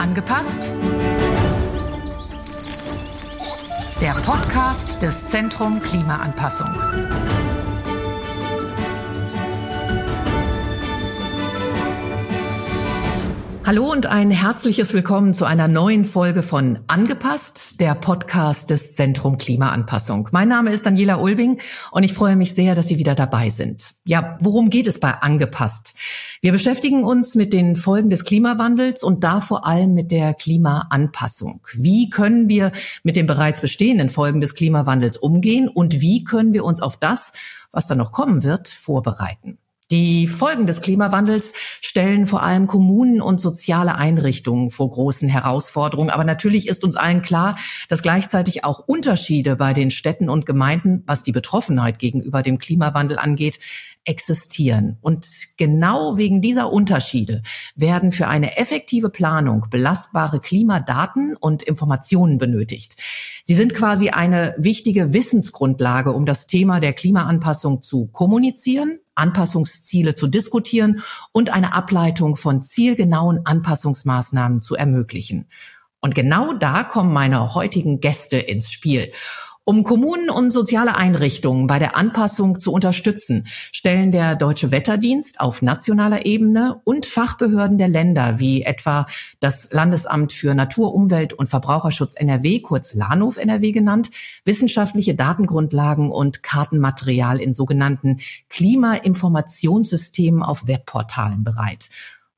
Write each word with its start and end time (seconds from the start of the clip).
Angepasst? 0.00 0.72
Der 4.00 4.12
Podcast 4.12 5.02
des 5.02 5.28
Zentrum 5.28 5.82
Klimaanpassung. 5.82 6.74
Hallo 13.66 13.92
und 13.92 14.06
ein 14.06 14.30
herzliches 14.30 14.94
Willkommen 14.94 15.34
zu 15.34 15.44
einer 15.44 15.68
neuen 15.68 16.06
Folge 16.06 16.42
von 16.42 16.78
Angepasst, 16.86 17.69
der 17.80 17.94
Podcast 17.94 18.68
des 18.68 18.94
Zentrum 18.94 19.38
Klimaanpassung. 19.38 20.28
Mein 20.32 20.48
Name 20.48 20.70
ist 20.70 20.84
Daniela 20.84 21.18
Ulbing 21.18 21.60
und 21.90 22.02
ich 22.02 22.12
freue 22.12 22.36
mich 22.36 22.54
sehr, 22.54 22.74
dass 22.74 22.88
Sie 22.88 22.98
wieder 22.98 23.14
dabei 23.14 23.48
sind. 23.48 23.94
Ja, 24.04 24.36
worum 24.42 24.68
geht 24.68 24.86
es 24.86 25.00
bei 25.00 25.10
Angepasst? 25.12 25.94
Wir 26.42 26.52
beschäftigen 26.52 27.04
uns 27.04 27.34
mit 27.34 27.54
den 27.54 27.76
Folgen 27.76 28.10
des 28.10 28.24
Klimawandels 28.24 29.02
und 29.02 29.24
da 29.24 29.40
vor 29.40 29.66
allem 29.66 29.94
mit 29.94 30.10
der 30.10 30.34
Klimaanpassung. 30.34 31.66
Wie 31.72 32.10
können 32.10 32.50
wir 32.50 32.72
mit 33.02 33.16
den 33.16 33.26
bereits 33.26 33.62
bestehenden 33.62 34.10
Folgen 34.10 34.42
des 34.42 34.54
Klimawandels 34.54 35.16
umgehen 35.16 35.66
und 35.66 36.02
wie 36.02 36.22
können 36.22 36.52
wir 36.52 36.66
uns 36.66 36.82
auf 36.82 36.98
das, 36.98 37.32
was 37.72 37.86
da 37.86 37.94
noch 37.94 38.12
kommen 38.12 38.42
wird, 38.42 38.68
vorbereiten? 38.68 39.56
Die 39.90 40.28
Folgen 40.28 40.66
des 40.66 40.82
Klimawandels 40.82 41.52
stellen 41.80 42.28
vor 42.28 42.44
allem 42.44 42.68
Kommunen 42.68 43.20
und 43.20 43.40
soziale 43.40 43.96
Einrichtungen 43.96 44.70
vor 44.70 44.88
großen 44.88 45.28
Herausforderungen. 45.28 46.10
Aber 46.10 46.22
natürlich 46.22 46.68
ist 46.68 46.84
uns 46.84 46.94
allen 46.94 47.22
klar, 47.22 47.58
dass 47.88 48.02
gleichzeitig 48.02 48.62
auch 48.62 48.78
Unterschiede 48.86 49.56
bei 49.56 49.74
den 49.74 49.90
Städten 49.90 50.30
und 50.30 50.46
Gemeinden, 50.46 51.02
was 51.06 51.24
die 51.24 51.32
Betroffenheit 51.32 51.98
gegenüber 51.98 52.44
dem 52.44 52.58
Klimawandel 52.58 53.18
angeht, 53.18 53.58
existieren. 54.04 54.98
Und 55.00 55.26
genau 55.56 56.16
wegen 56.16 56.40
dieser 56.40 56.72
Unterschiede 56.72 57.42
werden 57.74 58.12
für 58.12 58.28
eine 58.28 58.56
effektive 58.56 59.10
Planung 59.10 59.66
belastbare 59.70 60.40
Klimadaten 60.40 61.36
und 61.36 61.62
Informationen 61.62 62.38
benötigt. 62.38 62.96
Sie 63.44 63.54
sind 63.54 63.74
quasi 63.74 64.10
eine 64.10 64.54
wichtige 64.58 65.12
Wissensgrundlage, 65.12 66.12
um 66.12 66.26
das 66.26 66.46
Thema 66.46 66.80
der 66.80 66.92
Klimaanpassung 66.92 67.82
zu 67.82 68.06
kommunizieren 68.06 69.00
Anpassungsziele 69.20 70.14
zu 70.14 70.26
diskutieren 70.26 71.02
und 71.32 71.50
eine 71.50 71.74
Ableitung 71.74 72.36
von 72.36 72.62
zielgenauen 72.62 73.44
Anpassungsmaßnahmen 73.44 74.62
zu 74.62 74.76
ermöglichen. 74.76 75.48
Und 76.00 76.14
genau 76.14 76.54
da 76.54 76.82
kommen 76.82 77.12
meine 77.12 77.54
heutigen 77.54 78.00
Gäste 78.00 78.38
ins 78.38 78.72
Spiel. 78.72 79.12
Um 79.64 79.84
Kommunen 79.84 80.30
und 80.30 80.50
soziale 80.50 80.96
Einrichtungen 80.96 81.66
bei 81.66 81.78
der 81.78 81.94
Anpassung 81.94 82.60
zu 82.60 82.72
unterstützen, 82.72 83.46
stellen 83.72 84.10
der 84.10 84.34
Deutsche 84.34 84.72
Wetterdienst 84.72 85.38
auf 85.38 85.60
nationaler 85.60 86.24
Ebene 86.24 86.80
und 86.84 87.04
Fachbehörden 87.04 87.76
der 87.76 87.88
Länder 87.88 88.38
wie 88.38 88.62
etwa 88.62 89.06
das 89.38 89.70
Landesamt 89.70 90.32
für 90.32 90.54
Natur, 90.54 90.94
Umwelt 90.94 91.34
und 91.34 91.48
Verbraucherschutz 91.48 92.14
NRW, 92.14 92.60
kurz 92.60 92.94
LANOV 92.94 93.36
NRW 93.36 93.72
genannt, 93.72 94.10
wissenschaftliche 94.44 95.14
Datengrundlagen 95.14 96.10
und 96.10 96.42
Kartenmaterial 96.42 97.38
in 97.38 97.52
sogenannten 97.52 98.20
Klimainformationssystemen 98.48 100.42
auf 100.42 100.66
Webportalen 100.68 101.44
bereit. 101.44 101.90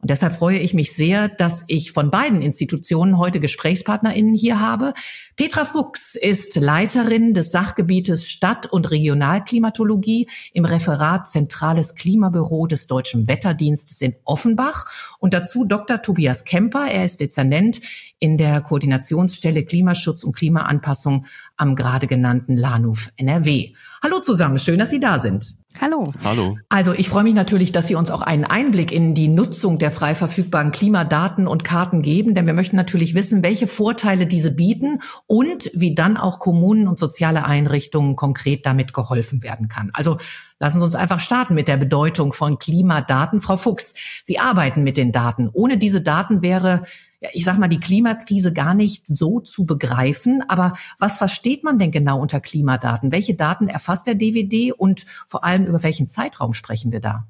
Und 0.03 0.11
deshalb 0.11 0.33
freue 0.33 0.59
ich 0.59 0.75
mich 0.75 0.95
sehr, 0.95 1.29
dass 1.29 1.63
ich 1.69 1.93
von 1.93 2.11
beiden 2.11 2.43
Institutionen 2.43 3.19
heute 3.19 3.39
GesprächspartnerInnen 3.39 4.35
hier 4.35 4.59
habe. 4.59 4.95
Petra 5.37 5.65
Fuchs 5.65 6.17
ist 6.17 6.57
Leiterin 6.57 7.35
des 7.35 7.53
Sachgebietes 7.53 8.29
Stadt- 8.29 8.67
und 8.67 8.91
Regionalklimatologie 8.91 10.29
im 10.55 10.65
Referat 10.65 11.29
Zentrales 11.29 11.95
Klimabüro 11.95 12.67
des 12.67 12.89
Deutschen 12.89 13.29
Wetterdienstes 13.29 14.01
in 14.01 14.17
Offenbach 14.25 14.87
und 15.21 15.35
dazu 15.35 15.65
Dr. 15.65 16.03
Tobias 16.03 16.45
Kemper. 16.45 16.89
Er 16.91 17.05
ist 17.05 17.21
Dezernent 17.21 17.81
in 18.19 18.39
der 18.39 18.61
Koordinationsstelle 18.61 19.65
Klimaschutz 19.65 20.25
und 20.25 20.35
Klimaanpassung 20.35 21.27
am 21.57 21.77
gerade 21.77 22.09
genannten 22.09 22.57
LANUF 22.57 23.13
NRW. 23.19 23.75
Hallo 24.05 24.19
zusammen, 24.19 24.59
schön, 24.59 24.81
dass 24.81 24.91
Sie 24.91 24.99
da 24.99 25.21
sind. 25.21 25.47
Hallo. 25.81 26.13
Hallo. 26.25 26.59
Also 26.69 26.93
ich 26.93 27.09
freue 27.09 27.23
mich 27.23 27.35
natürlich, 27.35 27.71
dass 27.71 27.87
Sie 27.87 27.95
uns 27.95 28.11
auch 28.11 28.21
einen 28.21 28.45
Einblick 28.45 28.91
in 28.91 29.15
die 29.15 29.29
Nutzung 29.29 29.79
der 29.79 29.93
frei 29.93 30.17
verfügbaren 30.17 30.73
Klimadaten 30.73 31.47
und 31.47 31.63
Karten 31.63 32.03
geben, 32.03 32.35
denn 32.35 32.47
wir 32.47 32.53
möchten 32.53 32.75
natürlich 32.75 33.15
wissen, 33.15 33.45
welche 33.45 33.69
Vorteile 33.69 34.27
diese 34.27 34.51
bieten 34.51 35.03
und 35.29 35.71
wie 35.73 35.95
dann 35.95 36.17
auch 36.17 36.41
Kommunen 36.41 36.89
und 36.89 36.99
soziale 36.99 37.47
Einrichtungen 37.47 38.17
konkret 38.17 38.67
damit 38.67 38.93
geholfen 38.93 39.41
werden 39.45 39.69
kann. 39.69 39.91
Also 39.93 40.19
lassen 40.59 40.81
Sie 40.81 40.85
uns 40.85 40.97
einfach 40.97 41.21
starten 41.21 41.55
mit 41.55 41.69
der 41.69 41.77
Bedeutung 41.77 42.33
von 42.33 42.59
Klimadaten. 42.59 43.41
Frau 43.41 43.57
Fuchs, 43.57 43.95
Sie 44.25 44.41
arbeiten 44.41 44.83
mit 44.83 44.97
den 44.97 45.13
Daten. 45.13 45.49
Ohne 45.53 45.79
diese 45.79 46.01
Daten 46.01 46.43
wäre 46.43 46.83
ja, 47.23 47.29
ich 47.33 47.45
sag 47.45 47.57
mal, 47.59 47.69
die 47.69 47.79
Klimakrise 47.79 48.53
gar 48.53 48.75
nicht 48.75 49.07
so 49.07 49.39
zu 49.39 49.65
begreifen. 49.65 50.43
Aber 50.49 50.73
was 50.99 51.19
versteht 51.19 51.63
man 51.63 51.79
denn 51.79 51.93
genau 51.93 52.21
unter 52.21 52.41
Klimadaten? 52.41 53.13
Welche 53.13 53.35
Daten 53.35 53.69
erfasst 53.69 54.09
der 54.09 54.17
DWD 54.17 54.73
und 54.73 55.07
vor 55.29 55.45
allem 55.45 55.65
über 55.65 55.85
welchen 55.85 56.09
Zeitraum 56.09 56.53
sprechen 56.53 56.91
wir 56.91 57.01
da? 57.01 57.29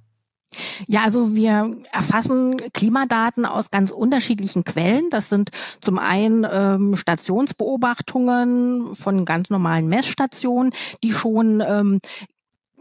Ja, 0.87 1.03
also 1.03 1.35
wir 1.35 1.77
erfassen 1.93 2.61
Klimadaten 2.73 3.45
aus 3.47 3.71
ganz 3.71 3.91
unterschiedlichen 3.91 4.65
Quellen. 4.65 5.05
Das 5.11 5.29
sind 5.29 5.51
zum 5.81 5.99
einen 5.99 6.47
ähm, 6.51 6.97
Stationsbeobachtungen 6.97 8.95
von 8.95 9.25
ganz 9.25 9.51
normalen 9.51 9.89
Messstationen, 9.89 10.73
die 11.03 11.13
schon 11.13 11.63
ähm, 11.67 12.01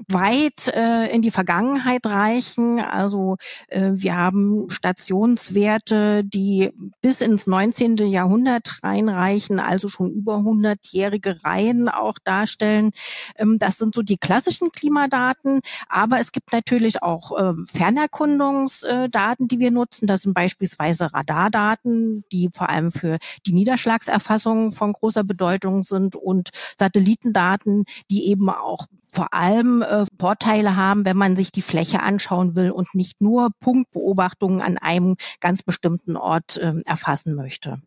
weit 0.07 0.67
äh, 0.67 1.07
in 1.13 1.21
die 1.21 1.31
Vergangenheit 1.31 2.05
reichen. 2.05 2.79
Also 2.79 3.37
äh, 3.67 3.91
wir 3.93 4.15
haben 4.15 4.69
Stationswerte, 4.69 6.23
die 6.23 6.71
bis 7.01 7.21
ins 7.21 7.47
19. 7.47 7.97
Jahrhundert 7.97 8.83
reinreichen, 8.83 9.59
also 9.59 9.87
schon 9.87 10.11
über 10.11 10.37
100-jährige 10.37 11.43
Reihen 11.43 11.89
auch 11.89 12.17
darstellen. 12.23 12.91
Ähm, 13.35 13.57
das 13.59 13.77
sind 13.77 13.95
so 13.95 14.01
die 14.01 14.17
klassischen 14.17 14.71
Klimadaten. 14.71 15.61
Aber 15.89 16.19
es 16.19 16.31
gibt 16.31 16.51
natürlich 16.53 17.03
auch 17.03 17.37
äh, 17.37 17.53
Fernerkundungsdaten, 17.65 19.47
die 19.47 19.59
wir 19.59 19.71
nutzen. 19.71 20.07
Das 20.07 20.21
sind 20.21 20.33
beispielsweise 20.33 21.13
Radardaten, 21.13 22.23
die 22.31 22.49
vor 22.53 22.69
allem 22.69 22.91
für 22.91 23.17
die 23.45 23.53
Niederschlagserfassung 23.53 24.71
von 24.71 24.93
großer 24.93 25.23
Bedeutung 25.23 25.83
sind 25.83 26.15
und 26.15 26.49
Satellitendaten, 26.75 27.85
die 28.09 28.27
eben 28.27 28.49
auch 28.49 28.87
vor 29.11 29.33
allem 29.33 29.81
äh, 29.81 30.05
Vorteile 30.19 30.75
haben, 30.75 31.05
wenn 31.05 31.17
man 31.17 31.35
sich 31.35 31.51
die 31.51 31.61
Fläche 31.61 32.01
anschauen 32.01 32.55
will 32.55 32.71
und 32.71 32.95
nicht 32.95 33.21
nur 33.21 33.49
Punktbeobachtungen 33.59 34.61
an 34.61 34.77
einem 34.77 35.15
ganz 35.39 35.63
bestimmten 35.63 36.15
Ort 36.15 36.57
äh, 36.57 36.73
erfassen 36.85 37.35
möchte. 37.35 37.81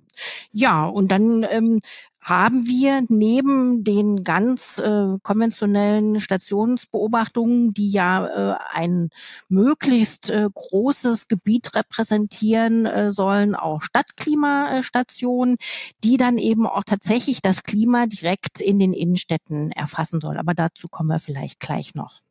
Ja, 0.53 0.85
und 0.87 1.11
dann 1.11 1.45
ähm, 1.51 1.81
haben 2.25 2.67
wir 2.67 3.05
neben 3.09 3.85
den 3.85 4.25
ganz 4.25 4.79
äh, 4.79 5.19
konventionellen 5.23 6.21
Stationsbeobachtungen, 6.21 7.75
die 7.75 7.91
ja 7.91 8.55
äh, 8.55 8.59
ein 8.73 9.11
möglichst 9.51 10.31
äh, 10.31 10.49
großes 10.53 11.29
Gebiet 11.29 11.75
repräsentieren 11.75 12.87
äh, 12.87 13.13
sollen, 13.13 13.55
auch 13.55 13.83
Stadtklimastationen, 13.83 15.59
die 16.03 16.17
dann 16.17 16.39
eben 16.39 16.67
auch 16.67 16.85
tatsächlich 16.85 17.43
das 17.43 17.63
Klima 17.63 18.07
direkt 18.07 18.63
in 18.63 18.79
den 18.79 18.95
Innenstädten 18.95 19.71
erfassen 19.71 20.23
soll. 20.23 20.39
Aber 20.39 20.55
dazu 20.55 20.89
kommen 20.89 21.11
wir 21.11 21.21
vielleicht 21.21 21.61
gleich 21.61 21.95
noch. 21.95 22.23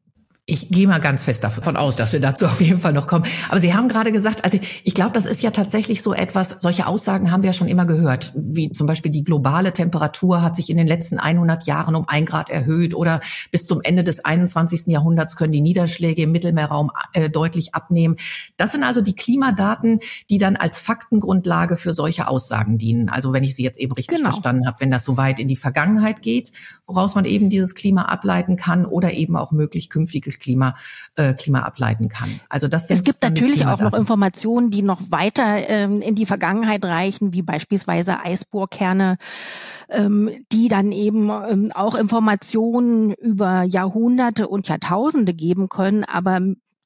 Ich 0.45 0.67
gehe 0.67 0.89
mal 0.89 0.99
ganz 0.99 1.23
fest 1.23 1.41
davon 1.45 1.77
aus, 1.77 1.95
dass 1.95 2.11
wir 2.11 2.19
dazu 2.19 2.45
auf 2.47 2.59
jeden 2.59 2.77
Fall 2.77 2.91
noch 2.91 3.07
kommen. 3.07 3.23
Aber 3.47 3.61
Sie 3.61 3.73
haben 3.73 3.87
gerade 3.87 4.11
gesagt, 4.11 4.43
also 4.43 4.59
ich 4.83 4.93
glaube, 4.93 5.13
das 5.13 5.25
ist 5.25 5.41
ja 5.41 5.51
tatsächlich 5.51 6.01
so 6.01 6.13
etwas, 6.13 6.57
solche 6.59 6.85
Aussagen 6.85 7.31
haben 7.31 7.43
wir 7.43 7.51
ja 7.51 7.53
schon 7.53 7.69
immer 7.69 7.85
gehört, 7.85 8.33
wie 8.35 8.69
zum 8.69 8.85
Beispiel 8.85 9.09
die 9.09 9.23
globale 9.23 9.71
Temperatur 9.71 10.41
hat 10.41 10.57
sich 10.57 10.69
in 10.69 10.75
den 10.75 10.85
letzten 10.85 11.17
100 11.17 11.65
Jahren 11.65 11.95
um 11.95 12.09
ein 12.09 12.25
Grad 12.25 12.49
erhöht 12.49 12.93
oder 12.93 13.21
bis 13.51 13.67
zum 13.67 13.79
Ende 13.83 14.03
des 14.03 14.25
21. 14.25 14.87
Jahrhunderts 14.87 15.37
können 15.37 15.53
die 15.53 15.61
Niederschläge 15.61 16.23
im 16.23 16.33
Mittelmeerraum 16.33 16.91
äh, 17.13 17.29
deutlich 17.29 17.73
abnehmen. 17.73 18.17
Das 18.57 18.73
sind 18.73 18.83
also 18.83 18.99
die 18.99 19.15
Klimadaten, 19.15 20.01
die 20.29 20.39
dann 20.39 20.57
als 20.57 20.77
Faktengrundlage 20.77 21.77
für 21.77 21.93
solche 21.93 22.27
Aussagen 22.27 22.77
dienen. 22.77 23.07
Also 23.07 23.31
wenn 23.31 23.45
ich 23.45 23.55
Sie 23.55 23.63
jetzt 23.63 23.79
eben 23.79 23.93
richtig 23.93 24.17
genau. 24.17 24.31
verstanden 24.31 24.67
habe, 24.67 24.81
wenn 24.81 24.91
das 24.91 25.05
so 25.05 25.15
weit 25.15 25.39
in 25.39 25.47
die 25.47 25.55
Vergangenheit 25.55 26.21
geht, 26.21 26.51
woraus 26.85 27.15
man 27.15 27.25
eben 27.25 27.49
dieses 27.49 27.75
Klima 27.75 28.03
ableiten 28.03 28.57
kann 28.57 28.85
oder 28.85 29.13
eben 29.13 29.37
auch 29.37 29.51
möglich 29.51 29.89
künftige 29.89 30.29
das 30.29 30.39
Klima, 30.39 30.75
äh, 31.15 31.33
Klima 31.33 31.61
ableiten 31.61 32.09
kann. 32.09 32.39
Also 32.49 32.67
das 32.67 32.89
es 32.89 33.03
gibt 33.03 33.23
natürlich 33.23 33.65
auch 33.65 33.79
noch 33.79 33.93
Informationen, 33.93 34.69
die 34.69 34.81
noch 34.81 34.99
weiter 35.09 35.69
ähm, 35.69 36.01
in 36.01 36.15
die 36.15 36.25
Vergangenheit 36.25 36.83
reichen, 36.85 37.33
wie 37.33 37.41
beispielsweise 37.41 38.19
Eisbohrkerne, 38.19 39.17
ähm, 39.89 40.29
die 40.51 40.67
dann 40.67 40.91
eben 40.91 41.29
ähm, 41.29 41.71
auch 41.73 41.95
Informationen 41.95 43.13
über 43.13 43.63
Jahrhunderte 43.63 44.47
und 44.47 44.67
Jahrtausende 44.67 45.33
geben 45.33 45.69
können, 45.69 46.03
aber 46.03 46.41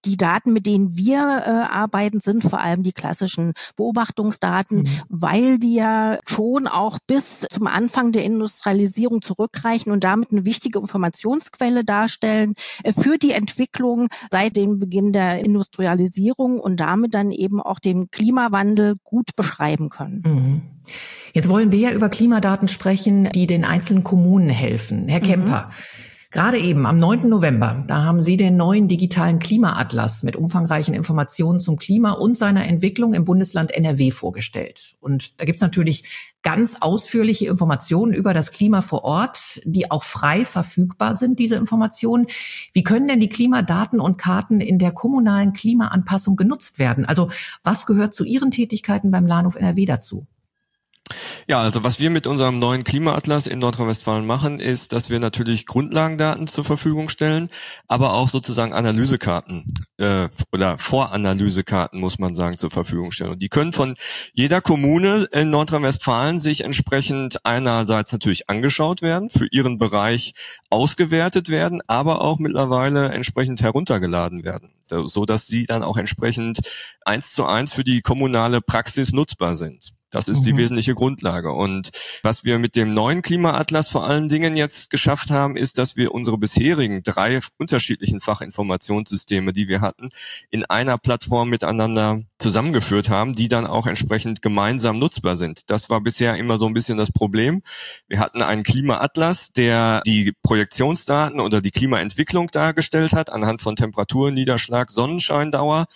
die 0.05 0.17
Daten, 0.17 0.53
mit 0.53 0.65
denen 0.65 0.95
wir 0.95 1.17
äh, 1.19 1.73
arbeiten, 1.73 2.19
sind 2.19 2.43
vor 2.43 2.59
allem 2.59 2.83
die 2.83 2.93
klassischen 2.93 3.53
Beobachtungsdaten, 3.75 4.79
mhm. 4.79 4.87
weil 5.09 5.59
die 5.59 5.75
ja 5.75 6.19
schon 6.25 6.67
auch 6.67 6.99
bis 7.07 7.41
zum 7.51 7.67
Anfang 7.67 8.11
der 8.11 8.23
Industrialisierung 8.23 9.21
zurückreichen 9.21 9.91
und 9.91 10.03
damit 10.03 10.31
eine 10.31 10.45
wichtige 10.45 10.79
Informationsquelle 10.79 11.83
darstellen 11.83 12.53
äh, 12.83 12.93
für 12.93 13.17
die 13.17 13.31
Entwicklung 13.31 14.07
seit 14.31 14.55
dem 14.55 14.79
Beginn 14.79 15.11
der 15.11 15.39
Industrialisierung 15.39 16.59
und 16.59 16.79
damit 16.79 17.13
dann 17.13 17.31
eben 17.31 17.61
auch 17.61 17.79
den 17.79 18.09
Klimawandel 18.11 18.95
gut 19.03 19.35
beschreiben 19.35 19.89
können. 19.89 20.23
Mhm. 20.25 20.61
Jetzt 21.33 21.49
wollen 21.49 21.71
wir 21.71 21.79
ja 21.79 21.91
über 21.91 22.09
Klimadaten 22.09 22.67
sprechen, 22.67 23.29
die 23.33 23.47
den 23.47 23.65
einzelnen 23.65 24.03
Kommunen 24.03 24.49
helfen. 24.49 25.07
Herr 25.07 25.19
mhm. 25.19 25.25
Kemper, 25.25 25.67
mhm. 25.67 25.73
Gerade 26.31 26.57
eben 26.57 26.85
am 26.85 26.97
9. 26.97 27.29
November, 27.29 27.85
da 27.87 28.03
haben 28.03 28.21
Sie 28.21 28.35
den 28.35 28.57
neuen 28.57 28.89
digitalen 28.89 29.39
Klimaatlas 29.39 30.23
mit 30.23 30.35
umfangreichen 30.35 30.93
Informationen 30.93 31.61
zum 31.61 31.77
Klima 31.77 32.11
und 32.11 32.37
seiner 32.37 32.65
Entwicklung 32.65 33.13
im 33.13 33.23
Bundesland 33.23 33.71
NRW 33.71 34.11
vorgestellt. 34.11 34.95
Und 34.99 35.39
da 35.39 35.45
gibt's 35.45 35.61
natürlich 35.61 36.03
ganz 36.43 36.77
ausführliche 36.81 37.47
Informationen 37.47 38.13
über 38.13 38.33
das 38.33 38.51
Klima 38.51 38.81
vor 38.81 39.05
Ort, 39.05 39.61
die 39.63 39.89
auch 39.89 40.03
frei 40.03 40.43
verfügbar 40.43 41.15
sind, 41.15 41.39
diese 41.39 41.55
Informationen. 41.55 42.27
Wie 42.73 42.83
können 42.83 43.07
denn 43.07 43.21
die 43.21 43.29
Klimadaten 43.29 44.01
und 44.01 44.17
Karten 44.17 44.59
in 44.59 44.79
der 44.79 44.91
kommunalen 44.91 45.53
Klimaanpassung 45.53 46.35
genutzt 46.35 46.77
werden? 46.77 47.05
Also 47.05 47.29
was 47.63 47.85
gehört 47.85 48.13
zu 48.13 48.25
Ihren 48.25 48.51
Tätigkeiten 48.51 49.11
beim 49.11 49.27
Lahnhof 49.27 49.55
NRW 49.55 49.85
dazu? 49.85 50.27
Ja, 51.47 51.61
also 51.61 51.83
was 51.83 51.99
wir 51.99 52.09
mit 52.09 52.27
unserem 52.27 52.59
neuen 52.59 52.83
Klimaatlas 52.83 53.47
in 53.47 53.59
Nordrhein-Westfalen 53.59 54.25
machen, 54.25 54.59
ist, 54.59 54.91
dass 54.93 55.09
wir 55.09 55.19
natürlich 55.19 55.65
Grundlagendaten 55.65 56.47
zur 56.47 56.65
Verfügung 56.65 57.09
stellen, 57.09 57.49
aber 57.87 58.13
auch 58.13 58.29
sozusagen 58.29 58.73
Analysekarten 58.73 59.73
äh, 59.97 60.27
oder 60.51 60.77
Voranalysekarten, 60.77 61.99
muss 61.99 62.19
man 62.19 62.35
sagen, 62.35 62.57
zur 62.57 62.71
Verfügung 62.71 63.11
stellen. 63.11 63.31
Und 63.31 63.41
die 63.41 63.49
können 63.49 63.73
von 63.73 63.95
jeder 64.33 64.61
Kommune 64.61 65.27
in 65.31 65.49
Nordrhein-Westfalen 65.49 66.39
sich 66.39 66.63
entsprechend 66.63 67.45
einerseits 67.45 68.11
natürlich 68.11 68.49
angeschaut 68.49 69.01
werden, 69.01 69.29
für 69.29 69.47
ihren 69.49 69.77
Bereich 69.77 70.33
ausgewertet 70.69 71.49
werden, 71.49 71.81
aber 71.87 72.21
auch 72.21 72.39
mittlerweile 72.39 73.09
entsprechend 73.09 73.61
heruntergeladen 73.61 74.43
werden, 74.43 74.73
so 74.89 75.25
dass 75.25 75.47
sie 75.47 75.65
dann 75.65 75.83
auch 75.83 75.97
entsprechend 75.97 76.59
eins 77.05 77.33
zu 77.33 77.45
eins 77.45 77.71
für 77.71 77.83
die 77.83 78.01
kommunale 78.01 78.61
Praxis 78.61 79.13
nutzbar 79.13 79.55
sind. 79.55 79.96
Das 80.09 80.27
ist 80.27 80.41
mhm. 80.41 80.43
die 80.45 80.57
wesentliche 80.57 80.95
Grundlage. 80.95 81.51
Und 81.51 81.89
was 82.23 82.43
wir 82.43 82.59
mit 82.59 82.75
dem 82.75 82.93
neuen 82.93 83.21
Klimaatlas 83.21 83.89
vor 83.89 84.07
allen 84.07 84.29
Dingen 84.29 84.55
jetzt 84.55 84.89
geschafft 84.89 85.31
haben, 85.31 85.57
ist, 85.57 85.77
dass 85.77 85.95
wir 85.95 86.13
unsere 86.13 86.37
bisherigen 86.37 87.03
drei 87.03 87.39
unterschiedlichen 87.57 88.21
Fachinformationssysteme, 88.21 89.51
die 89.51 89.67
wir 89.67 89.81
hatten, 89.81 90.09
in 90.49 90.65
einer 90.65 90.97
Plattform 90.97 91.49
miteinander 91.49 92.21
zusammengeführt 92.39 93.09
haben, 93.09 93.33
die 93.33 93.47
dann 93.47 93.65
auch 93.65 93.87
entsprechend 93.87 94.41
gemeinsam 94.41 94.99
nutzbar 94.99 95.37
sind. 95.37 95.69
Das 95.71 95.89
war 95.89 96.01
bisher 96.01 96.35
immer 96.35 96.57
so 96.57 96.67
ein 96.67 96.73
bisschen 96.73 96.97
das 96.97 97.11
Problem. 97.11 97.63
Wir 98.07 98.19
hatten 98.19 98.41
einen 98.43 98.63
Klimaatlas, 98.63 99.53
der 99.53 100.01
die 100.05 100.33
Projektionsdaten 100.43 101.39
oder 101.39 101.61
die 101.61 101.71
Klimaentwicklung 101.71 102.49
dargestellt 102.51 103.13
hat 103.13 103.31
anhand 103.31 103.61
von 103.63 103.75
Temperatur, 103.75 104.29
Niederschlag, 104.31 104.91
Sonnenscheindauer. 104.91 105.87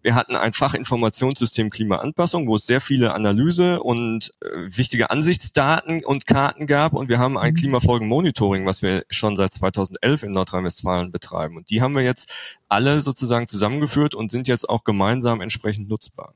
Wir 0.00 0.14
hatten 0.14 0.36
ein 0.36 0.54
Fachinformationssystem 0.54 1.68
Klimaanpassung, 1.68 2.46
wo 2.46 2.56
es 2.56 2.66
sehr 2.66 2.80
viele 2.80 3.12
Analyse 3.12 3.82
und 3.82 4.32
äh, 4.40 4.46
wichtige 4.76 5.10
Ansichtsdaten 5.10 6.02
und 6.04 6.26
Karten 6.26 6.66
gab 6.66 6.94
und 6.94 7.10
wir 7.10 7.18
haben 7.18 7.36
ein 7.36 7.52
mhm. 7.52 7.56
Klimafolgenmonitoring, 7.56 8.64
was 8.64 8.80
wir 8.80 9.04
schon 9.10 9.36
seit 9.36 9.52
2011 9.52 10.22
in 10.22 10.32
Nordrhein-Westfalen 10.32 11.12
betreiben. 11.12 11.58
Und 11.58 11.68
die 11.68 11.82
haben 11.82 11.94
wir 11.94 12.02
jetzt 12.02 12.30
alle 12.70 13.02
sozusagen 13.02 13.48
zusammengeführt 13.48 14.14
und 14.14 14.30
sind 14.30 14.48
jetzt 14.48 14.68
auch 14.68 14.84
gemeinsam 14.84 15.40
entsprechend 15.40 15.89
nutzbar. 15.90 16.34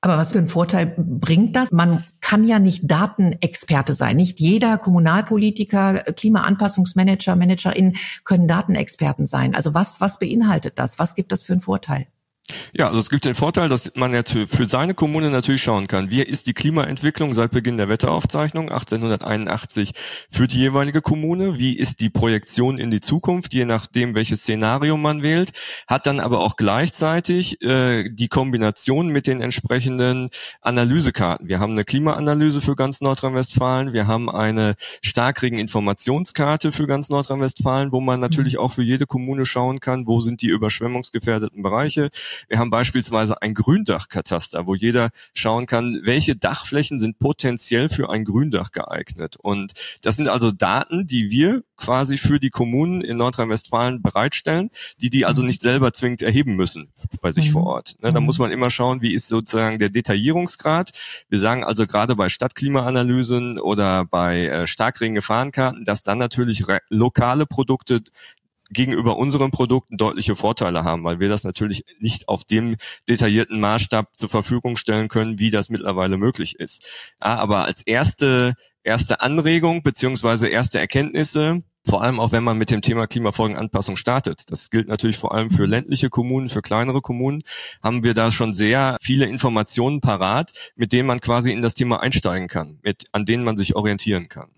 Aber 0.00 0.18
was 0.18 0.32
für 0.32 0.38
einen 0.38 0.48
Vorteil 0.48 0.94
bringt 0.96 1.54
das? 1.54 1.70
Man 1.70 2.02
kann 2.20 2.42
ja 2.44 2.58
nicht 2.58 2.90
Datenexperte 2.90 3.94
sein. 3.94 4.16
Nicht 4.16 4.40
jeder 4.40 4.76
Kommunalpolitiker, 4.76 5.94
Klimaanpassungsmanager, 6.16 7.36
Managerin 7.36 7.94
können 8.24 8.48
Datenexperten 8.48 9.26
sein. 9.26 9.54
Also 9.54 9.74
was, 9.74 10.00
was 10.00 10.18
beinhaltet 10.18 10.80
das? 10.80 10.98
Was 10.98 11.14
gibt 11.14 11.30
das 11.30 11.44
für 11.44 11.52
einen 11.52 11.62
Vorteil? 11.62 12.08
Ja, 12.74 12.88
also 12.88 12.98
es 12.98 13.08
gibt 13.08 13.24
den 13.24 13.34
Vorteil, 13.34 13.68
dass 13.68 13.92
man 13.94 14.12
jetzt 14.12 14.32
für 14.32 14.68
seine 14.68 14.94
Kommune 14.94 15.30
natürlich 15.30 15.62
schauen 15.62 15.86
kann, 15.86 16.10
wie 16.10 16.22
ist 16.22 16.46
die 16.46 16.54
Klimaentwicklung 16.54 17.34
seit 17.34 17.50
Beginn 17.50 17.76
der 17.76 17.88
Wetteraufzeichnung? 17.88 18.70
1881 18.70 19.92
für 20.30 20.48
die 20.48 20.58
jeweilige 20.58 21.02
Kommune, 21.02 21.58
wie 21.58 21.76
ist 21.76 22.00
die 22.00 22.10
Projektion 22.10 22.78
in 22.78 22.90
die 22.90 23.00
Zukunft, 23.00 23.54
je 23.54 23.64
nachdem, 23.64 24.14
welches 24.14 24.40
Szenario 24.40 24.96
man 24.96 25.22
wählt, 25.22 25.52
hat 25.86 26.06
dann 26.06 26.18
aber 26.18 26.40
auch 26.40 26.56
gleichzeitig 26.56 27.62
äh, 27.62 28.04
die 28.10 28.28
Kombination 28.28 29.08
mit 29.08 29.26
den 29.26 29.40
entsprechenden 29.40 30.30
Analysekarten. 30.60 31.48
Wir 31.48 31.60
haben 31.60 31.72
eine 31.72 31.84
Klimaanalyse 31.84 32.60
für 32.60 32.74
ganz 32.74 33.00
Nordrhein-Westfalen, 33.00 33.92
wir 33.92 34.06
haben 34.06 34.28
eine 34.28 34.74
Starkregen-Informationskarte 35.02 36.72
für 36.72 36.86
ganz 36.86 37.08
Nordrhein-Westfalen, 37.08 37.92
wo 37.92 38.00
man 38.00 38.18
natürlich 38.18 38.54
mhm. 38.54 38.60
auch 38.60 38.72
für 38.72 38.82
jede 38.82 39.06
Kommune 39.06 39.44
schauen 39.44 39.78
kann, 39.78 40.06
wo 40.06 40.20
sind 40.20 40.42
die 40.42 40.48
überschwemmungsgefährdeten 40.48 41.62
Bereiche, 41.62 42.10
wir 42.48 42.58
haben 42.58 42.70
beispielsweise 42.70 43.40
ein 43.42 43.54
Gründachkataster, 43.54 44.66
wo 44.66 44.74
jeder 44.74 45.10
schauen 45.34 45.66
kann, 45.66 46.00
welche 46.02 46.36
Dachflächen 46.36 46.98
sind 46.98 47.18
potenziell 47.18 47.88
für 47.88 48.10
ein 48.10 48.24
Gründach 48.24 48.72
geeignet. 48.72 49.36
Und 49.36 49.72
das 50.02 50.16
sind 50.16 50.28
also 50.28 50.50
Daten, 50.50 51.06
die 51.06 51.30
wir 51.30 51.62
quasi 51.76 52.16
für 52.16 52.38
die 52.38 52.50
Kommunen 52.50 53.00
in 53.00 53.16
Nordrhein-Westfalen 53.16 54.02
bereitstellen, 54.02 54.70
die 55.00 55.10
die 55.10 55.24
also 55.24 55.42
mhm. 55.42 55.48
nicht 55.48 55.62
selber 55.62 55.92
zwingend 55.92 56.22
erheben 56.22 56.54
müssen 56.54 56.92
bei 57.20 57.32
sich 57.32 57.48
mhm. 57.48 57.52
vor 57.52 57.66
Ort. 57.66 57.96
Ne, 58.00 58.12
da 58.12 58.20
mhm. 58.20 58.26
muss 58.26 58.38
man 58.38 58.52
immer 58.52 58.70
schauen, 58.70 59.02
wie 59.02 59.14
ist 59.14 59.28
sozusagen 59.28 59.78
der 59.78 59.90
Detaillierungsgrad. 59.90 60.90
Wir 61.28 61.40
sagen 61.40 61.64
also 61.64 61.86
gerade 61.86 62.14
bei 62.14 62.28
Stadtklimaanalysen 62.28 63.58
oder 63.58 64.04
bei 64.04 64.46
äh, 64.46 64.66
Starkregen-Gefahrenkarten, 64.66 65.84
dass 65.84 66.02
dann 66.02 66.18
natürlich 66.18 66.64
lokale 66.88 67.46
Produkte 67.46 68.02
gegenüber 68.72 69.16
unseren 69.16 69.50
Produkten 69.50 69.96
deutliche 69.96 70.34
Vorteile 70.34 70.84
haben, 70.84 71.04
weil 71.04 71.20
wir 71.20 71.28
das 71.28 71.44
natürlich 71.44 71.84
nicht 71.98 72.28
auf 72.28 72.44
dem 72.44 72.76
detaillierten 73.08 73.60
Maßstab 73.60 74.16
zur 74.16 74.28
Verfügung 74.28 74.76
stellen 74.76 75.08
können, 75.08 75.38
wie 75.38 75.50
das 75.50 75.68
mittlerweile 75.68 76.16
möglich 76.16 76.58
ist. 76.58 76.84
Ja, 77.20 77.36
aber 77.36 77.64
als 77.64 77.82
erste, 77.82 78.54
erste 78.82 79.20
Anregung 79.20 79.82
beziehungsweise 79.82 80.48
erste 80.48 80.78
Erkenntnisse 80.78 81.62
vor 81.84 82.02
allem 82.02 82.20
auch 82.20 82.32
wenn 82.32 82.44
man 82.44 82.58
mit 82.58 82.70
dem 82.70 82.82
Thema 82.82 83.06
Klimafolgenanpassung 83.06 83.96
startet. 83.96 84.50
Das 84.50 84.70
gilt 84.70 84.88
natürlich 84.88 85.16
vor 85.16 85.34
allem 85.34 85.50
für 85.50 85.66
ländliche 85.66 86.10
Kommunen, 86.10 86.48
für 86.48 86.62
kleinere 86.62 87.00
Kommunen, 87.00 87.42
haben 87.82 88.04
wir 88.04 88.14
da 88.14 88.30
schon 88.30 88.54
sehr 88.54 88.96
viele 89.00 89.26
Informationen 89.26 90.00
parat, 90.00 90.52
mit 90.76 90.92
denen 90.92 91.08
man 91.08 91.20
quasi 91.20 91.50
in 91.50 91.62
das 91.62 91.74
Thema 91.74 92.00
einsteigen 92.00 92.48
kann, 92.48 92.78
mit, 92.82 93.04
an 93.12 93.24
denen 93.24 93.44
man 93.44 93.56
sich 93.56 93.74
orientieren 93.74 94.28
kann. 94.28 94.50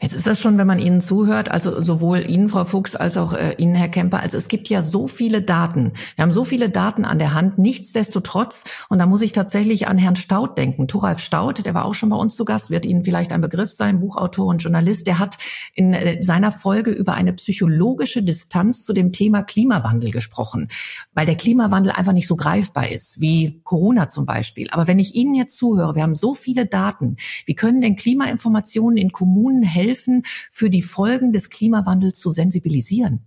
Jetzt 0.00 0.14
ist 0.14 0.26
das 0.26 0.40
schon, 0.40 0.58
wenn 0.58 0.66
man 0.66 0.78
Ihnen 0.78 1.00
zuhört, 1.00 1.50
also 1.50 1.82
sowohl 1.82 2.28
Ihnen, 2.28 2.48
Frau 2.48 2.64
Fuchs, 2.64 2.94
als 2.94 3.16
auch 3.16 3.32
äh, 3.32 3.54
Ihnen, 3.58 3.74
Herr 3.74 3.88
Kemper, 3.88 4.20
also 4.20 4.38
es 4.38 4.48
gibt 4.48 4.68
ja 4.68 4.82
so 4.82 5.08
viele 5.08 5.42
Daten. 5.42 5.92
Wir 6.14 6.22
haben 6.22 6.32
so 6.32 6.44
viele 6.44 6.70
Daten 6.70 7.04
an 7.04 7.18
der 7.18 7.34
Hand, 7.34 7.58
nichtsdestotrotz, 7.58 8.64
und 8.88 8.98
da 8.98 9.06
muss 9.06 9.22
ich 9.22 9.32
tatsächlich 9.32 9.88
an 9.88 9.98
Herrn 9.98 10.16
Staud 10.16 10.56
denken. 10.56 10.86
Thoralf 10.86 11.18
Staud, 11.18 11.64
der 11.64 11.74
war 11.74 11.84
auch 11.84 11.94
schon 11.94 12.10
bei 12.10 12.16
uns 12.16 12.36
zu 12.36 12.44
Gast, 12.44 12.70
wird 12.70 12.86
Ihnen 12.86 13.02
vielleicht 13.02 13.32
ein 13.32 13.40
Begriff 13.40 13.72
sein, 13.72 14.00
Buchautor 14.00 14.46
und 14.46 14.62
Journalist, 14.62 15.06
der 15.06 15.18
hat 15.18 15.36
in 15.74 15.92
äh, 15.92 16.22
seiner 16.22 16.52
Folge 16.52 16.90
über 16.90 17.14
eine 17.14 17.32
psychologische 17.32 18.22
Distanz 18.22 18.84
zu 18.84 18.92
dem 18.92 19.12
Thema 19.12 19.42
Klimawandel 19.42 20.12
gesprochen, 20.12 20.68
weil 21.14 21.26
der 21.26 21.36
Klimawandel 21.36 21.92
einfach 21.92 22.12
nicht 22.12 22.28
so 22.28 22.36
greifbar 22.36 22.90
ist, 22.90 23.20
wie 23.20 23.60
Corona 23.64 24.08
zum 24.08 24.26
Beispiel. 24.26 24.68
Aber 24.70 24.86
wenn 24.86 25.00
ich 25.00 25.14
Ihnen 25.14 25.34
jetzt 25.34 25.56
zuhöre, 25.56 25.96
wir 25.96 26.02
haben 26.02 26.14
so 26.14 26.34
viele 26.34 26.66
Daten, 26.66 27.16
wie 27.46 27.54
können 27.54 27.80
denn 27.80 27.96
Klimainformationen 27.96 28.96
in 28.96 29.10
Kommunen 29.10 29.64
helfen, 29.64 29.87
helfen, 29.88 30.22
für 30.50 30.70
die 30.70 30.82
Folgen 30.82 31.32
des 31.32 31.50
Klimawandels 31.50 32.18
zu 32.18 32.30
sensibilisieren? 32.30 33.24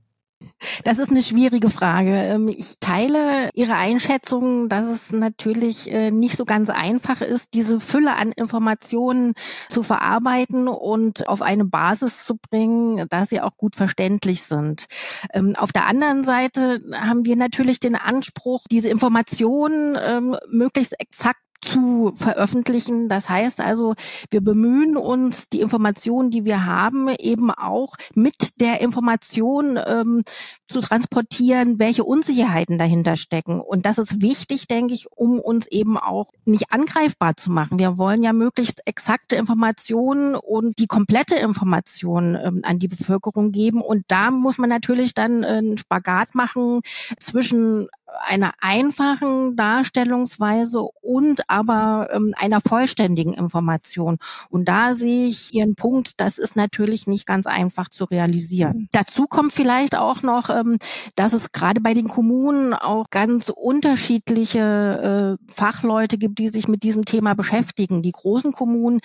Das 0.83 0.97
ist 0.97 1.11
eine 1.11 1.21
schwierige 1.21 1.69
Frage. 1.69 2.11
Ähm, 2.11 2.47
ich 2.47 2.75
teile 2.79 3.49
Ihre 3.53 3.75
Einschätzung, 3.75 4.69
dass 4.69 4.85
es 4.85 5.11
natürlich 5.11 5.91
äh, 5.91 6.11
nicht 6.11 6.37
so 6.37 6.45
ganz 6.45 6.69
einfach 6.69 7.21
ist, 7.21 7.53
diese 7.53 7.79
Fülle 7.79 8.15
an 8.15 8.31
Informationen 8.31 9.33
zu 9.69 9.83
verarbeiten 9.83 10.67
und 10.67 11.27
auf 11.27 11.41
eine 11.41 11.65
Basis 11.65 12.25
zu 12.25 12.37
bringen, 12.37 13.07
dass 13.09 13.29
sie 13.29 13.41
auch 13.41 13.57
gut 13.57 13.75
verständlich 13.75 14.43
sind. 14.43 14.85
Ähm, 15.33 15.55
auf 15.57 15.71
der 15.71 15.87
anderen 15.87 16.23
Seite 16.23 16.81
haben 16.93 17.25
wir 17.25 17.35
natürlich 17.35 17.79
den 17.79 17.95
Anspruch, 17.95 18.63
diese 18.71 18.89
Informationen 18.89 19.97
ähm, 20.01 20.35
möglichst 20.49 20.99
exakt 20.99 21.41
zu 21.61 22.13
veröffentlichen. 22.15 23.07
Das 23.07 23.29
heißt 23.29 23.61
also, 23.61 23.95
wir 24.29 24.41
bemühen 24.41 24.97
uns, 24.97 25.49
die 25.49 25.61
Informationen, 25.61 26.31
die 26.31 26.45
wir 26.45 26.65
haben, 26.65 27.09
eben 27.19 27.51
auch 27.51 27.95
mit 28.15 28.59
der 28.59 28.81
Information 28.81 29.79
ähm, 29.85 30.23
zu 30.67 30.81
transportieren, 30.81 31.79
welche 31.79 32.03
Unsicherheiten 32.03 32.77
dahinter 32.77 33.15
stecken. 33.15 33.59
Und 33.61 33.85
das 33.85 33.97
ist 33.97 34.21
wichtig, 34.21 34.67
denke 34.67 34.93
ich, 34.93 35.11
um 35.11 35.39
uns 35.39 35.67
eben 35.67 35.97
auch 35.97 36.31
nicht 36.45 36.71
angreifbar 36.71 37.35
zu 37.37 37.51
machen. 37.51 37.79
Wir 37.79 37.97
wollen 37.97 38.23
ja 38.23 38.33
möglichst 38.33 38.81
exakte 38.85 39.35
Informationen 39.35 40.35
und 40.35 40.79
die 40.79 40.87
komplette 40.87 41.35
Information 41.35 42.35
ähm, 42.35 42.61
an 42.63 42.79
die 42.79 42.87
Bevölkerung 42.87 43.51
geben. 43.51 43.81
Und 43.81 44.03
da 44.07 44.31
muss 44.31 44.57
man 44.57 44.69
natürlich 44.69 45.13
dann 45.13 45.43
äh, 45.43 45.47
einen 45.47 45.77
Spagat 45.77 46.35
machen 46.35 46.81
zwischen 47.19 47.87
einer 48.25 48.53
einfachen 48.61 49.55
Darstellungsweise 49.55 50.81
und 51.01 51.49
aber 51.49 52.09
ähm, 52.11 52.33
einer 52.37 52.61
vollständigen 52.61 53.33
Information. 53.33 54.17
Und 54.49 54.67
da 54.67 54.93
sehe 54.93 55.27
ich 55.27 55.53
Ihren 55.53 55.75
Punkt, 55.75 56.13
das 56.17 56.37
ist 56.37 56.55
natürlich 56.55 57.07
nicht 57.07 57.25
ganz 57.25 57.47
einfach 57.47 57.89
zu 57.89 58.05
realisieren. 58.05 58.89
Dazu 58.91 59.27
kommt 59.27 59.53
vielleicht 59.53 59.95
auch 59.95 60.21
noch, 60.21 60.49
ähm, 60.49 60.77
dass 61.15 61.33
es 61.33 61.51
gerade 61.51 61.81
bei 61.81 61.93
den 61.93 62.07
Kommunen 62.07 62.73
auch 62.73 63.09
ganz 63.09 63.51
unterschiedliche 63.53 65.37
äh, 65.39 65.51
Fachleute 65.51 66.17
gibt, 66.17 66.39
die 66.39 66.49
sich 66.49 66.67
mit 66.67 66.83
diesem 66.83 67.05
Thema 67.05 67.33
beschäftigen. 67.33 68.01
Die 68.01 68.11
großen 68.11 68.51
Kommunen, 68.51 68.99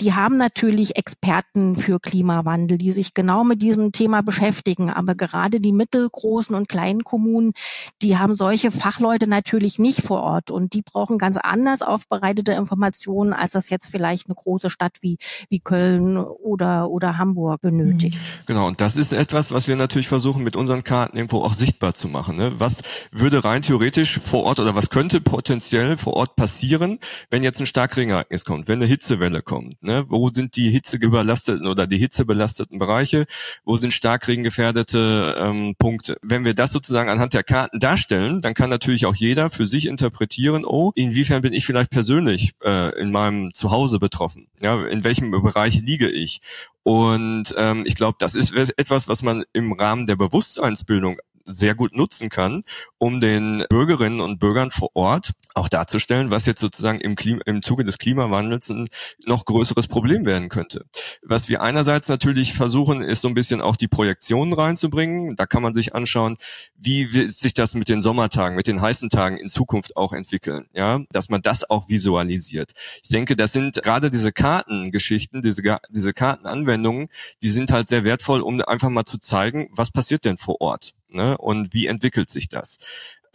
die 0.00 0.14
haben 0.14 0.36
natürlich 0.36 0.96
Experten 0.96 1.76
für 1.76 2.00
Klimawandel, 2.00 2.78
die 2.78 2.92
sich 2.92 3.12
genau 3.12 3.44
mit 3.44 3.60
diesem 3.60 3.92
Thema 3.92 4.22
beschäftigen. 4.22 4.90
Aber 4.90 5.14
gerade 5.14 5.60
die 5.60 5.72
mittelgroßen 5.72 6.56
und 6.56 6.68
kleinen 6.68 7.04
Kommunen, 7.04 7.52
die 8.00 8.16
haben 8.16 8.34
solche 8.34 8.70
Fachleute 8.70 9.26
natürlich 9.26 9.78
nicht 9.78 10.00
vor 10.02 10.22
Ort 10.22 10.50
und 10.50 10.72
die 10.72 10.82
brauchen 10.82 11.18
ganz 11.18 11.36
anders 11.36 11.82
aufbereitete 11.82 12.52
Informationen, 12.52 13.32
als 13.32 13.52
das 13.52 13.68
jetzt 13.68 13.86
vielleicht 13.86 14.28
eine 14.28 14.34
große 14.34 14.70
Stadt 14.70 14.96
wie, 15.02 15.18
wie 15.48 15.60
Köln 15.60 16.16
oder, 16.16 16.90
oder 16.90 17.18
Hamburg 17.18 17.60
benötigt. 17.60 18.14
Mhm. 18.14 18.46
Genau. 18.46 18.66
Und 18.68 18.80
das 18.80 18.96
ist 18.96 19.12
etwas, 19.12 19.52
was 19.52 19.68
wir 19.68 19.76
natürlich 19.76 20.08
versuchen, 20.08 20.42
mit 20.42 20.56
unseren 20.56 20.82
Karten 20.82 21.16
irgendwo 21.16 21.42
auch 21.42 21.52
sichtbar 21.52 21.94
zu 21.94 22.08
machen. 22.08 22.36
Ne? 22.36 22.54
Was 22.58 22.82
würde 23.12 23.44
rein 23.44 23.62
theoretisch 23.62 24.18
vor 24.18 24.44
Ort 24.44 24.60
oder 24.60 24.74
was 24.74 24.88
könnte 24.88 25.20
potenziell 25.20 25.98
vor 25.98 26.14
Ort 26.14 26.36
passieren, 26.36 26.98
wenn 27.28 27.42
jetzt 27.42 27.60
ein 27.60 27.66
Starkregenereignis 27.66 28.44
kommt, 28.44 28.68
wenn 28.68 28.78
eine 28.78 28.86
Hitzewelle 28.86 29.42
kommt? 29.42 29.82
Ne? 29.82 29.89
Ne? 29.90 30.04
Wo 30.08 30.30
sind 30.30 30.54
die 30.54 30.70
hitzeüberlasteten 30.70 31.66
oder 31.66 31.88
die 31.88 31.98
hitzebelasteten 31.98 32.78
Bereiche? 32.78 33.26
Wo 33.64 33.76
sind 33.76 33.92
starkregengefährdete 33.92 35.34
ähm, 35.36 35.74
Punkte? 35.76 36.16
Wenn 36.22 36.44
wir 36.44 36.54
das 36.54 36.70
sozusagen 36.70 37.08
anhand 37.08 37.34
der 37.34 37.42
Karten 37.42 37.80
darstellen, 37.80 38.40
dann 38.40 38.54
kann 38.54 38.70
natürlich 38.70 39.04
auch 39.06 39.16
jeder 39.16 39.50
für 39.50 39.66
sich 39.66 39.86
interpretieren, 39.86 40.64
oh, 40.64 40.92
inwiefern 40.94 41.42
bin 41.42 41.52
ich 41.52 41.66
vielleicht 41.66 41.90
persönlich 41.90 42.52
äh, 42.62 42.96
in 43.00 43.10
meinem 43.10 43.52
Zuhause 43.52 43.98
betroffen? 43.98 44.46
Ja, 44.60 44.86
in 44.86 45.02
welchem 45.02 45.32
Bereich 45.32 45.80
liege 45.80 46.08
ich? 46.08 46.40
Und 46.84 47.52
ähm, 47.58 47.82
ich 47.84 47.96
glaube, 47.96 48.16
das 48.20 48.36
ist 48.36 48.52
etwas, 48.54 49.08
was 49.08 49.22
man 49.22 49.42
im 49.52 49.72
Rahmen 49.72 50.06
der 50.06 50.16
Bewusstseinsbildung 50.16 51.18
sehr 51.44 51.74
gut 51.74 51.96
nutzen 51.96 52.28
kann, 52.28 52.64
um 52.98 53.20
den 53.20 53.64
Bürgerinnen 53.68 54.20
und 54.20 54.38
Bürgern 54.38 54.70
vor 54.70 54.90
Ort 54.94 55.32
auch 55.54 55.68
darzustellen, 55.68 56.30
was 56.30 56.46
jetzt 56.46 56.60
sozusagen 56.60 57.00
im, 57.00 57.16
Klima, 57.16 57.40
im 57.46 57.62
Zuge 57.62 57.84
des 57.84 57.98
Klimawandels 57.98 58.68
ein 58.70 58.88
noch 59.26 59.44
größeres 59.44 59.88
Problem 59.88 60.24
werden 60.24 60.48
könnte. 60.48 60.84
Was 61.22 61.48
wir 61.48 61.60
einerseits 61.60 62.08
natürlich 62.08 62.54
versuchen, 62.54 63.02
ist 63.02 63.22
so 63.22 63.28
ein 63.28 63.34
bisschen 63.34 63.60
auch 63.60 63.76
die 63.76 63.88
Projektionen 63.88 64.52
reinzubringen. 64.52 65.36
Da 65.36 65.46
kann 65.46 65.62
man 65.62 65.74
sich 65.74 65.94
anschauen, 65.94 66.36
wie 66.76 67.06
sich 67.28 67.54
das 67.54 67.74
mit 67.74 67.88
den 67.88 68.02
Sommertagen, 68.02 68.56
mit 68.56 68.66
den 68.66 68.80
heißen 68.80 69.10
Tagen 69.10 69.36
in 69.36 69.48
Zukunft 69.48 69.96
auch 69.96 70.12
entwickeln, 70.12 70.66
ja, 70.72 71.00
dass 71.10 71.28
man 71.28 71.42
das 71.42 71.68
auch 71.68 71.88
visualisiert. 71.88 72.72
Ich 73.02 73.08
denke, 73.08 73.36
das 73.36 73.52
sind 73.52 73.82
gerade 73.82 74.10
diese 74.10 74.32
Kartengeschichten, 74.32 75.42
diese, 75.42 75.62
diese 75.90 76.12
Kartenanwendungen, 76.12 77.08
die 77.42 77.50
sind 77.50 77.72
halt 77.72 77.88
sehr 77.88 78.04
wertvoll, 78.04 78.40
um 78.40 78.60
einfach 78.62 78.90
mal 78.90 79.04
zu 79.04 79.18
zeigen, 79.18 79.68
was 79.72 79.90
passiert 79.90 80.24
denn 80.24 80.38
vor 80.38 80.60
Ort. 80.60 80.94
Ne? 81.12 81.36
Und 81.38 81.74
wie 81.74 81.86
entwickelt 81.86 82.30
sich 82.30 82.48
das? 82.48 82.78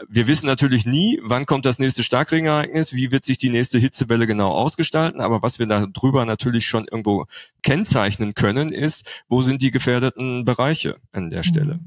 Wir 0.10 0.28
wissen 0.28 0.46
natürlich 0.46 0.86
nie, 0.86 1.22
wann 1.24 1.46
kommt 1.46 1.66
das 1.66 1.80
nächste 1.80 2.04
Starkregenereignis, 2.04 2.92
wie 2.92 3.14
wird 3.14 3.24
sich 3.24 3.38
die 3.38 3.50
nächste 3.50 3.78
Hitzewelle 3.78 4.28
genau 4.28 4.52
ausgestalten, 4.52 5.22
aber 5.22 5.42
was 5.42 5.58
wir 5.58 5.68
da 5.68 5.86
drüber 5.86 6.26
natürlich 6.26 6.68
schon 6.68 6.86
irgendwo 6.86 7.26
kennzeichnen 7.64 8.34
können, 8.34 8.74
ist, 8.74 9.06
wo 9.30 9.42
sind 9.42 9.62
die 9.62 9.72
gefährdeten 9.72 10.44
Bereiche 10.44 10.98
an 11.14 11.30
der 11.30 11.44
Stelle. 11.44 11.80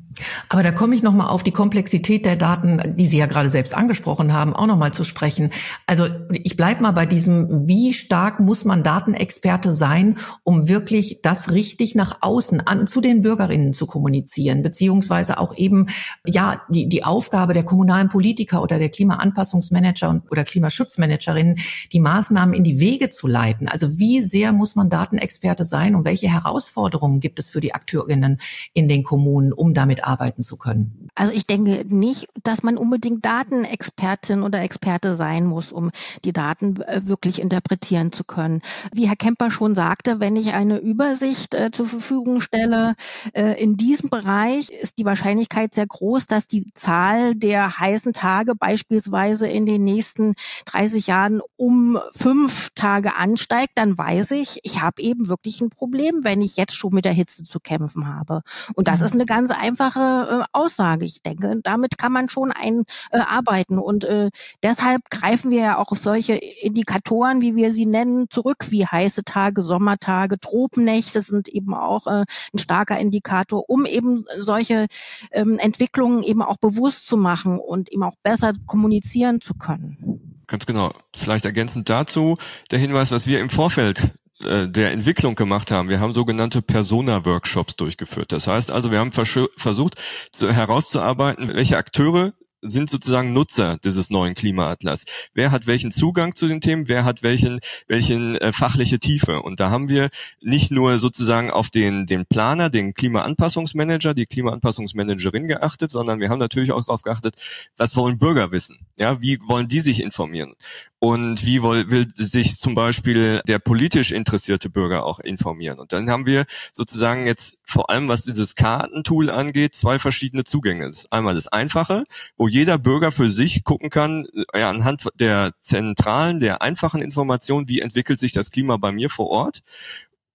Aber 0.49 0.63
da 0.63 0.73
komme 0.73 0.95
ich 0.95 1.03
nochmal 1.03 1.29
auf 1.29 1.43
die 1.43 1.53
Komplexität 1.53 2.25
der 2.25 2.37
Daten, 2.37 2.97
die 2.97 3.07
Sie 3.07 3.19
ja 3.19 3.27
gerade 3.27 3.51
selbst 3.51 3.75
angesprochen 3.75 4.33
haben, 4.33 4.55
auch 4.55 4.67
nochmal 4.67 4.93
zu 4.93 5.05
sprechen. 5.05 5.51
Also 5.87 6.07
ich 6.33 6.57
bleibe 6.57 6.83
mal 6.83 6.93
bei 6.93 7.05
diesem, 7.05 7.69
wie 7.69 7.93
stark 7.93 8.41
muss 8.41 8.65
man 8.65 8.83
Datenexperte 8.83 9.73
sein, 9.73 10.17
um 10.45 10.67
wirklich 10.67 11.21
das 11.23 11.51
richtig 11.51 11.95
nach 11.95 12.19
außen 12.23 12.67
an, 12.67 12.87
zu 12.87 13.03
den 13.03 13.21
Bürgerinnen 13.21 13.75
zu 13.75 13.87
kommunizieren, 13.87 14.63
beziehungsweise 14.63 15.39
auch 15.39 15.55
eben, 15.57 15.89
ja, 16.25 16.63
die, 16.71 16.89
die 16.89 17.05
Aufgabe 17.05 17.53
der 17.53 17.65
kommunalen 17.65 17.98
Politiker 18.07 18.63
oder 18.63 18.79
der 18.79 18.89
Klimaanpassungsmanager 18.89 20.23
oder 20.31 20.45
Klimaschutzmanagerinnen, 20.45 21.59
die 21.93 22.01
Maßnahmen 22.01 22.55
in 22.55 22.65
die 22.65 22.81
Wege 22.81 23.11
zu 23.11 23.27
leiten. 23.27 23.69
Also 23.69 23.99
wie 23.99 24.23
sehr 24.23 24.53
muss 24.53 24.77
man 24.77 24.89
Datenexperte 24.89 25.65
sein 25.65 25.95
und 25.95 26.05
welche 26.05 26.29
Herausforderungen 26.29 27.21
gibt 27.21 27.39
es 27.39 27.49
für 27.49 27.61
die 27.61 27.75
Akteurinnen 27.75 28.41
in 28.75 28.89
den 28.89 29.03
Kommunen, 29.03 29.53
um 29.53 29.75
damit 29.75 30.05
arbeiten 30.05 30.43
zu 30.43 30.57
können? 30.57 31.09
Also 31.15 31.33
ich 31.33 31.47
denke 31.47 31.85
nicht, 31.89 32.29
dass 32.45 32.63
man 32.63 32.77
unbedingt 32.77 33.25
Datenexpertin 33.25 34.43
oder 34.43 34.61
Experte 34.61 35.17
sein 35.17 35.45
muss, 35.45 35.73
um 35.73 35.91
die 36.25 36.33
Daten 36.33 36.81
äh, 36.83 37.01
wirklich 37.05 37.41
interpretieren 37.41 38.13
zu 38.13 38.25
können. 38.25 38.63
Wie 38.93 39.09
Herr 39.09 39.17
Kemper 39.17 39.51
schon 39.51 39.75
sagte, 39.75 40.21
wenn 40.21 40.37
ich 40.37 40.53
eine 40.53 40.79
Übersicht 40.79 41.55
äh, 41.55 41.71
zur 41.71 41.87
Verfügung 41.87 42.41
stelle, 42.41 42.95
äh, 43.33 43.61
in 43.63 43.77
diesem 43.77 44.11
Bereich 44.11 44.71
ist 44.71 44.99
die 44.99 45.05
Wahrscheinlichkeit 45.05 45.75
sehr 45.75 45.87
groß, 45.87 46.27
dass 46.27 46.47
die 46.47 46.73
Zahl 46.75 47.35
der 47.35 47.81
heißen 47.89 48.13
Tage 48.13 48.55
beispielsweise 48.55 49.47
in 49.47 49.65
den 49.65 49.85
nächsten 49.85 50.35
30 50.67 51.07
Jahren 51.07 51.41
um 51.57 51.99
fünf 52.13 52.71
Tage 52.75 53.17
ansteigt, 53.17 53.73
dann 53.77 53.97
weiß 53.97 54.33
ich, 54.33 54.61
ich 54.63 54.83
habe 54.83 55.01
eben 55.01 55.29
wirklich 55.29 55.61
ein 55.61 55.71
Problem, 55.71 56.21
wenn 56.23 56.43
ich 56.43 56.57
jetzt 56.57 56.77
schon 56.77 56.95
mit 56.95 57.05
der 57.05 57.13
Hitze 57.13 57.45
zu 57.45 57.61
kämpfen 57.61 58.07
habe. 58.07 58.43
Und 58.75 58.89
das 58.89 59.01
mhm. 59.01 59.07
ist 59.07 59.13
eine 59.15 59.27
ganz 59.27 59.51
einfache 59.51 60.43
äh, 60.43 60.45
Aussage. 60.53 61.05
Ich 61.05 61.23
denke, 61.23 61.61
damit 61.63 61.99
kann 61.99 62.13
man 62.13 62.29
schon 62.29 62.53
ein, 62.53 62.85
äh, 63.11 63.19
arbeiten. 63.19 63.79
Und 63.79 64.05
äh, 64.05 64.31
deshalb 64.63 65.09
greifen 65.11 65.51
wir 65.51 65.61
ja 65.61 65.79
auch 65.79 65.93
auf 65.93 65.99
solche 65.99 66.35
Indikatoren, 66.35 67.41
wie 67.41 67.57
wir 67.57 67.73
sie 67.73 67.87
nennen, 67.87 68.29
zurück, 68.29 68.67
wie 68.71 68.87
heiße 68.87 69.25
Tage, 69.25 69.63
Sommertage, 69.63 70.39
Tropennächte 70.39 71.23
sind 71.23 71.49
eben 71.49 71.75
auch 71.75 72.07
äh, 72.07 72.25
ein 72.53 72.59
starker 72.59 72.99
Indikator, 72.99 73.69
um 73.69 73.87
eben 73.87 74.27
solche 74.37 74.87
ähm, 75.33 75.59
Entwicklungen 75.59 76.23
eben 76.23 76.43
auch 76.43 76.59
bewusst 76.59 77.09
zu 77.09 77.17
machen 77.17 77.59
und 77.59 77.78
eben 77.91 78.03
auch 78.03 78.17
besser 78.23 78.53
kommunizieren 78.67 79.41
zu 79.41 79.55
können. 79.55 80.43
Ganz 80.47 80.67
genau. 80.67 80.93
Vielleicht 81.15 81.45
ergänzend 81.45 81.89
dazu 81.91 82.39
der 82.71 82.79
Hinweis, 82.79 83.11
was 83.11 83.27
wir 83.27 83.39
im 83.41 83.51
Vorfeld 83.51 84.15
äh, 84.45 84.69
der 84.69 84.93
Entwicklung 84.93 85.35
gemacht 85.35 85.71
haben. 85.71 85.89
Wir 85.89 86.01
haben 86.01 86.15
sogenannte 86.15 86.63
Persona-Workshops 86.63 87.77
durchgeführt. 87.77 88.33
Das 88.33 88.47
heißt 88.47 88.71
also, 88.71 88.91
wir 88.91 89.01
haben 89.01 89.13
versucht 89.13 89.95
zu, 90.33 90.53
herauszuarbeiten, 90.53 91.49
welche 91.55 91.77
Akteure 91.77 92.33
sind 92.63 92.91
sozusagen 92.91 93.33
Nutzer 93.33 93.79
dieses 93.85 94.11
neuen 94.11 94.35
Klimaatlas. 94.35 95.05
Wer 95.35 95.51
hat 95.51 95.67
welchen 95.67 95.91
Zugang 95.91 96.35
zu 96.35 96.49
den 96.49 96.61
Themen? 96.61 96.89
Wer 96.89 97.05
hat 97.05 97.23
welchen 97.23 97.61
welchen 97.87 98.37
äh, 98.37 98.53
fachliche 98.53 98.99
Tiefe? 98.99 99.43
Und 99.43 99.61
da 99.61 99.71
haben 99.71 99.89
wir 99.89 100.11
nicht 100.41 100.71
nur 100.71 100.99
sozusagen 100.99 101.51
auf 101.51 101.71
den 101.71 102.07
den 102.07 102.27
Planer, 102.27 102.71
den 102.71 102.95
Klimaanpassungsmanager, 102.95 104.15
die 104.15 104.27
Klimaanpassungsmanagerin 104.27 105.49
geachtet, 105.49 105.91
sondern 105.91 106.21
wir 106.21 106.29
haben 106.31 106.39
natürlich 106.39 106.73
auch 106.73 106.85
darauf 106.85 107.03
geachtet, 107.03 107.37
was 107.77 107.97
wollen 107.97 108.19
Bürger 108.19 108.51
wissen? 108.51 108.87
Ja, 108.97 109.21
wie 109.21 109.39
wollen 109.47 109.69
die 109.69 109.81
sich 109.81 110.03
informieren? 110.03 110.55
Und 111.01 111.47
wie 111.47 111.63
will, 111.63 111.91
will 111.91 112.09
sich 112.15 112.59
zum 112.59 112.75
Beispiel 112.75 113.41
der 113.47 113.61
politisch 113.61 114.11
interessierte 114.11 114.69
Bürger 114.69 115.05
auch 115.05 115.21
informieren? 115.21 115.79
Und 115.79 115.93
dann 115.93 116.11
haben 116.11 116.27
wir 116.27 116.45
sozusagen 116.73 117.27
jetzt 117.27 117.59
vor 117.63 117.91
allem, 117.91 118.09
was 118.09 118.23
dieses 118.23 118.57
Kartentool 118.57 119.31
angeht, 119.31 119.75
zwei 119.75 119.99
verschiedene 119.99 120.43
Zugänge. 120.43 120.91
einmal 121.11 121.35
das 121.35 121.49
Einfache, 121.49 122.05
wo 122.37 122.49
jeder 122.49 122.79
Bürger 122.79 123.13
für 123.13 123.31
sich 123.31 123.63
gucken 123.63 123.91
kann, 123.91 124.27
ja, 124.55 124.71
anhand 124.71 125.09
der 125.15 125.53
zentralen, 125.61 126.41
der 126.41 126.63
einfachen 126.63 127.03
Information, 127.03 127.69
wie 127.69 127.81
entwickelt 127.81 128.19
sich 128.19 128.33
das 128.33 128.51
Klima 128.51 128.77
bei 128.77 128.91
mir 128.91 129.11
vor 129.11 129.29
Ort. 129.29 129.61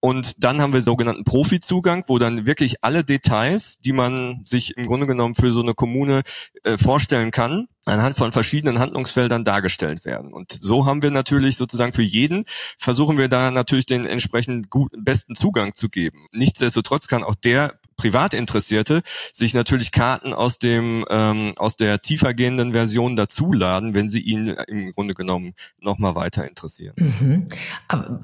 Und 0.04 0.44
dann 0.44 0.60
haben 0.60 0.74
wir 0.74 0.82
sogenannten 0.82 1.24
Profizugang, 1.24 2.04
wo 2.08 2.18
dann 2.18 2.44
wirklich 2.44 2.84
alle 2.84 3.04
Details, 3.04 3.78
die 3.78 3.94
man 3.94 4.42
sich 4.44 4.76
im 4.76 4.84
Grunde 4.84 5.06
genommen 5.06 5.34
für 5.34 5.50
so 5.50 5.62
eine 5.62 5.72
Kommune 5.72 6.24
äh, 6.62 6.76
vorstellen 6.76 7.30
kann, 7.30 7.68
anhand 7.86 8.14
von 8.18 8.30
verschiedenen 8.30 8.80
Handlungsfeldern 8.80 9.44
dargestellt 9.44 10.04
werden. 10.04 10.34
Und 10.34 10.58
so 10.60 10.84
haben 10.84 11.00
wir 11.00 11.10
natürlich 11.10 11.56
sozusagen 11.56 11.94
für 11.94 12.02
jeden, 12.02 12.44
versuchen 12.76 13.16
wir 13.16 13.28
da 13.28 13.50
natürlich 13.50 13.86
den 13.86 14.04
entsprechend 14.04 14.68
guten, 14.68 15.04
besten 15.04 15.36
Zugang 15.36 15.72
zu 15.72 15.88
geben. 15.88 16.26
Nichtsdestotrotz 16.32 17.06
kann 17.06 17.24
auch 17.24 17.34
der 17.34 17.80
Privatinteressierte 17.96 19.02
sich 19.32 19.54
natürlich 19.54 19.92
Karten 19.92 20.32
aus 20.32 20.58
dem 20.58 21.04
ähm, 21.08 21.52
aus 21.56 21.76
der 21.76 22.00
tiefergehenden 22.00 22.72
Version 22.72 23.16
dazuladen, 23.16 23.94
wenn 23.94 24.08
sie 24.08 24.20
ihn 24.20 24.48
im 24.68 24.92
Grunde 24.92 25.14
genommen 25.14 25.54
nochmal 25.80 26.14
weiter 26.14 26.46
interessieren. 26.46 26.94
Mhm. 26.96 27.48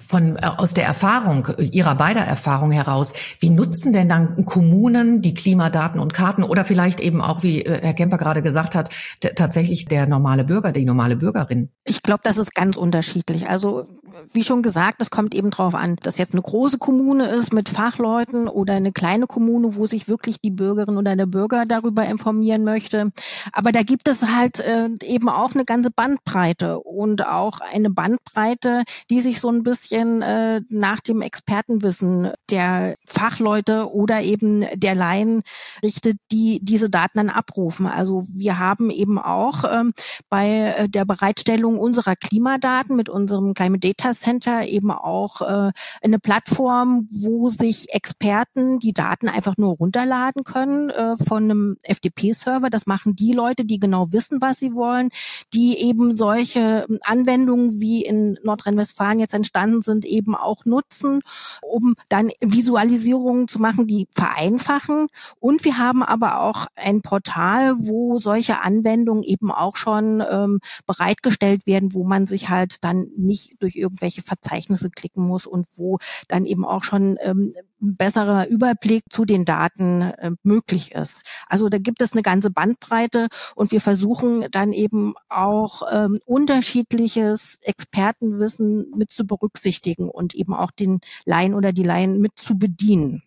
Von 0.07 0.37
äh, 0.37 0.47
aus 0.57 0.75
der 0.75 0.85
Erfahrung 0.85 1.49
Ihrer 1.59 1.95
beider 1.95 2.23
Erfahrung 2.23 2.71
heraus, 2.71 3.13
wie 3.39 3.51
nutzen 3.51 3.93
denn 3.93 4.09
dann 4.09 4.45
Kommunen 4.45 5.23
die 5.23 5.35
Klimadaten 5.35 6.01
und 6.01 6.13
Karten 6.13 6.43
oder 6.43 6.65
vielleicht 6.65 7.01
eben 7.01 7.21
auch, 7.21 7.43
wie 7.43 7.63
äh, 7.63 7.81
Herr 7.83 7.95
Kemper 7.95 8.19
gerade 8.19 8.43
gesagt 8.43 8.75
hat, 8.75 8.91
tatsächlich 9.37 9.87
der 9.87 10.07
normale 10.07 10.45
Bürger, 10.45 10.73
die 10.73 10.85
normale 10.85 11.17
Bürgerin? 11.17 11.71
Ich 11.85 12.03
glaube, 12.03 12.21
das 12.23 12.39
ist 12.39 12.55
ganz 12.55 12.77
unterschiedlich. 12.77 13.49
Also 13.49 13.87
wie 14.33 14.45
schon 14.45 14.63
gesagt, 14.63 15.01
es 15.01 15.11
kommt 15.11 15.35
eben 15.35 15.51
darauf 15.51 15.75
an, 15.75 15.97
dass 16.03 16.19
jetzt 16.19 16.33
eine 16.33 16.43
große 16.43 16.79
Kommune 16.79 17.27
ist 17.29 17.53
mit 17.53 17.69
Fachleuten 17.69 18.49
oder 18.49 18.75
eine 18.75 18.93
kleine 18.93 19.27
Kommune, 19.27 19.60
wo 19.77 19.87
sich 19.87 20.09
wirklich 20.09 20.41
die 20.41 20.51
Bürgerin 20.51 20.97
oder 20.97 21.17
der 21.17 21.27
Bürger 21.27 21.65
darüber 21.67 22.05
informieren 22.05 22.65
möchte. 22.65 23.13
Aber 23.53 23.73
da 23.73 23.83
gibt 23.83 24.09
es 24.09 24.23
halt 24.23 24.61
äh, 24.61 24.89
eben 25.03 25.29
auch 25.29 25.55
eine 25.55 25.65
ganze 25.65 25.91
Bandbreite 25.91 26.81
und 26.81 27.27
auch 27.27 27.61
eine 27.61 27.91
Bandbreite, 27.91 28.85
die 29.11 29.21
sich 29.21 29.41
so 29.41 29.49
ein 29.49 29.63
bisschen 29.63 30.23
äh, 30.23 30.61
nach 30.69 31.01
dem 31.01 31.23
Expertenwissen 31.23 32.33
der 32.51 32.97
Fachleute 33.07 33.93
oder 33.93 34.23
eben 34.23 34.67
der 34.75 34.95
Laien 34.95 35.43
richtet, 35.83 36.19
die 36.33 36.61
diese 36.63 36.91
Daten 36.91 37.19
dann 37.19 37.31
abrufen. 37.31 37.87
Also 37.87 38.25
wir 38.33 38.59
haben 38.59 38.91
eben 38.91 39.19
auch 39.19 39.65
ähm, 39.65 39.93
bei 40.29 40.75
äh, 40.77 40.89
der 40.89 41.05
Bereitstellung 41.05 41.79
unserer 41.79 42.17
Klimadaten 42.17 42.97
mit 42.97 43.09
unserem 43.09 43.55
Climate 43.55 43.81
Data 43.81 44.13
Center 44.13 44.67
eben 44.67 44.91
auch 44.91 45.41
äh, 45.41 45.73
eine 46.03 46.19
Plattform, 46.19 47.07
wo 47.11 47.49
sich 47.49 47.93
Experten 47.93 48.79
die 48.79 48.93
Daten 48.93 49.29
einfach 49.29 49.50
nur 49.57 49.77
runterladen 49.77 50.45
können 50.45 50.91
äh, 50.91 51.17
von 51.17 51.45
einem 51.45 51.77
FTP-Server. 51.83 52.71
Das 52.71 52.87
machen 52.87 53.15
die 53.17 53.33
Leute, 53.33 53.65
die 53.65 53.79
genau 53.79 54.13
wissen, 54.13 54.41
was 54.41 54.59
sie 54.59 54.75
wollen, 54.75 55.11
die 55.53 55.79
eben 55.79 56.17
solche 56.17 56.87
Anwendungen 57.03 57.81
wie 57.81 58.05
in 58.05 58.39
Nordrhein-Westfalen 58.43 59.19
jetzt 59.19 59.35
entstanden 59.35 59.83
sind, 59.83 60.05
eben 60.05 60.35
auch 60.35 60.65
nutzen, 60.65 61.21
um 61.63 61.95
dann 62.09 62.31
Visualisierungen 62.41 63.49
zu 63.49 63.59
machen, 63.61 63.87
die 63.87 64.09
vereinfachen. 64.13 65.07
Und 65.39 65.65
wir 65.65 65.79
haben 65.79 66.03
aber 66.03 66.41
auch 66.41 66.67
ein 66.75 67.03
Portal, 67.03 67.75
wo 67.79 68.19
solche 68.19 68.61
Anwendungen 68.61 69.23
eben 69.23 69.51
auch 69.51 69.77
schon 69.77 70.23
ähm, 70.29 70.61
bereitgestellt 70.87 71.67
werden, 71.67 71.95
wo 71.95 72.05
man 72.05 72.27
sich 72.27 72.49
halt 72.49 72.85
dann 72.85 73.09
nicht 73.17 73.57
durch 73.61 73.77
irgendwelche 73.77 74.23
Verzeichnisse 74.23 74.91
klicken 74.91 75.27
muss 75.27 75.47
und 75.47 75.67
wo 75.77 75.99
dann 76.29 76.47
eben 76.47 76.65
auch 76.65 76.83
schon 76.83 77.17
ähm, 77.21 77.55
besserer 77.81 78.49
Überblick 78.49 79.05
zu 79.11 79.25
den 79.25 79.45
Daten 79.45 80.03
äh, 80.03 80.31
möglich 80.43 80.93
ist. 80.93 81.23
Also 81.49 81.69
da 81.69 81.79
gibt 81.79 82.03
es 82.03 82.13
eine 82.13 82.23
ganze 82.23 82.51
Bandbreite 82.51 83.29
und 83.55 83.73
wir 83.73 83.81
versuchen 83.81 84.47
dann 84.51 84.73
eben 84.73 85.15
auch 85.29 85.83
ähm, 85.91 86.19
unterschiedliches 86.25 87.59
Expertenwissen 87.63 88.93
mit 88.97 89.11
zu 89.11 89.27
berücksichtigen 89.27 90.09
und 90.09 90.35
eben 90.35 90.55
auch 90.55 90.71
den 90.71 91.01
Laien 91.25 91.55
oder 91.55 91.73
die 91.73 91.85
Laien 91.85 92.21
mit 92.21 92.33
zu 92.37 92.59
bedienen. 92.59 93.23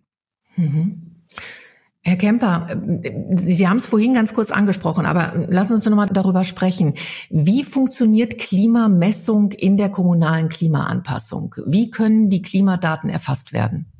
Mhm. 0.56 1.14
Herr 2.06 2.18
Kemper, 2.18 2.68
Sie 3.32 3.66
haben 3.66 3.78
es 3.78 3.86
vorhin 3.86 4.14
ganz 4.14 4.34
kurz 4.34 4.52
angesprochen, 4.52 5.06
aber 5.06 5.48
lassen 5.48 5.70
Sie 5.70 5.74
uns 5.76 5.86
noch 5.86 5.96
mal 5.96 6.08
darüber 6.08 6.44
sprechen. 6.44 6.96
Wie 7.30 7.64
funktioniert 7.64 8.40
Klimamessung 8.40 9.54
in 9.54 9.78
der 9.78 9.90
kommunalen 9.90 10.50
Klimaanpassung? 10.50 11.56
Wie 11.66 11.92
können 11.92 12.30
die 12.30 12.42
Klimadaten 12.42 13.10
erfasst 13.10 13.54
werden? 13.54 13.93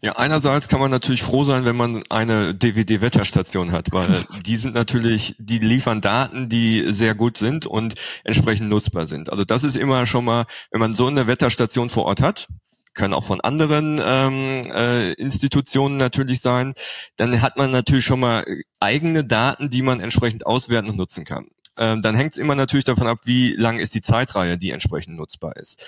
Ja, 0.00 0.16
einerseits 0.16 0.68
kann 0.68 0.80
man 0.80 0.90
natürlich 0.90 1.22
froh 1.22 1.44
sein, 1.44 1.64
wenn 1.64 1.76
man 1.76 2.02
eine 2.08 2.54
DVD-Wetterstation 2.54 3.72
hat, 3.72 3.92
weil 3.92 4.08
die 4.46 4.56
sind 4.56 4.74
natürlich, 4.74 5.34
die 5.38 5.58
liefern 5.58 6.00
Daten, 6.00 6.48
die 6.48 6.92
sehr 6.92 7.14
gut 7.14 7.36
sind 7.36 7.66
und 7.66 7.94
entsprechend 8.24 8.68
nutzbar 8.68 9.06
sind. 9.06 9.30
Also 9.30 9.44
das 9.44 9.64
ist 9.64 9.76
immer 9.76 10.06
schon 10.06 10.24
mal, 10.24 10.46
wenn 10.70 10.80
man 10.80 10.94
so 10.94 11.06
eine 11.06 11.26
Wetterstation 11.26 11.88
vor 11.88 12.04
Ort 12.04 12.20
hat, 12.22 12.48
können 12.94 13.14
auch 13.14 13.24
von 13.24 13.40
anderen 13.40 14.00
ähm, 14.04 14.62
äh, 14.74 15.12
Institutionen 15.12 15.96
natürlich 15.96 16.40
sein, 16.40 16.74
dann 17.16 17.40
hat 17.40 17.56
man 17.56 17.70
natürlich 17.70 18.04
schon 18.04 18.20
mal 18.20 18.44
eigene 18.80 19.24
Daten, 19.24 19.70
die 19.70 19.82
man 19.82 20.00
entsprechend 20.00 20.44
auswerten 20.44 20.90
und 20.90 20.96
nutzen 20.96 21.24
kann. 21.24 21.46
Ähm, 21.78 22.02
dann 22.02 22.16
hängt 22.16 22.32
es 22.32 22.38
immer 22.38 22.56
natürlich 22.56 22.84
davon 22.84 23.06
ab, 23.06 23.20
wie 23.24 23.54
lang 23.54 23.78
ist 23.78 23.94
die 23.94 24.02
Zeitreihe, 24.02 24.58
die 24.58 24.72
entsprechend 24.72 25.16
nutzbar 25.16 25.56
ist. 25.56 25.82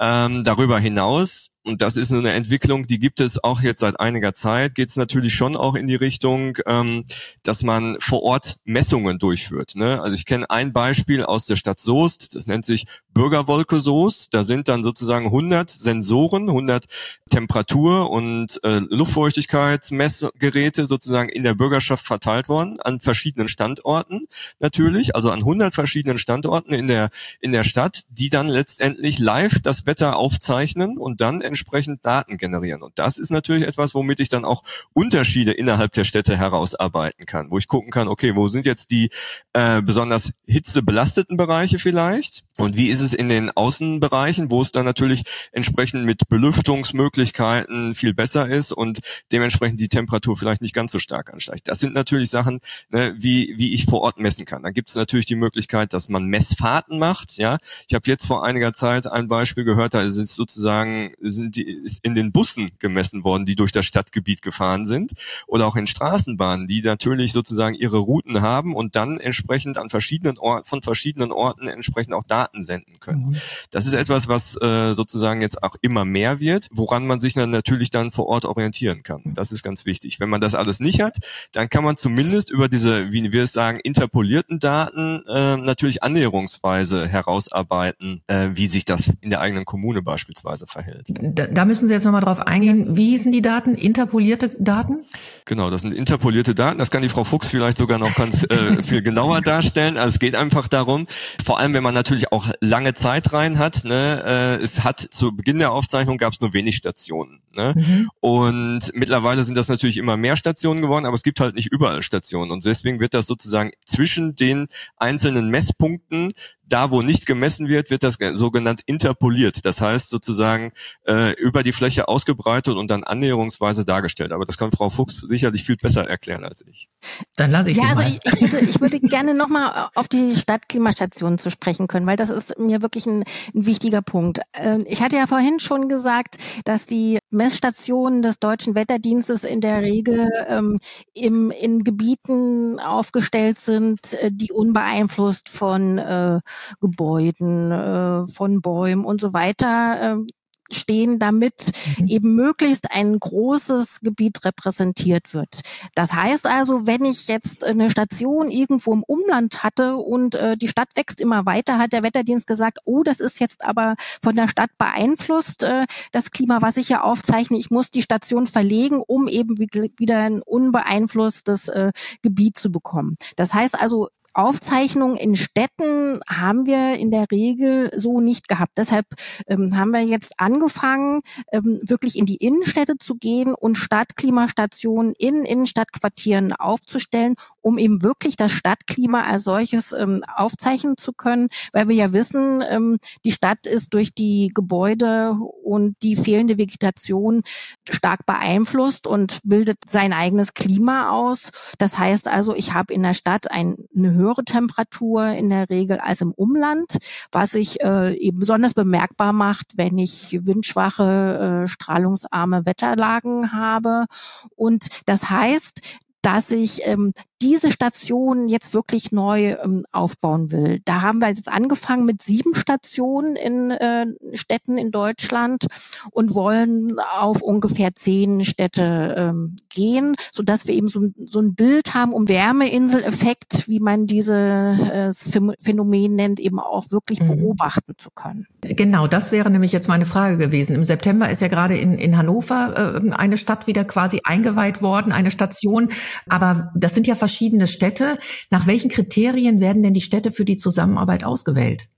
Ähm, 0.00 0.44
darüber 0.44 0.78
hinaus 0.78 1.47
und 1.64 1.82
das 1.82 1.96
ist 1.96 2.12
eine 2.12 2.32
Entwicklung, 2.32 2.86
die 2.86 2.98
gibt 2.98 3.20
es 3.20 3.42
auch 3.42 3.60
jetzt 3.60 3.80
seit 3.80 4.00
einiger 4.00 4.32
Zeit, 4.32 4.74
geht 4.74 4.88
es 4.88 4.96
natürlich 4.96 5.34
schon 5.34 5.56
auch 5.56 5.74
in 5.74 5.86
die 5.86 5.96
Richtung, 5.96 6.56
ähm, 6.66 7.04
dass 7.42 7.62
man 7.62 7.96
vor 8.00 8.22
Ort 8.22 8.58
Messungen 8.64 9.18
durchführt. 9.18 9.74
Ne? 9.74 10.00
Also 10.00 10.14
ich 10.14 10.24
kenne 10.24 10.48
ein 10.50 10.72
Beispiel 10.72 11.24
aus 11.24 11.46
der 11.46 11.56
Stadt 11.56 11.78
Soest, 11.78 12.34
das 12.34 12.46
nennt 12.46 12.64
sich 12.64 12.86
Bürgerwolke 13.18 13.80
Soest. 13.80 14.32
Da 14.32 14.44
sind 14.44 14.68
dann 14.68 14.84
sozusagen 14.84 15.26
100 15.26 15.68
Sensoren, 15.68 16.48
100 16.48 16.84
Temperatur- 17.28 18.10
und 18.10 18.60
äh, 18.62 18.78
Luftfeuchtigkeitsmessgeräte 18.78 20.86
sozusagen 20.86 21.28
in 21.28 21.42
der 21.42 21.54
Bürgerschaft 21.54 22.06
verteilt 22.06 22.48
worden, 22.48 22.78
an 22.80 23.00
verschiedenen 23.00 23.48
Standorten 23.48 24.28
natürlich, 24.60 25.16
also 25.16 25.32
an 25.32 25.40
100 25.40 25.74
verschiedenen 25.74 26.16
Standorten 26.16 26.72
in 26.72 26.86
der, 26.86 27.10
in 27.40 27.50
der 27.50 27.64
Stadt, 27.64 28.04
die 28.08 28.30
dann 28.30 28.46
letztendlich 28.46 29.18
live 29.18 29.58
das 29.62 29.84
Wetter 29.84 30.14
aufzeichnen 30.14 30.96
und 30.96 31.20
dann 31.20 31.40
entsprechend 31.40 32.06
Daten 32.06 32.36
generieren. 32.36 32.82
Und 32.82 33.00
das 33.00 33.18
ist 33.18 33.30
natürlich 33.30 33.66
etwas, 33.66 33.96
womit 33.96 34.20
ich 34.20 34.28
dann 34.28 34.44
auch 34.44 34.62
Unterschiede 34.92 35.50
innerhalb 35.50 35.92
der 35.92 36.04
Städte 36.04 36.36
herausarbeiten 36.36 37.26
kann, 37.26 37.50
wo 37.50 37.58
ich 37.58 37.66
gucken 37.66 37.90
kann, 37.90 38.06
okay, 38.06 38.36
wo 38.36 38.46
sind 38.46 38.64
jetzt 38.64 38.92
die 38.92 39.10
äh, 39.54 39.82
besonders 39.82 40.30
hitzebelasteten 40.46 41.36
Bereiche 41.36 41.80
vielleicht? 41.80 42.44
Und 42.56 42.76
wie 42.76 42.88
ist 42.88 43.00
es 43.00 43.07
in 43.14 43.28
den 43.28 43.50
Außenbereichen, 43.50 44.50
wo 44.50 44.62
es 44.62 44.72
dann 44.72 44.84
natürlich 44.84 45.24
entsprechend 45.52 46.04
mit 46.04 46.28
Belüftungsmöglichkeiten 46.28 47.94
viel 47.94 48.14
besser 48.14 48.48
ist 48.48 48.72
und 48.72 49.00
dementsprechend 49.32 49.80
die 49.80 49.88
Temperatur 49.88 50.36
vielleicht 50.36 50.62
nicht 50.62 50.74
ganz 50.74 50.92
so 50.92 50.98
stark 50.98 51.32
ansteigt. 51.32 51.68
Das 51.68 51.78
sind 51.78 51.94
natürlich 51.94 52.30
Sachen, 52.30 52.60
ne, 52.90 53.14
wie, 53.18 53.54
wie 53.56 53.74
ich 53.74 53.84
vor 53.86 54.00
Ort 54.02 54.18
messen 54.18 54.46
kann. 54.46 54.62
Dann 54.62 54.72
gibt 54.72 54.90
es 54.90 54.94
natürlich 54.94 55.26
die 55.26 55.36
Möglichkeit, 55.36 55.92
dass 55.92 56.08
man 56.08 56.26
Messfahrten 56.26 56.98
macht. 56.98 57.36
Ja, 57.36 57.58
Ich 57.88 57.94
habe 57.94 58.04
jetzt 58.06 58.26
vor 58.26 58.44
einiger 58.44 58.72
Zeit 58.72 59.06
ein 59.06 59.28
Beispiel 59.28 59.64
gehört, 59.64 59.94
da 59.94 60.02
ist 60.02 60.16
es 60.16 60.34
sozusagen 60.34 61.12
sind 61.20 61.56
die, 61.56 61.64
ist 61.64 62.00
in 62.02 62.14
den 62.14 62.32
Bussen 62.32 62.70
gemessen 62.78 63.24
worden, 63.24 63.46
die 63.46 63.56
durch 63.56 63.72
das 63.72 63.84
Stadtgebiet 63.84 64.42
gefahren 64.42 64.86
sind 64.86 65.12
oder 65.46 65.66
auch 65.66 65.76
in 65.76 65.86
Straßenbahnen, 65.86 66.66
die 66.66 66.82
natürlich 66.82 67.32
sozusagen 67.32 67.74
ihre 67.74 67.98
Routen 67.98 68.42
haben 68.42 68.74
und 68.74 68.96
dann 68.96 69.20
entsprechend 69.20 69.78
an 69.78 69.90
verschiedenen 69.90 70.38
Orten, 70.38 70.68
von 70.68 70.82
verschiedenen 70.82 71.32
Orten 71.32 71.68
entsprechend 71.68 72.14
auch 72.14 72.24
Daten 72.24 72.62
senden 72.62 72.97
können. 73.00 73.26
Mhm. 73.26 73.36
Das 73.70 73.86
ist 73.86 73.94
etwas, 73.94 74.28
was 74.28 74.56
äh, 74.60 74.94
sozusagen 74.94 75.40
jetzt 75.40 75.62
auch 75.62 75.76
immer 75.80 76.04
mehr 76.04 76.40
wird, 76.40 76.68
woran 76.70 77.06
man 77.06 77.20
sich 77.20 77.34
dann 77.34 77.50
natürlich 77.50 77.90
dann 77.90 78.10
vor 78.10 78.26
Ort 78.26 78.44
orientieren 78.44 79.02
kann. 79.02 79.22
Das 79.24 79.52
ist 79.52 79.62
ganz 79.62 79.86
wichtig. 79.86 80.20
Wenn 80.20 80.28
man 80.28 80.40
das 80.40 80.54
alles 80.54 80.80
nicht 80.80 81.00
hat, 81.00 81.16
dann 81.52 81.68
kann 81.68 81.84
man 81.84 81.96
zumindest 81.96 82.50
über 82.50 82.68
diese, 82.68 83.12
wie 83.12 83.32
wir 83.32 83.44
es 83.44 83.52
sagen, 83.52 83.80
interpolierten 83.80 84.58
Daten 84.58 85.22
äh, 85.26 85.56
natürlich 85.56 86.02
annäherungsweise 86.02 87.08
herausarbeiten, 87.08 88.22
äh, 88.26 88.50
wie 88.52 88.66
sich 88.66 88.84
das 88.84 89.10
in 89.20 89.30
der 89.30 89.40
eigenen 89.40 89.64
Kommune 89.64 90.02
beispielsweise 90.02 90.66
verhält. 90.66 91.06
Da, 91.08 91.46
da 91.46 91.64
müssen 91.64 91.88
Sie 91.88 91.94
jetzt 91.94 92.04
nochmal 92.04 92.22
drauf 92.22 92.40
eingehen. 92.40 92.96
Wie 92.96 93.10
hießen 93.10 93.32
die 93.32 93.42
Daten? 93.42 93.74
Interpolierte 93.74 94.50
Daten? 94.58 95.04
Genau, 95.44 95.70
das 95.70 95.82
sind 95.82 95.92
interpolierte 95.92 96.54
Daten. 96.54 96.78
Das 96.78 96.90
kann 96.90 97.02
die 97.02 97.08
Frau 97.08 97.24
Fuchs 97.24 97.48
vielleicht 97.48 97.78
sogar 97.78 97.98
noch 97.98 98.14
ganz 98.14 98.44
äh, 98.44 98.82
viel 98.82 99.02
genauer 99.02 99.40
darstellen. 99.40 99.96
Also 99.96 100.14
es 100.14 100.18
geht 100.18 100.34
einfach 100.34 100.68
darum, 100.68 101.06
vor 101.44 101.58
allem 101.58 101.74
wenn 101.74 101.82
man 101.82 101.94
natürlich 101.94 102.32
auch 102.32 102.48
lange 102.60 102.77
Zeit 102.94 103.32
rein 103.32 103.58
hat. 103.58 103.84
Ne, 103.84 104.22
äh, 104.60 104.62
es 104.62 104.84
hat 104.84 105.00
zu 105.00 105.34
Beginn 105.34 105.58
der 105.58 105.72
Aufzeichnung 105.72 106.18
gab 106.18 106.32
es 106.32 106.40
nur 106.40 106.52
wenig 106.52 106.76
Stationen. 106.76 107.40
Ne? 107.58 107.74
Mhm. 107.76 108.10
Und 108.20 108.80
mittlerweile 108.94 109.42
sind 109.42 109.56
das 109.56 109.66
natürlich 109.66 109.96
immer 109.96 110.16
mehr 110.16 110.36
Stationen 110.36 110.80
geworden, 110.80 111.06
aber 111.06 111.16
es 111.16 111.24
gibt 111.24 111.40
halt 111.40 111.56
nicht 111.56 111.72
überall 111.72 112.02
Stationen. 112.02 112.52
Und 112.52 112.64
deswegen 112.64 113.00
wird 113.00 113.14
das 113.14 113.26
sozusagen 113.26 113.72
zwischen 113.84 114.36
den 114.36 114.68
einzelnen 114.96 115.50
Messpunkten 115.50 116.34
da, 116.68 116.90
wo 116.90 117.02
nicht 117.02 117.26
gemessen 117.26 117.68
wird, 117.68 117.90
wird 117.90 118.02
das 118.02 118.18
sogenannt 118.32 118.82
interpoliert. 118.86 119.64
Das 119.64 119.80
heißt 119.80 120.10
sozusagen 120.10 120.72
äh, 121.06 121.32
über 121.32 121.62
die 121.62 121.72
Fläche 121.72 122.08
ausgebreitet 122.08 122.76
und 122.76 122.90
dann 122.90 123.04
annäherungsweise 123.04 123.84
dargestellt. 123.84 124.32
Aber 124.32 124.44
das 124.44 124.58
kann 124.58 124.70
Frau 124.70 124.90
Fuchs 124.90 125.20
sicherlich 125.20 125.64
viel 125.64 125.76
besser 125.76 126.06
erklären 126.06 126.44
als 126.44 126.64
ich. 126.66 126.88
Dann 127.36 127.50
lasse 127.50 127.70
ich 127.70 127.76
ja, 127.76 127.84
Sie 127.84 127.88
also 127.88 128.02
mal. 128.02 128.18
Ich, 128.22 128.32
ich, 128.32 128.40
würde, 128.40 128.58
ich 128.60 128.80
würde 128.80 129.00
gerne 129.00 129.34
nochmal 129.34 129.88
auf 129.94 130.08
die 130.08 130.36
Stadtklimastationen 130.36 131.38
zu 131.38 131.50
sprechen 131.50 131.86
können, 131.86 132.06
weil 132.06 132.16
das 132.16 132.30
ist 132.30 132.58
mir 132.58 132.82
wirklich 132.82 133.06
ein, 133.06 133.24
ein 133.54 133.66
wichtiger 133.66 134.02
Punkt. 134.02 134.40
Äh, 134.52 134.78
ich 134.86 135.02
hatte 135.02 135.16
ja 135.16 135.26
vorhin 135.26 135.60
schon 135.60 135.88
gesagt, 135.88 136.36
dass 136.64 136.86
die 136.86 137.18
Messstationen 137.48 138.20
des 138.20 138.40
Deutschen 138.40 138.74
Wetterdienstes 138.74 139.42
in 139.42 139.62
der 139.62 139.80
Regel 139.80 140.28
ähm, 140.48 140.78
im, 141.14 141.50
in 141.50 141.82
Gebieten 141.82 142.78
aufgestellt 142.78 143.58
sind, 143.58 144.12
äh, 144.12 144.30
die 144.30 144.52
unbeeinflusst 144.52 145.48
von 145.48 145.96
äh, 145.96 146.40
Gebäuden, 146.82 147.72
äh, 147.72 148.26
von 148.26 148.60
Bäumen 148.60 149.06
und 149.06 149.22
so 149.22 149.32
weiter. 149.32 150.18
Äh, 150.18 150.26
stehen, 150.70 151.18
damit 151.18 151.72
mhm. 151.98 152.06
eben 152.06 152.34
möglichst 152.34 152.90
ein 152.90 153.18
großes 153.18 154.00
Gebiet 154.00 154.44
repräsentiert 154.44 155.34
wird. 155.34 155.60
Das 155.94 156.12
heißt 156.12 156.46
also, 156.46 156.86
wenn 156.86 157.04
ich 157.04 157.28
jetzt 157.28 157.64
eine 157.64 157.90
Station 157.90 158.50
irgendwo 158.50 158.92
im 158.92 159.02
Umland 159.02 159.62
hatte 159.62 159.96
und 159.96 160.34
äh, 160.34 160.56
die 160.56 160.68
Stadt 160.68 160.88
wächst 160.94 161.20
immer 161.20 161.46
weiter, 161.46 161.78
hat 161.78 161.92
der 161.92 162.02
Wetterdienst 162.02 162.46
gesagt, 162.46 162.78
oh, 162.84 163.02
das 163.02 163.20
ist 163.20 163.40
jetzt 163.40 163.64
aber 163.64 163.96
von 164.22 164.36
der 164.36 164.48
Stadt 164.48 164.70
beeinflusst, 164.78 165.62
äh, 165.64 165.86
das 166.12 166.30
Klima, 166.30 166.62
was 166.62 166.76
ich 166.76 166.88
hier 166.88 167.04
aufzeichne. 167.04 167.58
Ich 167.58 167.70
muss 167.70 167.90
die 167.90 168.02
Station 168.02 168.46
verlegen, 168.46 169.02
um 169.06 169.28
eben 169.28 169.58
wieder 169.58 170.18
ein 170.18 170.42
unbeeinflusstes 170.42 171.68
äh, 171.68 171.92
Gebiet 172.22 172.58
zu 172.58 172.70
bekommen. 172.70 173.16
Das 173.36 173.54
heißt 173.54 173.80
also, 173.80 174.08
Aufzeichnungen 174.34 175.16
in 175.16 175.36
Städten 175.36 176.20
haben 176.28 176.66
wir 176.66 176.94
in 176.94 177.10
der 177.10 177.26
Regel 177.30 177.90
so 177.96 178.20
nicht 178.20 178.48
gehabt. 178.48 178.72
Deshalb 178.76 179.06
ähm, 179.48 179.76
haben 179.76 179.90
wir 179.90 180.02
jetzt 180.02 180.34
angefangen, 180.38 181.20
ähm, 181.52 181.80
wirklich 181.82 182.16
in 182.16 182.26
die 182.26 182.36
Innenstädte 182.36 182.98
zu 182.98 183.16
gehen 183.16 183.54
und 183.54 183.76
Stadtklimastationen 183.76 185.12
in 185.18 185.44
Innenstadtquartieren 185.44 186.52
aufzustellen, 186.52 187.34
um 187.60 187.78
eben 187.78 188.02
wirklich 188.02 188.36
das 188.36 188.52
Stadtklima 188.52 189.24
als 189.24 189.44
solches 189.44 189.92
ähm, 189.92 190.22
aufzeichnen 190.36 190.96
zu 190.96 191.12
können, 191.12 191.48
weil 191.72 191.88
wir 191.88 191.96
ja 191.96 192.12
wissen, 192.12 192.62
ähm, 192.68 192.98
die 193.24 193.32
Stadt 193.32 193.66
ist 193.66 193.92
durch 193.92 194.14
die 194.14 194.50
Gebäude 194.54 195.36
und 195.64 195.96
die 196.02 196.16
fehlende 196.16 196.58
Vegetation 196.58 197.42
stark 197.88 198.24
beeinflusst 198.24 199.06
und 199.06 199.40
bildet 199.42 199.78
sein 199.90 200.12
eigenes 200.12 200.54
Klima 200.54 201.10
aus. 201.10 201.50
Das 201.78 201.98
heißt 201.98 202.28
also, 202.28 202.54
ich 202.54 202.72
habe 202.72 202.94
in 202.94 203.02
der 203.02 203.14
Stadt 203.14 203.50
eine 203.50 203.76
höhere 203.94 204.27
höhere 204.28 204.44
Temperatur 204.44 205.26
in 205.30 205.48
der 205.50 205.68
Regel 205.70 205.98
als 205.98 206.20
im 206.20 206.32
Umland, 206.32 206.98
was 207.32 207.50
sich 207.50 207.80
äh, 207.80 208.14
eben 208.14 208.38
besonders 208.38 208.74
bemerkbar 208.74 209.32
macht, 209.32 209.76
wenn 209.76 209.98
ich 209.98 210.38
windschwache, 210.44 211.64
äh, 211.64 211.68
strahlungsarme 211.68 212.66
Wetterlagen 212.66 213.52
habe. 213.52 214.06
Und 214.54 214.86
das 215.06 215.30
heißt, 215.30 215.80
dass 216.22 216.50
ich 216.50 216.86
ähm, 216.86 217.12
diese 217.40 217.70
Station 217.70 218.48
jetzt 218.48 218.74
wirklich 218.74 219.12
neu 219.12 219.56
ähm, 219.62 219.84
aufbauen 219.92 220.50
will. 220.50 220.80
Da 220.84 221.02
haben 221.02 221.20
wir 221.20 221.28
jetzt 221.28 221.48
angefangen 221.48 222.04
mit 222.04 222.22
sieben 222.22 222.54
Stationen 222.54 223.36
in 223.36 223.70
äh, 223.70 224.06
Städten 224.34 224.78
in 224.78 224.90
Deutschland 224.90 225.66
und 226.10 226.34
wollen 226.34 226.98
auf 226.98 227.42
ungefähr 227.42 227.94
zehn 227.94 228.44
Städte 228.44 229.14
ähm, 229.16 229.56
gehen, 229.68 230.16
so 230.32 230.42
dass 230.42 230.66
wir 230.66 230.74
eben 230.74 230.88
so, 230.88 231.08
so 231.26 231.40
ein 231.40 231.54
Bild 231.54 231.94
haben, 231.94 232.12
um 232.12 232.28
Wärmeinseleffekt, 232.28 233.68
wie 233.68 233.80
man 233.80 234.06
diese 234.06 234.34
äh, 234.34 235.12
Phänomen 235.60 236.14
nennt, 236.14 236.40
eben 236.40 236.58
auch 236.58 236.90
wirklich 236.90 237.20
mhm. 237.20 237.36
beobachten 237.36 237.94
zu 237.98 238.10
können. 238.10 238.46
Genau, 238.62 239.06
das 239.06 239.32
wäre 239.32 239.50
nämlich 239.50 239.72
jetzt 239.72 239.88
meine 239.88 240.06
Frage 240.06 240.36
gewesen. 240.36 240.74
Im 240.74 240.84
September 240.84 241.30
ist 241.30 241.42
ja 241.42 241.48
gerade 241.48 241.76
in, 241.76 241.98
in 241.98 242.16
Hannover 242.16 243.02
äh, 243.04 243.10
eine 243.12 243.38
Stadt 243.38 243.66
wieder 243.66 243.84
quasi 243.84 244.20
eingeweiht 244.24 244.82
worden, 244.82 245.12
eine 245.12 245.30
Station. 245.30 245.90
Aber 246.28 246.72
das 246.74 246.94
sind 246.94 247.06
ja 247.06 247.14
verschiedene 247.28 247.66
Städte. 247.66 248.18
Nach 248.50 248.66
welchen 248.66 248.90
Kriterien 248.90 249.60
werden 249.60 249.82
denn 249.82 249.92
die 249.92 250.00
Städte 250.00 250.32
für 250.32 250.46
die 250.46 250.56
Zusammenarbeit 250.56 251.24
ausgewählt? 251.24 251.88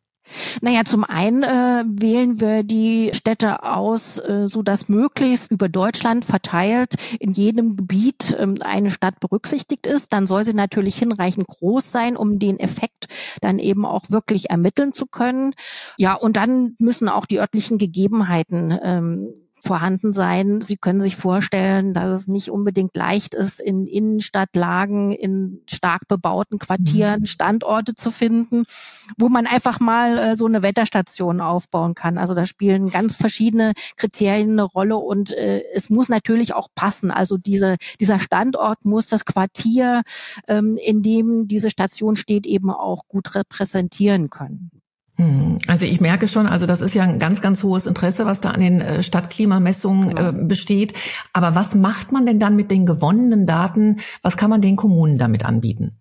Naja, 0.61 0.85
zum 0.85 1.05
einen 1.05 1.43
äh, 1.43 1.85
wählen 1.87 2.41
wir 2.41 2.63
die 2.63 3.11
Städte 3.15 3.65
aus, 3.65 4.19
äh, 4.19 4.47
so 4.49 4.63
dass 4.63 4.89
möglichst 4.89 5.51
über 5.51 5.69
Deutschland 5.69 6.25
verteilt 6.25 6.95
in 7.19 7.33
jedem 7.33 7.77
Gebiet 7.77 8.37
ähm, 8.39 8.57
eine 8.61 8.91
Stadt 8.91 9.19
berücksichtigt 9.19 9.87
ist. 9.87 10.13
Dann 10.13 10.27
soll 10.27 10.45
sie 10.45 10.55
natürlich 10.55 10.97
hinreichend 10.99 11.47
groß 11.49 11.91
sein, 11.91 12.17
um 12.17 12.39
den 12.39 12.61
Effekt 12.61 13.09
dann 13.41 13.59
eben 13.59 13.85
auch 13.85 14.11
wirklich 14.11 14.51
ermitteln 14.51 14.93
zu 14.93 15.07
können. 15.07 15.53
Ja, 15.97 16.15
und 16.15 16.37
dann 16.37 16.75
müssen 16.79 17.09
auch 17.09 17.27
die 17.27 17.41
örtlichen 17.41 17.79
Gegebenheiten 17.79 18.79
ähm, 18.83 19.29
vorhanden 19.63 20.13
sein. 20.13 20.61
Sie 20.61 20.77
können 20.77 21.01
sich 21.01 21.17
vorstellen, 21.17 21.93
dass 21.93 22.21
es 22.21 22.29
nicht 22.29 22.51
unbedingt 22.51 22.97
leicht 22.97 23.35
ist, 23.35 23.61
in 23.61 23.87
Innenstadtlagen, 23.87 25.13
in 25.13 25.61
stark 25.69 26.09
bebauten 26.09 26.59
Quartieren 26.59 27.21
mhm. 27.21 27.27
Standorte 27.27 27.95
zu 27.95 28.11
finden, 28.11 28.65
wo 29.19 29.29
man 29.29 29.47
einfach 29.47 29.81
mal 29.81 30.19
äh, 30.19 30.37
so 30.37 30.47
eine 30.47 30.63
Wetterstation 30.63 31.41
aufbauen 31.41 31.95
kann. 31.95 32.19
Also 32.19 32.35
da 32.35 32.47
spielen 32.47 32.91
ganz 32.91 33.17
verschiedene 33.17 33.73
Kriterien 33.97 34.53
eine 34.53 34.65
Rolle 34.65 34.97
und 34.97 35.33
äh, 35.33 35.63
es 35.75 35.91
muss 35.91 36.09
natürlich 36.09 36.55
auch 36.55 36.69
passen. 36.75 37.11
Also 37.11 37.37
diese, 37.37 37.77
dieser 38.01 38.19
Standort 38.19 38.85
muss 38.85 39.09
das 39.09 39.25
Quartier, 39.25 40.03
ähm, 40.49 40.77
in 40.77 41.03
dem 41.03 41.49
diese 41.49 41.71
Station 41.71 42.17
steht, 42.17 42.47
eben 42.47 42.71
auch 42.71 43.07
gut 43.09 43.35
repräsentieren 43.35 44.31
können. 44.31 44.80
Hm. 45.21 45.59
Also 45.67 45.85
ich 45.85 46.01
merke 46.01 46.29
schon, 46.29 46.47
also 46.47 46.65
das 46.65 46.81
ist 46.81 46.95
ja 46.95 47.03
ein 47.03 47.19
ganz, 47.19 47.43
ganz 47.43 47.63
hohes 47.63 47.87
Interesse, 47.87 48.25
was 48.25 48.41
da 48.41 48.53
an 48.53 48.61
den 48.61 48.81
äh, 48.81 49.03
Stadtklimamessungen 49.03 50.15
genau. 50.15 50.29
äh, 50.31 50.33
besteht. 50.33 50.95
Aber 51.35 51.55
was 51.55 51.75
macht 51.75 52.11
man 52.11 52.25
denn 52.25 52.39
dann 52.39 52.57
mit 52.57 52.71
den 52.71 52.87
gewonnenen 52.87 53.45
Daten? 53.45 53.99
Was 54.23 54.39
kann 54.39 54.49
man 54.49 54.63
den 54.63 54.77
Kommunen 54.77 55.19
damit 55.19 55.45
anbieten? 55.45 55.93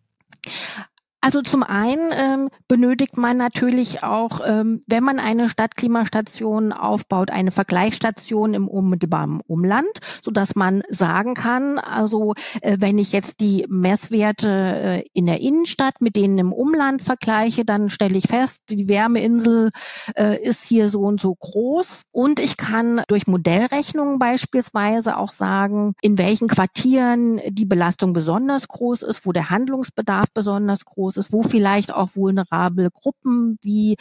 Also 1.21 1.41
zum 1.41 1.63
einen 1.63 2.11
ähm, 2.13 2.49
benötigt 2.69 3.17
man 3.17 3.35
natürlich 3.35 4.03
auch, 4.03 4.39
ähm, 4.45 4.81
wenn 4.87 5.03
man 5.03 5.19
eine 5.19 5.49
Stadtklimastation 5.49 6.71
aufbaut, 6.71 7.29
eine 7.29 7.51
Vergleichsstation 7.51 8.53
im 8.53 8.69
unmittelbaren 8.69 9.41
Umland, 9.45 9.89
so 10.21 10.31
dass 10.31 10.55
man 10.55 10.81
sagen 10.87 11.33
kann, 11.33 11.77
also 11.77 12.35
äh, 12.61 12.77
wenn 12.79 12.97
ich 12.97 13.11
jetzt 13.11 13.41
die 13.41 13.65
Messwerte 13.67 14.47
äh, 14.49 15.03
in 15.13 15.25
der 15.25 15.41
Innenstadt 15.41 15.99
mit 15.99 16.15
denen 16.15 16.37
im 16.37 16.53
Umland 16.53 17.01
vergleiche, 17.01 17.65
dann 17.65 17.89
stelle 17.89 18.17
ich 18.17 18.27
fest, 18.27 18.61
die 18.69 18.87
Wärmeinsel 18.87 19.71
äh, 20.15 20.41
ist 20.41 20.63
hier 20.63 20.87
so 20.87 21.01
und 21.01 21.19
so 21.19 21.35
groß. 21.35 22.03
Und 22.11 22.39
ich 22.39 22.55
kann 22.55 23.01
durch 23.09 23.27
Modellrechnungen 23.27 24.19
beispielsweise 24.19 25.17
auch 25.17 25.31
sagen, 25.31 25.95
in 26.01 26.17
welchen 26.17 26.47
Quartieren 26.47 27.41
die 27.49 27.65
Belastung 27.65 28.13
besonders 28.13 28.69
groß 28.69 29.01
ist, 29.01 29.25
wo 29.25 29.33
der 29.33 29.49
Handlungsbedarf 29.49 30.29
besonders 30.33 30.85
groß 30.85 31.08
groß 31.09 31.17
ist, 31.17 31.31
wo 31.31 31.43
vielleicht 31.43 31.93
auch 31.93 32.15
vulnerable 32.15 32.89
Gruppen 32.91 33.57
wie 33.61 33.97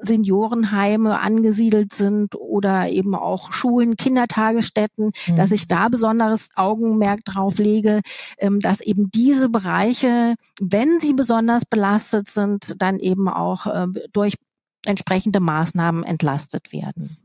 Seniorenheime 0.00 1.20
angesiedelt 1.20 1.94
sind 1.94 2.34
oder 2.34 2.88
eben 2.88 3.14
auch 3.14 3.52
Schulen, 3.52 3.96
Kindertagesstätten, 3.96 5.12
mhm. 5.26 5.36
dass 5.36 5.52
ich 5.52 5.68
da 5.68 5.88
besonderes 5.88 6.50
Augenmerk 6.54 7.24
drauf 7.24 7.58
lege, 7.58 8.00
ähm, 8.38 8.60
dass 8.60 8.80
eben 8.80 9.10
diese 9.10 9.48
Bereiche, 9.48 10.34
wenn 10.60 11.00
sie 11.00 11.14
besonders 11.14 11.64
belastet 11.64 12.28
sind, 12.28 12.74
dann 12.78 12.98
eben 12.98 13.28
auch 13.28 13.66
äh, 13.66 13.86
durch 14.12 14.34
entsprechende 14.84 15.40
Maßnahmen 15.40 16.04
entlastet 16.04 16.72
werden. 16.72 17.16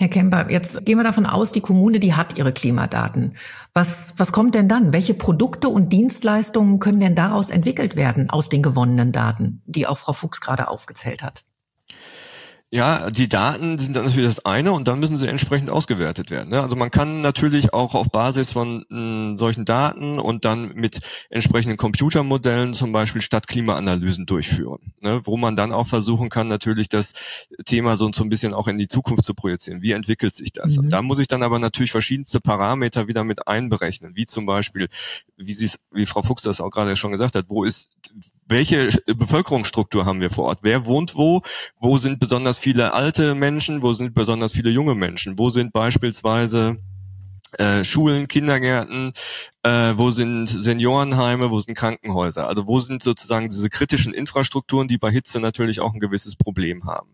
Herr 0.00 0.08
Kemper, 0.08 0.50
jetzt 0.50 0.86
gehen 0.86 0.96
wir 0.96 1.04
davon 1.04 1.26
aus, 1.26 1.52
die 1.52 1.60
Kommune, 1.60 2.00
die 2.00 2.14
hat 2.14 2.38
ihre 2.38 2.54
Klimadaten. 2.54 3.34
Was, 3.74 4.14
was 4.16 4.32
kommt 4.32 4.54
denn 4.54 4.66
dann? 4.66 4.94
Welche 4.94 5.12
Produkte 5.12 5.68
und 5.68 5.92
Dienstleistungen 5.92 6.78
können 6.78 7.00
denn 7.00 7.14
daraus 7.14 7.50
entwickelt 7.50 7.96
werden 7.96 8.30
aus 8.30 8.48
den 8.48 8.62
gewonnenen 8.62 9.12
Daten, 9.12 9.60
die 9.66 9.86
auch 9.86 9.98
Frau 9.98 10.14
Fuchs 10.14 10.40
gerade 10.40 10.68
aufgezählt 10.68 11.22
hat? 11.22 11.44
Ja, 12.72 13.10
die 13.10 13.28
Daten 13.28 13.78
sind 13.78 13.96
dann 13.96 14.04
natürlich 14.04 14.28
das 14.28 14.44
eine 14.44 14.70
und 14.70 14.86
dann 14.86 15.00
müssen 15.00 15.16
sie 15.16 15.26
entsprechend 15.26 15.70
ausgewertet 15.70 16.30
werden. 16.30 16.50
Ne? 16.50 16.62
Also 16.62 16.76
man 16.76 16.92
kann 16.92 17.20
natürlich 17.20 17.72
auch 17.72 17.96
auf 17.96 18.10
Basis 18.10 18.52
von 18.52 18.84
mh, 18.88 19.38
solchen 19.38 19.64
Daten 19.64 20.20
und 20.20 20.44
dann 20.44 20.72
mit 20.74 21.00
entsprechenden 21.30 21.76
Computermodellen 21.76 22.72
zum 22.72 22.92
Beispiel 22.92 23.22
Stadtklimaanalysen 23.22 24.24
durchführen, 24.24 24.92
ne? 25.00 25.20
wo 25.24 25.36
man 25.36 25.56
dann 25.56 25.72
auch 25.72 25.88
versuchen 25.88 26.28
kann, 26.28 26.46
natürlich 26.46 26.88
das 26.88 27.12
Thema 27.64 27.96
so, 27.96 28.08
so 28.12 28.22
ein 28.22 28.28
bisschen 28.28 28.54
auch 28.54 28.68
in 28.68 28.78
die 28.78 28.86
Zukunft 28.86 29.24
zu 29.24 29.34
projizieren. 29.34 29.82
Wie 29.82 29.90
entwickelt 29.90 30.34
sich 30.34 30.52
das? 30.52 30.76
Mhm. 30.76 30.90
Da 30.90 31.02
muss 31.02 31.18
ich 31.18 31.26
dann 31.26 31.42
aber 31.42 31.58
natürlich 31.58 31.90
verschiedenste 31.90 32.40
Parameter 32.40 33.08
wieder 33.08 33.24
mit 33.24 33.48
einberechnen, 33.48 34.14
wie 34.14 34.26
zum 34.26 34.46
Beispiel, 34.46 34.88
wie, 35.36 35.54
sie 35.54 35.72
wie 35.90 36.06
Frau 36.06 36.22
Fuchs 36.22 36.42
das 36.42 36.60
auch 36.60 36.70
gerade 36.70 36.94
schon 36.94 37.10
gesagt 37.10 37.34
hat, 37.34 37.46
wo 37.48 37.64
ist 37.64 37.90
welche 38.50 38.88
Bevölkerungsstruktur 39.06 40.04
haben 40.04 40.20
wir 40.20 40.30
vor 40.30 40.46
Ort? 40.46 40.58
Wer 40.62 40.86
wohnt 40.86 41.14
wo? 41.14 41.42
Wo 41.78 41.98
sind 41.98 42.20
besonders 42.20 42.58
viele 42.58 42.92
alte 42.92 43.34
Menschen? 43.34 43.82
Wo 43.82 43.92
sind 43.92 44.14
besonders 44.14 44.52
viele 44.52 44.70
junge 44.70 44.94
Menschen? 44.94 45.38
Wo 45.38 45.50
sind 45.50 45.72
beispielsweise 45.72 46.76
äh, 47.58 47.84
Schulen, 47.84 48.28
Kindergärten, 48.28 49.12
äh, 49.62 49.92
wo 49.96 50.10
sind 50.10 50.46
Seniorenheime, 50.46 51.50
wo 51.50 51.60
sind 51.60 51.74
Krankenhäuser? 51.74 52.48
Also 52.48 52.66
wo 52.66 52.80
sind 52.80 53.02
sozusagen 53.02 53.48
diese 53.50 53.68
kritischen 53.68 54.14
Infrastrukturen, 54.14 54.88
die 54.88 54.96
bei 54.96 55.10
Hitze 55.10 55.38
natürlich 55.38 55.80
auch 55.80 55.92
ein 55.92 56.00
gewisses 56.00 56.34
Problem 56.34 56.84
haben? 56.84 57.08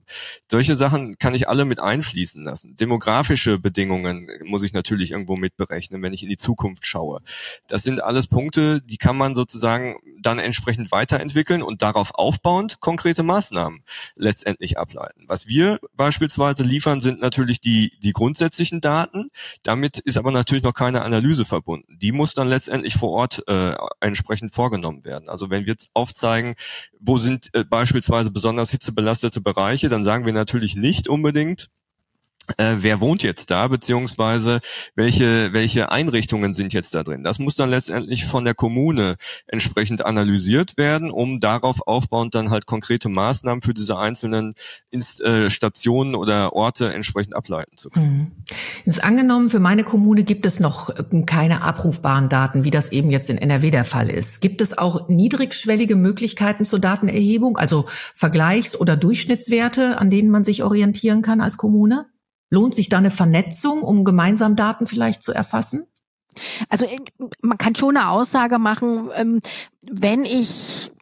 Solche 0.48 0.76
Sachen 0.76 1.18
kann 1.18 1.34
ich 1.34 1.48
alle 1.48 1.64
mit 1.64 1.80
einfließen 1.80 2.44
lassen. 2.44 2.76
Demografische 2.76 3.58
Bedingungen 3.58 4.28
muss 4.44 4.62
ich 4.62 4.72
natürlich 4.72 5.10
irgendwo 5.10 5.36
mitberechnen, 5.36 6.02
wenn 6.02 6.12
ich 6.12 6.22
in 6.22 6.28
die 6.28 6.36
Zukunft 6.36 6.86
schaue. 6.86 7.20
Das 7.66 7.82
sind 7.82 8.00
alles 8.02 8.28
Punkte, 8.28 8.80
die 8.80 8.98
kann 8.98 9.16
man 9.16 9.34
sozusagen 9.34 9.96
dann 10.20 10.38
entsprechend 10.38 10.92
weiterentwickeln 10.92 11.62
und 11.62 11.82
darauf 11.82 12.14
aufbauend 12.14 12.80
konkrete 12.80 13.24
Maßnahmen 13.24 13.82
letztendlich 14.14 14.78
ableiten. 14.78 15.24
Was 15.26 15.48
wir 15.48 15.80
beispielsweise 15.96 16.62
liefern, 16.62 17.00
sind 17.00 17.20
natürlich 17.20 17.60
die, 17.60 17.92
die 18.02 18.12
grundsätzlichen 18.12 18.80
Daten. 18.80 19.30
Damit 19.64 19.98
ist 19.98 20.16
aber 20.16 20.30
natürlich 20.30 20.62
noch 20.64 20.74
keine 20.74 21.02
Analyse 21.02 21.44
verbunden. 21.44 21.98
Die 21.98 22.12
muss 22.12 22.35
dann 22.36 22.48
letztendlich 22.48 22.94
vor 22.94 23.10
Ort 23.10 23.42
äh, 23.48 23.74
entsprechend 24.00 24.54
vorgenommen 24.54 25.04
werden. 25.04 25.28
Also 25.28 25.50
wenn 25.50 25.62
wir 25.62 25.72
jetzt 25.72 25.88
aufzeigen, 25.94 26.54
wo 27.00 27.18
sind 27.18 27.48
äh, 27.52 27.64
beispielsweise 27.64 28.30
besonders 28.30 28.70
hitzebelastete 28.70 29.40
Bereiche, 29.40 29.88
dann 29.88 30.04
sagen 30.04 30.26
wir 30.26 30.32
natürlich 30.32 30.76
nicht 30.76 31.08
unbedingt, 31.08 31.68
äh, 32.56 32.76
wer 32.78 33.00
wohnt 33.00 33.22
jetzt 33.22 33.50
da, 33.50 33.68
beziehungsweise 33.68 34.60
welche, 34.94 35.52
welche 35.52 35.90
Einrichtungen 35.90 36.54
sind 36.54 36.72
jetzt 36.72 36.94
da 36.94 37.02
drin. 37.02 37.22
Das 37.22 37.38
muss 37.38 37.54
dann 37.54 37.70
letztendlich 37.70 38.24
von 38.24 38.44
der 38.44 38.54
Kommune 38.54 39.16
entsprechend 39.46 40.04
analysiert 40.04 40.76
werden, 40.76 41.10
um 41.10 41.40
darauf 41.40 41.86
aufbauend 41.86 42.34
dann 42.34 42.50
halt 42.50 42.66
konkrete 42.66 43.08
Maßnahmen 43.08 43.62
für 43.62 43.74
diese 43.74 43.98
einzelnen 43.98 44.54
Inst 44.90 45.20
äh, 45.20 45.50
Stationen 45.50 46.14
oder 46.14 46.52
Orte 46.52 46.92
entsprechend 46.92 47.34
ableiten 47.34 47.76
zu 47.76 47.90
können. 47.90 48.06
Mhm. 48.06 48.32
Jetzt 48.84 49.02
angenommen, 49.02 49.50
für 49.50 49.60
meine 49.60 49.84
Kommune 49.84 50.24
gibt 50.24 50.46
es 50.46 50.60
noch 50.60 50.90
keine 51.26 51.62
abrufbaren 51.62 52.28
Daten, 52.28 52.64
wie 52.64 52.70
das 52.70 52.92
eben 52.92 53.10
jetzt 53.10 53.30
in 53.30 53.38
NRW 53.38 53.70
der 53.70 53.84
Fall 53.84 54.08
ist. 54.10 54.40
Gibt 54.40 54.60
es 54.60 54.76
auch 54.78 55.08
niedrigschwellige 55.08 55.96
Möglichkeiten 55.96 56.64
zur 56.64 56.78
Datenerhebung, 56.78 57.56
also 57.56 57.86
Vergleichs- 58.14 58.76
oder 58.76 58.96
Durchschnittswerte, 58.96 59.98
an 59.98 60.10
denen 60.10 60.30
man 60.30 60.44
sich 60.44 60.62
orientieren 60.62 61.22
kann 61.22 61.40
als 61.40 61.56
Kommune? 61.56 62.06
Lohnt 62.50 62.74
sich 62.74 62.88
da 62.88 62.98
eine 62.98 63.10
Vernetzung, 63.10 63.82
um 63.82 64.04
gemeinsam 64.04 64.56
Daten 64.56 64.86
vielleicht 64.86 65.22
zu 65.22 65.32
erfassen? 65.32 65.86
Also 66.68 66.86
äh, 66.86 66.98
man 67.42 67.58
kann 67.58 67.74
schon 67.74 67.96
eine 67.96 68.08
Aussage 68.08 68.58
machen, 68.58 69.10
ähm, 69.14 69.40
wenn 69.90 70.24
ich 70.24 70.92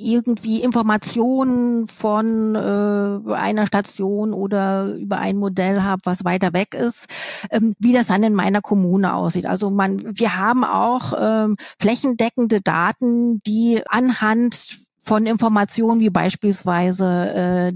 irgendwie 0.00 0.62
Informationen 0.62 1.86
von 1.86 2.54
äh, 2.54 3.32
einer 3.34 3.66
Station 3.66 4.32
oder 4.32 4.94
über 4.94 5.18
ein 5.18 5.36
Modell 5.36 5.82
habe, 5.82 6.00
was 6.04 6.24
weiter 6.24 6.52
weg 6.52 6.74
ist, 6.74 7.06
ähm, 7.50 7.74
wie 7.78 7.92
das 7.92 8.06
dann 8.06 8.22
in 8.22 8.34
meiner 8.34 8.62
Kommune 8.62 9.14
aussieht. 9.14 9.46
Also 9.46 9.70
man, 9.70 10.02
wir 10.18 10.36
haben 10.36 10.64
auch 10.64 11.12
ähm, 11.18 11.56
flächendeckende 11.78 12.60
Daten, 12.60 13.42
die 13.42 13.82
anhand 13.86 14.78
von 14.98 15.26
Informationen 15.26 16.00
wie 16.00 16.10
beispielsweise 16.10 17.06
äh, 17.34 17.72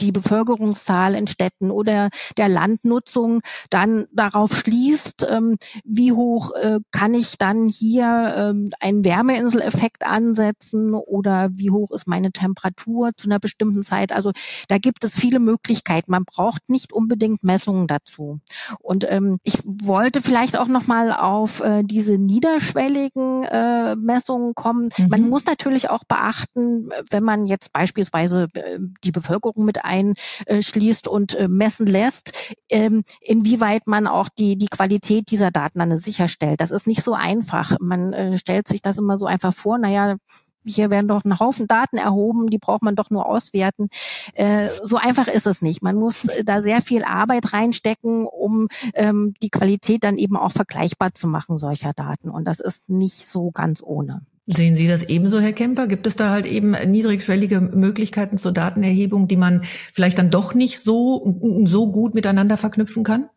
die 0.00 0.12
Bevölkerungszahl 0.12 1.14
in 1.14 1.26
Städten 1.26 1.70
oder 1.70 2.10
der 2.36 2.48
Landnutzung 2.48 3.40
dann 3.70 4.06
darauf 4.12 4.56
schließt, 4.56 5.26
ähm, 5.30 5.56
wie 5.84 6.12
hoch 6.12 6.52
äh, 6.52 6.80
kann 6.90 7.14
ich 7.14 7.38
dann 7.38 7.68
hier 7.68 8.34
ähm, 8.36 8.70
einen 8.80 9.04
Wärmeinseleffekt 9.04 10.04
ansetzen 10.04 10.94
oder 10.94 11.50
wie 11.52 11.70
hoch 11.70 11.90
ist 11.90 12.06
meine 12.06 12.32
Temperatur 12.32 13.10
zu 13.16 13.28
einer 13.28 13.38
bestimmten 13.38 13.82
Zeit. 13.82 14.12
Also 14.12 14.32
da 14.68 14.78
gibt 14.78 15.04
es 15.04 15.14
viele 15.14 15.38
Möglichkeiten. 15.38 16.10
Man 16.10 16.24
braucht 16.24 16.68
nicht 16.68 16.92
unbedingt 16.92 17.44
Messungen 17.44 17.86
dazu. 17.86 18.40
Und 18.80 19.06
ähm, 19.10 19.38
ich 19.42 19.58
wollte 19.64 20.22
vielleicht 20.22 20.58
auch 20.58 20.68
noch 20.68 20.86
mal 20.86 21.12
auf 21.12 21.60
äh, 21.60 21.82
diese 21.84 22.18
niederschwelligen 22.18 23.44
äh, 23.44 23.96
Messungen 23.96 24.54
kommen. 24.54 24.90
Mhm. 24.96 25.08
Man 25.08 25.28
muss 25.28 25.44
natürlich 25.46 25.90
auch 25.90 26.04
beachten, 26.04 26.90
wenn 27.10 27.24
man 27.24 27.46
jetzt 27.46 27.72
beispielsweise 27.72 28.48
äh, 28.54 28.78
die 29.04 29.12
Bevölkerung 29.12 29.64
mit 29.64 29.84
einschließt 29.90 31.08
und 31.08 31.34
äh, 31.34 31.48
messen 31.48 31.86
lässt, 31.86 32.32
ähm, 32.68 33.02
inwieweit 33.20 33.86
man 33.86 34.06
auch 34.06 34.28
die, 34.28 34.56
die 34.56 34.68
Qualität 34.68 35.30
dieser 35.30 35.50
Daten 35.50 35.80
dann 35.80 35.96
sicherstellt. 35.96 36.60
Das 36.60 36.70
ist 36.70 36.86
nicht 36.86 37.02
so 37.02 37.14
einfach. 37.14 37.76
Man 37.80 38.12
äh, 38.12 38.38
stellt 38.38 38.68
sich 38.68 38.82
das 38.82 38.98
immer 38.98 39.18
so 39.18 39.26
einfach 39.26 39.52
vor, 39.52 39.78
naja, 39.78 40.16
hier 40.64 40.90
werden 40.90 41.08
doch 41.08 41.24
ein 41.24 41.38
Haufen 41.38 41.66
Daten 41.66 41.96
erhoben, 41.96 42.48
die 42.48 42.58
braucht 42.58 42.82
man 42.82 42.96
doch 42.96 43.10
nur 43.10 43.26
auswerten. 43.26 43.88
Äh, 44.34 44.68
so 44.82 44.96
einfach 44.96 45.28
ist 45.28 45.46
es 45.46 45.62
nicht. 45.62 45.82
Man 45.82 45.96
muss 45.96 46.28
da 46.44 46.62
sehr 46.62 46.82
viel 46.82 47.04
Arbeit 47.04 47.52
reinstecken, 47.52 48.26
um 48.26 48.68
ähm, 48.94 49.34
die 49.42 49.50
Qualität 49.50 50.04
dann 50.04 50.18
eben 50.18 50.36
auch 50.36 50.52
vergleichbar 50.52 51.14
zu 51.14 51.26
machen 51.26 51.58
solcher 51.58 51.92
Daten. 51.94 52.30
Und 52.30 52.44
das 52.44 52.60
ist 52.60 52.90
nicht 52.90 53.26
so 53.26 53.50
ganz 53.50 53.82
ohne. 53.82 54.26
Sehen 54.52 54.74
Sie 54.74 54.88
das 54.88 55.04
ebenso, 55.04 55.38
Herr 55.38 55.52
Kemper? 55.52 55.86
Gibt 55.86 56.08
es 56.08 56.16
da 56.16 56.30
halt 56.30 56.44
eben 56.44 56.72
niedrigschwellige 56.72 57.60
Möglichkeiten 57.60 58.36
zur 58.36 58.50
Datenerhebung, 58.50 59.28
die 59.28 59.36
man 59.36 59.62
vielleicht 59.92 60.18
dann 60.18 60.30
doch 60.30 60.54
nicht 60.54 60.80
so, 60.80 61.62
so 61.64 61.92
gut 61.92 62.14
miteinander 62.14 62.56
verknüpfen 62.56 63.04
kann? 63.04 63.30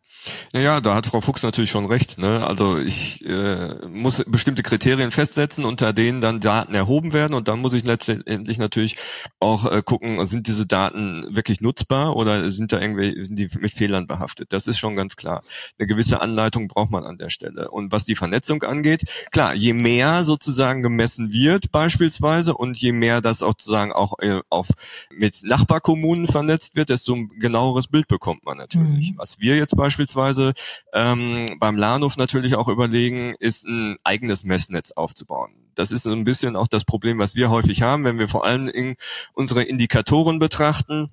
Naja, 0.52 0.80
da 0.80 0.94
hat 0.94 1.06
Frau 1.06 1.20
Fuchs 1.20 1.42
natürlich 1.42 1.70
schon 1.70 1.86
recht. 1.86 2.18
Ne? 2.18 2.46
Also 2.46 2.78
ich 2.78 3.24
äh, 3.26 3.74
muss 3.88 4.22
bestimmte 4.26 4.62
Kriterien 4.62 5.10
festsetzen, 5.10 5.64
unter 5.64 5.92
denen 5.92 6.20
dann 6.20 6.40
Daten 6.40 6.74
erhoben 6.74 7.12
werden 7.12 7.34
und 7.34 7.48
dann 7.48 7.60
muss 7.60 7.74
ich 7.74 7.84
letztendlich 7.84 8.58
natürlich 8.58 8.96
auch 9.40 9.64
äh, 9.70 9.82
gucken, 9.82 10.24
sind 10.26 10.46
diese 10.46 10.66
Daten 10.66 11.26
wirklich 11.34 11.60
nutzbar 11.60 12.16
oder 12.16 12.50
sind 12.50 12.72
da 12.72 12.80
irgendwie 12.80 13.24
sind 13.24 13.38
die 13.38 13.48
mit 13.58 13.72
Fehlern 13.72 14.06
behaftet? 14.06 14.52
Das 14.52 14.66
ist 14.66 14.78
schon 14.78 14.96
ganz 14.96 15.16
klar. 15.16 15.42
Eine 15.78 15.86
gewisse 15.86 16.20
Anleitung 16.20 16.68
braucht 16.68 16.90
man 16.90 17.04
an 17.04 17.18
der 17.18 17.30
Stelle. 17.30 17.70
Und 17.70 17.92
was 17.92 18.04
die 18.04 18.16
Vernetzung 18.16 18.62
angeht, 18.62 19.04
klar, 19.32 19.54
je 19.54 19.72
mehr 19.72 20.24
sozusagen 20.24 20.82
gemessen 20.82 21.32
wird 21.32 21.72
beispielsweise 21.72 22.54
und 22.54 22.76
je 22.76 22.92
mehr 22.92 23.20
das 23.20 23.42
auch 23.42 23.54
sozusagen 23.54 23.92
auch 23.92 24.18
äh, 24.18 24.40
auf 24.50 24.68
mit 25.10 25.42
Nachbarkommunen 25.44 26.26
vernetzt 26.26 26.76
wird, 26.76 26.88
desto 26.88 27.16
genaueres 27.38 27.88
Bild 27.88 28.08
bekommt 28.08 28.44
man 28.44 28.58
natürlich. 28.58 29.12
Mhm. 29.12 29.18
Was 29.18 29.40
wir 29.40 29.56
jetzt 29.56 29.76
beispielsweise 29.76 30.13
beispielsweise 30.14 30.54
ähm, 30.92 31.46
beim 31.58 31.76
Lahnhof 31.76 32.16
natürlich 32.16 32.54
auch 32.54 32.68
überlegen, 32.68 33.34
ist 33.38 33.66
ein 33.66 33.96
eigenes 34.04 34.44
Messnetz 34.44 34.92
aufzubauen. 34.92 35.54
Das 35.74 35.90
ist 35.90 36.04
so 36.04 36.12
ein 36.12 36.24
bisschen 36.24 36.56
auch 36.56 36.68
das 36.68 36.84
Problem, 36.84 37.18
was 37.18 37.34
wir 37.34 37.50
häufig 37.50 37.82
haben, 37.82 38.04
wenn 38.04 38.18
wir 38.18 38.28
vor 38.28 38.44
allem 38.44 38.68
in 38.68 38.96
unsere 39.34 39.64
Indikatoren 39.64 40.38
betrachten 40.38 41.10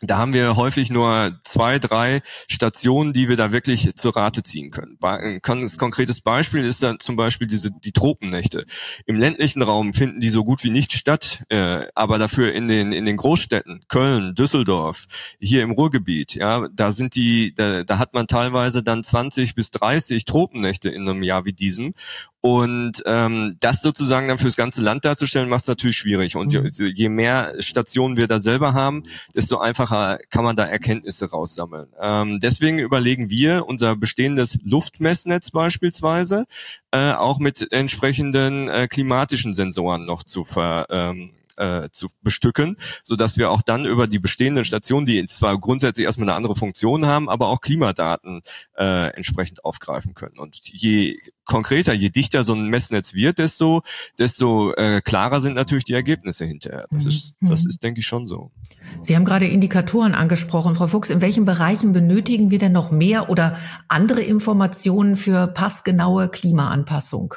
da 0.00 0.18
haben 0.18 0.32
wir 0.32 0.56
häufig 0.56 0.90
nur 0.90 1.38
zwei, 1.44 1.78
drei 1.78 2.20
Stationen, 2.46 3.12
die 3.12 3.28
wir 3.28 3.36
da 3.36 3.52
wirklich 3.52 3.94
zur 3.96 4.16
Rate 4.16 4.42
ziehen 4.42 4.70
können. 4.70 4.98
Ein 5.00 5.40
konkretes 5.42 6.20
Beispiel 6.20 6.64
ist 6.64 6.82
dann 6.82 7.00
zum 7.00 7.16
Beispiel 7.16 7.46
diese 7.46 7.70
die 7.72 7.92
Tropennächte. 7.92 8.66
Im 9.06 9.18
ländlichen 9.18 9.62
Raum 9.62 9.94
finden 9.94 10.20
die 10.20 10.30
so 10.30 10.44
gut 10.44 10.62
wie 10.64 10.70
nicht 10.70 10.92
statt, 10.92 11.44
äh, 11.48 11.86
aber 11.94 12.18
dafür 12.18 12.52
in 12.52 12.68
den 12.68 12.92
in 12.92 13.06
den 13.06 13.16
Großstädten 13.16 13.84
Köln, 13.88 14.34
Düsseldorf, 14.34 15.06
hier 15.40 15.62
im 15.62 15.72
Ruhrgebiet, 15.72 16.34
ja, 16.34 16.68
da 16.72 16.92
sind 16.92 17.14
die, 17.14 17.54
da, 17.54 17.82
da 17.84 17.98
hat 17.98 18.14
man 18.14 18.26
teilweise 18.26 18.82
dann 18.82 19.02
20 19.02 19.54
bis 19.54 19.70
30 19.70 20.24
Tropennächte 20.24 20.90
in 20.90 21.08
einem 21.08 21.22
Jahr 21.22 21.44
wie 21.44 21.52
diesem 21.52 21.94
und 22.40 23.02
ähm, 23.04 23.56
das 23.58 23.82
sozusagen 23.82 24.28
dann 24.28 24.38
fürs 24.38 24.56
ganze 24.56 24.80
Land 24.80 25.04
darzustellen, 25.04 25.48
macht 25.48 25.62
es 25.62 25.68
natürlich 25.68 25.96
schwierig. 25.96 26.36
Und 26.36 26.52
mhm. 26.52 26.66
je, 26.66 26.86
je, 26.86 27.08
mehr 27.08 27.54
Stationen 27.58 28.16
wir 28.16 28.28
da 28.28 28.38
selber 28.38 28.74
haben, 28.74 29.02
desto 29.34 29.58
einfacher 29.58 30.18
kann 30.30 30.44
man 30.44 30.54
da 30.54 30.64
Erkenntnisse 30.64 31.30
raussammeln. 31.30 31.88
Ähm, 32.00 32.38
deswegen 32.40 32.78
überlegen 32.78 33.28
wir, 33.28 33.66
unser 33.66 33.96
bestehendes 33.96 34.58
Luftmessnetz 34.62 35.50
beispielsweise 35.50 36.44
äh, 36.92 37.12
auch 37.12 37.40
mit 37.40 37.72
entsprechenden 37.72 38.68
äh, 38.68 38.86
klimatischen 38.86 39.54
Sensoren 39.54 40.04
noch 40.04 40.22
zu 40.22 40.44
ver, 40.44 40.86
ähm, 40.90 41.30
äh, 41.58 41.88
zu 41.90 42.08
bestücken, 42.22 42.76
so 43.02 43.16
dass 43.16 43.36
wir 43.36 43.50
auch 43.50 43.62
dann 43.62 43.84
über 43.84 44.06
die 44.06 44.18
bestehenden 44.18 44.64
Stationen, 44.64 45.06
die 45.06 45.24
zwar 45.26 45.58
grundsätzlich 45.58 46.06
erstmal 46.06 46.28
eine 46.28 46.36
andere 46.36 46.56
Funktion 46.56 47.06
haben, 47.06 47.28
aber 47.28 47.48
auch 47.48 47.60
Klimadaten 47.60 48.42
äh, 48.76 49.08
entsprechend 49.14 49.64
aufgreifen 49.64 50.14
können. 50.14 50.38
Und 50.38 50.60
je 50.64 51.18
konkreter, 51.44 51.94
je 51.94 52.10
dichter 52.10 52.44
so 52.44 52.54
ein 52.54 52.68
Messnetz 52.68 53.14
wird, 53.14 53.38
desto 53.38 53.82
desto 54.18 54.72
äh, 54.74 55.00
klarer 55.02 55.40
sind 55.40 55.54
natürlich 55.54 55.84
die 55.84 55.94
Ergebnisse 55.94 56.44
hinterher. 56.44 56.86
Das 56.90 57.04
mhm. 57.04 57.08
ist 57.08 57.34
das 57.40 57.62
mhm. 57.62 57.68
ist 57.68 57.82
denke 57.82 58.00
ich 58.00 58.06
schon 58.06 58.26
so. 58.26 58.52
Sie 59.00 59.16
haben 59.16 59.24
gerade 59.24 59.46
Indikatoren 59.46 60.14
angesprochen, 60.14 60.74
Frau 60.74 60.86
Fuchs. 60.86 61.10
In 61.10 61.20
welchen 61.20 61.44
Bereichen 61.44 61.92
benötigen 61.92 62.50
wir 62.50 62.58
denn 62.58 62.72
noch 62.72 62.90
mehr 62.90 63.30
oder 63.30 63.56
andere 63.88 64.22
Informationen 64.22 65.16
für 65.16 65.46
passgenaue 65.48 66.28
Klimaanpassung? 66.28 67.34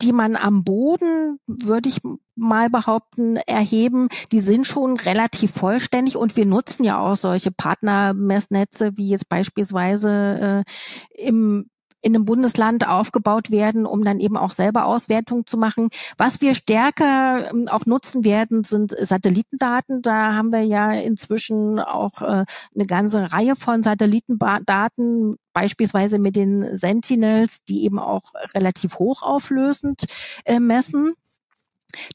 die 0.00 0.12
man 0.12 0.36
am 0.36 0.62
Boden, 0.62 1.40
würde 1.48 1.88
ich 1.88 2.00
mal 2.36 2.70
behaupten, 2.70 3.36
erheben, 3.36 4.08
die 4.30 4.38
sind 4.38 4.68
schon 4.68 4.96
relativ 4.96 5.50
vollständig. 5.50 6.16
Und 6.16 6.36
wir 6.36 6.46
nutzen 6.46 6.84
ja 6.84 7.00
auch 7.00 7.16
solche 7.16 7.50
Partnermessnetze, 7.50 8.96
wie 8.96 9.08
jetzt 9.08 9.28
beispielsweise 9.28 10.64
äh, 10.64 11.26
im 11.26 11.70
in 12.04 12.14
einem 12.14 12.26
Bundesland 12.26 12.86
aufgebaut 12.86 13.50
werden, 13.50 13.86
um 13.86 14.04
dann 14.04 14.20
eben 14.20 14.36
auch 14.36 14.50
selber 14.50 14.84
Auswertungen 14.84 15.46
zu 15.46 15.56
machen. 15.56 15.88
Was 16.18 16.42
wir 16.42 16.54
stärker 16.54 17.50
ähm, 17.50 17.66
auch 17.68 17.86
nutzen 17.86 18.24
werden, 18.24 18.62
sind 18.62 18.90
Satellitendaten. 18.90 20.02
Da 20.02 20.34
haben 20.34 20.52
wir 20.52 20.62
ja 20.62 20.92
inzwischen 20.92 21.80
auch 21.80 22.20
äh, 22.20 22.44
eine 22.74 22.86
ganze 22.86 23.32
Reihe 23.32 23.56
von 23.56 23.82
Satellitendaten, 23.82 25.36
beispielsweise 25.54 26.18
mit 26.18 26.36
den 26.36 26.76
Sentinels, 26.76 27.64
die 27.64 27.84
eben 27.84 27.98
auch 27.98 28.34
relativ 28.54 28.98
hochauflösend 28.98 30.04
äh, 30.44 30.60
messen. 30.60 31.14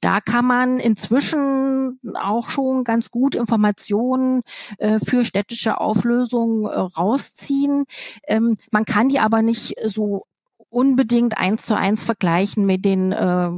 Da 0.01 0.21
kann 0.21 0.45
man 0.45 0.79
inzwischen 0.79 1.99
auch 2.15 2.49
schon 2.49 2.83
ganz 2.83 3.11
gut 3.11 3.35
Informationen 3.35 4.41
äh, 4.77 4.99
für 4.99 5.25
städtische 5.25 5.79
Auflösung 5.79 6.65
äh, 6.65 6.79
rausziehen. 6.79 7.85
Ähm, 8.27 8.57
man 8.71 8.85
kann 8.85 9.09
die 9.09 9.19
aber 9.19 9.41
nicht 9.41 9.75
so 9.83 10.25
unbedingt 10.69 11.37
eins 11.37 11.65
zu 11.65 11.75
eins 11.75 12.03
vergleichen 12.03 12.65
mit 12.65 12.85
den 12.85 13.11
äh, 13.11 13.49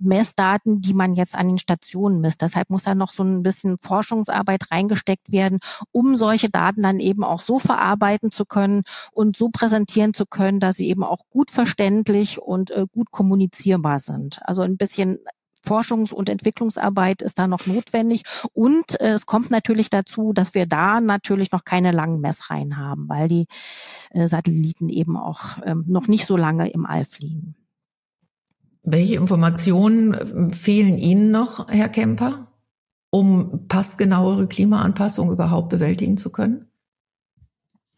Messdaten, 0.00 0.80
die 0.80 0.94
man 0.94 1.14
jetzt 1.14 1.34
an 1.34 1.48
den 1.48 1.58
Stationen 1.58 2.20
misst. 2.20 2.42
Deshalb 2.42 2.70
muss 2.70 2.84
da 2.84 2.94
noch 2.94 3.10
so 3.10 3.22
ein 3.22 3.42
bisschen 3.42 3.76
Forschungsarbeit 3.80 4.70
reingesteckt 4.70 5.30
werden, 5.30 5.58
um 5.92 6.16
solche 6.16 6.48
Daten 6.48 6.82
dann 6.82 7.00
eben 7.00 7.22
auch 7.22 7.40
so 7.40 7.58
verarbeiten 7.58 8.30
zu 8.30 8.46
können 8.46 8.82
und 9.12 9.36
so 9.36 9.50
präsentieren 9.50 10.14
zu 10.14 10.26
können, 10.26 10.60
dass 10.60 10.76
sie 10.76 10.88
eben 10.88 11.04
auch 11.04 11.28
gut 11.30 11.50
verständlich 11.50 12.40
und 12.40 12.70
äh, 12.70 12.86
gut 12.92 13.10
kommunizierbar 13.10 13.98
sind. 13.98 14.40
Also 14.44 14.62
ein 14.62 14.76
bisschen 14.76 15.18
Forschungs- 15.66 16.12
und 16.12 16.28
Entwicklungsarbeit 16.28 17.22
ist 17.22 17.38
da 17.38 17.46
noch 17.46 17.66
notwendig. 17.66 18.22
Und 18.52 19.00
äh, 19.00 19.10
es 19.10 19.26
kommt 19.26 19.50
natürlich 19.50 19.90
dazu, 19.90 20.32
dass 20.32 20.54
wir 20.54 20.66
da 20.66 21.00
natürlich 21.00 21.52
noch 21.52 21.64
keine 21.64 21.92
langen 21.92 22.20
Messreihen 22.20 22.76
haben, 22.76 23.08
weil 23.08 23.28
die 23.28 23.46
äh, 24.10 24.26
Satelliten 24.28 24.88
eben 24.88 25.16
auch 25.16 25.58
ähm, 25.64 25.84
noch 25.86 26.08
nicht 26.08 26.26
so 26.26 26.36
lange 26.36 26.70
im 26.70 26.86
All 26.86 27.04
fliegen. 27.04 27.54
Welche 28.82 29.16
Informationen 29.16 30.14
äh, 30.14 30.54
fehlen 30.54 30.96
Ihnen 30.98 31.30
noch, 31.30 31.68
Herr 31.68 31.88
Kemper, 31.88 32.48
um 33.10 33.66
passgenauere 33.68 34.46
Klimaanpassung 34.46 35.30
überhaupt 35.30 35.68
bewältigen 35.68 36.16
zu 36.16 36.30
können? 36.30 36.69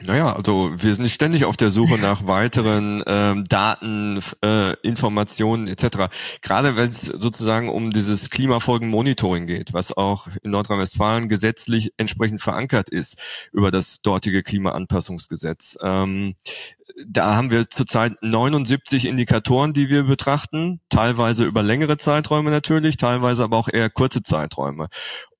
Naja, 0.07 0.35
also 0.35 0.73
wir 0.77 0.95
sind 0.95 1.09
ständig 1.11 1.45
auf 1.45 1.57
der 1.57 1.71
Suche 1.71 1.99
nach 1.99 2.27
weiteren 2.27 3.03
ähm, 3.07 3.45
Daten, 3.45 4.21
äh, 4.45 4.75
Informationen 4.83 5.69
etc. 5.69 6.09
Gerade 6.41 6.77
wenn 6.77 6.89
es 6.89 7.03
sozusagen 7.03 7.69
um 7.69 7.93
dieses 7.93 8.31
Klimafolgenmonitoring 8.31 9.47
geht, 9.47 9.73
was 9.73 9.97
auch 9.97 10.29
in 10.43 10.51
Nordrhein-Westfalen 10.51 11.29
gesetzlich 11.29 11.93
entsprechend 11.97 12.41
verankert 12.41 12.89
ist 12.89 13.21
über 13.53 13.71
das 13.71 14.03
dortige 14.03 14.43
Klimaanpassungsgesetz. 14.43 15.79
Ähm, 15.83 16.35
da 17.07 17.37
haben 17.37 17.51
wir 17.51 17.71
zurzeit 17.71 18.15
79 18.23 19.07
Indikatoren, 19.07 19.73
die 19.73 19.89
wir 19.89 20.05
betrachten, 20.05 20.81
teilweise 20.89 21.45
über 21.45 21.63
längere 21.63 21.97
Zeiträume 21.97 22.51
natürlich, 22.51 22.97
teilweise 22.97 23.45
aber 23.45 23.57
auch 23.57 23.69
eher 23.69 23.89
kurze 23.89 24.23
Zeiträume. 24.23 24.89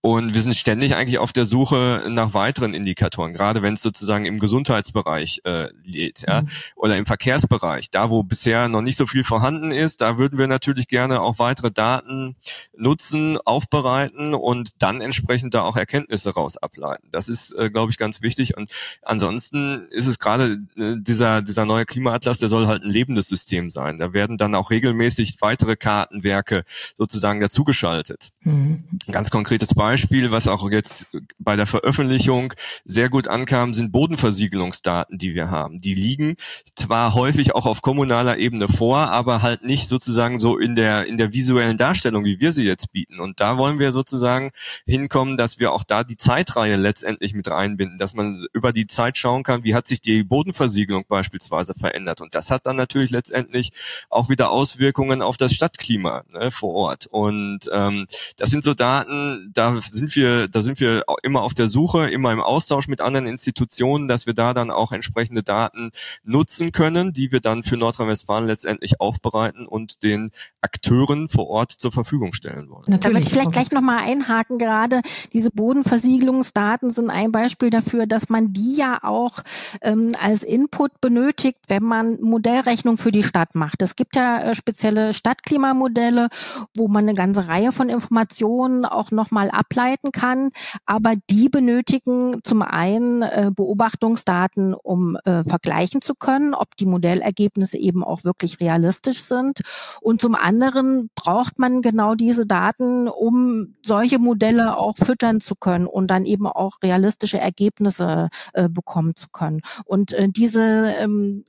Und 0.05 0.35
wir 0.35 0.43
sind 0.43 0.57
ständig 0.57 0.97
eigentlich 0.97 1.19
auf 1.19 1.33
der 1.33 1.45
Suche 1.45 2.03
nach 2.09 2.35
weiteren 2.35 2.75
Indikatoren, 2.75 3.33
gerade 3.33 3.63
wenn 3.63 3.75
es 3.75 3.83
sozusagen 3.83 4.25
im 4.25 4.41
Gesundheitsbereich 4.41 5.43
äh, 5.45 5.69
geht, 5.85 6.25
ja, 6.27 6.43
mhm. 6.43 6.49
oder 6.75 6.97
im 6.97 7.07
Verkehrsbereich, 7.07 7.89
da 7.89 8.11
wo 8.11 8.25
bisher 8.25 8.67
noch 8.67 8.83
nicht 8.83 8.99
so 8.99 9.07
viel 9.07 9.23
vorhanden 9.23 9.71
ist, 9.71 10.01
da 10.01 10.19
würden 10.19 10.41
wir 10.41 10.49
natürlich 10.49 10.89
gerne 10.89 11.21
auch 11.21 11.39
weitere 11.39 11.71
Daten 11.71 12.35
nutzen, 12.77 13.39
aufbereiten 13.39 14.35
und 14.35 14.83
dann 14.83 15.01
entsprechend 15.01 15.55
da 15.55 15.63
auch 15.63 15.77
Erkenntnisse 15.77 16.31
raus 16.31 16.57
ableiten. 16.57 17.07
Das 17.13 17.29
ist, 17.29 17.53
äh, 17.53 17.71
glaube 17.71 17.93
ich, 17.93 17.97
ganz 17.97 18.23
wichtig. 18.23 18.57
Und 18.57 18.73
ansonsten 19.03 19.87
ist 19.91 20.09
es 20.09 20.19
gerade 20.19 20.59
äh, 20.77 20.97
dieser 20.99 21.43
dieser 21.43 21.65
neue 21.65 21.87
Klimaatlas, 21.87 22.39
der 22.39 22.49
soll 22.49 22.67
halt 22.67 22.83
ein 22.83 22.91
lebendes 22.91 23.29
System 23.29 23.71
sein. 23.71 23.99
Da 23.99 24.13
werden 24.13 24.37
dann 24.37 24.57
auch 24.57 24.71
regelmäßig 24.71 25.37
weitere 25.39 25.77
Kartenwerke 25.77 26.65
sozusagen 26.97 27.41
dazugeschaltet. 27.41 28.31
Mhm. 28.41 28.83
Ein 29.07 29.13
ganz 29.13 29.31
konkretes 29.31 29.73
Beispiel 29.77 29.92
Beispiel, 29.93 30.31
was 30.31 30.49
auch 30.49 30.71
jetzt 30.71 31.09
bei 31.39 31.55
der 31.55 31.67
Veröffentlichung 31.67 32.55
sehr 32.87 33.11
gut 33.11 33.29
ankam, 33.29 33.75
sind 33.75 33.93
Bodenversiegelungsdaten, 33.93 35.19
die 35.19 35.35
wir 35.35 35.51
haben. 35.51 35.81
Die 35.81 35.93
liegen 35.93 36.37
zwar 36.75 37.13
häufig 37.13 37.55
auch 37.55 37.67
auf 37.67 37.83
kommunaler 37.83 38.39
Ebene 38.39 38.69
vor, 38.69 39.11
aber 39.11 39.43
halt 39.43 39.65
nicht 39.65 39.91
sozusagen 39.91 40.41
so 40.41 40.57
in 40.57 40.77
der, 40.77 41.05
in 41.05 41.19
der 41.19 41.35
visuellen 41.35 41.77
Darstellung, 41.77 42.25
wie 42.25 42.41
wir 42.41 42.53
sie 42.53 42.63
jetzt 42.63 42.91
bieten. 42.91 43.21
Und 43.21 43.41
da 43.41 43.59
wollen 43.59 43.79
wir 43.79 43.93
sozusagen 43.93 44.53
hinkommen, 44.87 45.37
dass 45.37 45.61
wir 45.61 45.73
auch 45.73 45.85
da 45.85 46.05
die 46.05 46.17
Zeitreihe 46.17 46.77
letztendlich 46.77 47.35
mit 47.35 47.49
reinbinden, 47.49 47.99
dass 47.99 48.15
man 48.15 48.47
über 48.55 48.73
die 48.73 48.87
Zeit 48.87 49.19
schauen 49.19 49.43
kann, 49.43 49.63
wie 49.63 49.75
hat 49.75 49.87
sich 49.87 50.01
die 50.01 50.25
Bodenversiegelung 50.25 51.05
beispielsweise 51.07 51.75
verändert. 51.75 52.23
Und 52.23 52.35
das 52.35 52.49
hat 52.49 52.65
dann 52.65 52.77
natürlich 52.77 53.11
letztendlich 53.11 53.73
auch 54.09 54.31
wieder 54.31 54.53
Auswirkungen 54.53 55.21
auf 55.21 55.37
das 55.37 55.53
Stadtklima 55.53 56.25
ne, 56.33 56.51
vor 56.51 56.73
Ort. 56.73 57.09
Und 57.09 57.69
ähm, 57.71 58.07
das 58.39 58.49
sind 58.49 58.65
so 58.65 58.73
Daten, 58.73 59.51
da 59.53 59.82
sind 59.85 60.15
wir, 60.17 60.49
da 60.49 60.63
sind 60.63 60.81
wir 60.81 61.05
immer 61.23 61.43
auf 61.43 61.55
der 61.55 61.69
Suche, 61.69 62.11
immer 62.11 62.33
im 62.33 62.41
Austausch 62.41 62.89
mit 62.89 63.01
anderen 63.01 63.27
Institutionen, 63.27 64.09
dass 64.09 64.27
wir 64.27 64.35
da 64.35 64.55
dann 64.55 64.71
auch 64.71 64.93
entsprechende 64.93 65.43
Daten 65.43 65.91
nutzen 66.25 66.73
können, 66.73 67.13
die 67.13 67.33
wir 67.33 67.41
dann 67.41 67.63
für 67.63 67.77
Nordrhein-Westfalen 67.77 68.47
letztendlich 68.47 69.01
aufbereiten 69.01 69.67
und 69.67 70.03
den 70.03 70.31
Akteuren 70.61 71.29
vor 71.29 71.49
Ort 71.49 71.73
zur 71.73 71.93
Verfügung 71.93 72.33
stellen 72.33 72.71
wollen. 72.71 72.85
Natürlich. 72.87 73.01
Da 73.01 73.09
würde 73.11 73.21
ich 73.21 73.31
vielleicht 73.31 73.53
gleich 73.53 73.71
nochmal 73.71 73.99
einhaken. 73.99 74.59
Gerade 74.59 75.03
diese 75.33 75.51
Bodenversiegelungsdaten 75.51 76.91
sind 76.91 77.11
ein 77.11 77.33
Beispiel 77.33 77.71
dafür, 77.71 78.07
dass 78.07 78.29
man 78.29 78.53
die 78.53 78.77
ja 78.77 78.99
auch 79.03 79.43
ähm, 79.81 80.13
als 80.21 80.43
Input 80.43 81.01
benötigt, 81.01 81.59
wenn 81.69 81.83
man 81.83 82.21
Modellrechnung 82.21 82.97
für 82.97 83.13
die 83.13 83.25
Stadt 83.25 83.55
macht. 83.55 83.83
Es 83.83 83.97
gibt 83.97 84.17
ja 84.17 84.43
äh, 84.43 84.55
spezielle 84.55 85.13
Stadtklimamodelle, 85.13 86.29
wo 86.77 86.89
man 86.89 87.05
eine 87.05 87.15
ganze 87.15 87.49
Reihe 87.49 87.73
von 87.73 87.89
Informationen 87.89 88.85
auch 88.85 89.11
nochmal 89.11 89.51
ab 89.51 89.72
ableiten 89.73 90.13
kann. 90.13 90.51
Aber 90.87 91.15
die 91.31 91.49
benötigen 91.49 92.41
zum 92.45 92.63
einen 92.63 93.23
äh, 93.23 93.51
Beobachtungsdaten, 93.55 94.75
um 94.75 95.17
äh, 95.25 95.45
vergleichen 95.45 96.03
zu 96.03 96.15
können, 96.15 96.55
ob 96.55 96.77
die 96.77 96.87
Modellergebnisse 96.87 97.79
eben 97.79 98.05
auch 98.05 98.25
wirklich 98.25 98.61
realistisch 98.61 99.23
sind. 99.23 99.61
Und 100.01 100.21
zum 100.21 100.35
anderen 100.35 101.11
braucht 101.15 101.59
man 101.59 101.83
genau 101.83 102.15
diese 102.15 102.47
Daten, 102.47 103.09
um 103.09 103.75
solche 103.85 104.19
Modelle 104.19 104.77
auch 104.77 104.97
füttern 104.97 105.41
zu 105.41 105.55
können 105.55 105.87
und 105.87 106.09
dann 106.09 106.25
eben 106.25 106.47
auch 106.47 106.83
realistische 106.83 107.39
Ergebnisse 107.39 108.29
äh, 108.53 108.69
bekommen 108.69 109.17
zu 109.17 109.29
können. 109.33 109.61
Und 109.85 110.13
äh, 110.13 110.29
diese 110.29 110.95
ähm, 110.99 111.45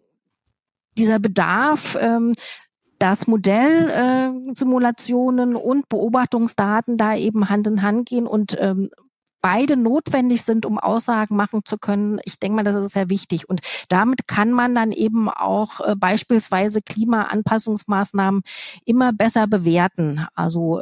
dieser 0.97 1.19
Bedarf 1.19 1.97
ähm, 1.99 2.33
dass 3.03 3.27
Modellsimulationen 3.27 5.55
äh, 5.55 5.57
und 5.57 5.89
Beobachtungsdaten 5.89 6.95
da 6.95 7.17
eben 7.17 7.49
Hand 7.49 7.67
in 7.67 7.81
Hand 7.81 8.07
gehen 8.07 8.25
und 8.25 8.57
ähm, 8.61 8.87
beide 9.41 9.75
notwendig 9.75 10.43
sind, 10.43 10.65
um 10.65 10.79
Aussagen 10.79 11.35
machen 11.35 11.63
zu 11.65 11.77
können. 11.77 12.21
Ich 12.23 12.39
denke 12.39 12.55
mal, 12.55 12.63
das 12.63 12.77
ist 12.77 12.93
sehr 12.93 13.09
wichtig. 13.09 13.49
Und 13.49 13.59
damit 13.89 14.29
kann 14.29 14.53
man 14.53 14.73
dann 14.73 14.93
eben 14.93 15.27
auch 15.27 15.81
äh, 15.81 15.97
beispielsweise 15.97 16.81
Klimaanpassungsmaßnahmen 16.81 18.41
immer 18.85 19.11
besser 19.11 19.47
bewerten. 19.47 20.25
Also 20.33 20.79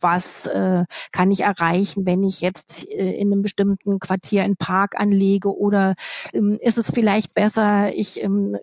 was 0.00 0.46
äh, 0.46 0.86
kann 1.12 1.30
ich 1.30 1.40
erreichen, 1.40 2.06
wenn 2.06 2.22
ich 2.22 2.40
jetzt 2.40 2.88
äh, 2.88 3.12
in 3.12 3.30
einem 3.30 3.42
bestimmten 3.42 3.98
Quartier 3.98 4.44
einen 4.44 4.56
Park 4.56 4.98
anlege 4.98 5.54
oder 5.54 5.92
ähm, 6.32 6.56
ist 6.58 6.78
es 6.78 6.90
vielleicht 6.90 7.34
besser, 7.34 7.94
ich 7.94 8.24
ähm, 8.24 8.56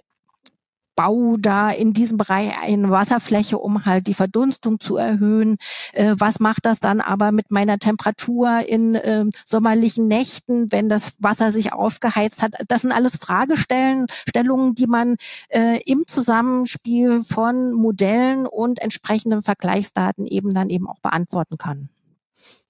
baue 0.98 1.40
da 1.40 1.70
in 1.70 1.94
diesem 1.94 2.18
Bereich 2.18 2.52
eine 2.60 2.90
Wasserfläche, 2.90 3.60
um 3.60 3.86
halt 3.86 4.08
die 4.08 4.16
Verdunstung 4.16 4.82
zu 4.82 4.98
erhöhen. 4.98 5.58
Äh, 5.94 6.16
was 6.18 6.42
macht 6.42 6.66
das 6.66 6.82
dann 6.82 7.00
aber 7.00 7.32
mit 7.32 7.52
meiner 7.52 7.78
Temperatur 7.78 8.68
in 8.68 8.96
äh, 8.96 9.26
sommerlichen 9.46 10.08
Nächten, 10.08 10.72
wenn 10.72 10.90
das 10.90 11.14
Wasser 11.20 11.54
sich 11.54 11.72
aufgeheizt 11.72 12.42
hat? 12.42 12.54
Das 12.68 12.82
sind 12.82 12.92
alles 12.92 13.16
Fragestellungen, 13.16 14.76
die 14.76 14.88
man 14.88 15.18
äh, 15.50 15.80
im 15.84 16.06
Zusammenspiel 16.08 17.24
von 17.24 17.74
Modellen 17.74 18.48
und 18.48 18.82
entsprechenden 18.82 19.44
Vergleichsdaten 19.44 20.26
eben 20.26 20.56
dann 20.56 20.70
eben 20.72 20.90
auch 20.90 21.00
beantworten 21.00 21.60
kann. 21.60 21.90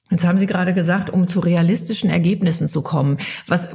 Jetzt 0.10 0.26
haben 0.26 0.38
Sie 0.38 0.48
gerade 0.48 0.74
gesagt, 0.74 1.10
um 1.10 1.28
zu 1.28 1.42
realistischen 1.42 2.10
Ergebnissen 2.10 2.68
zu 2.70 2.82
kommen. 2.82 3.18
Was, 3.48 3.68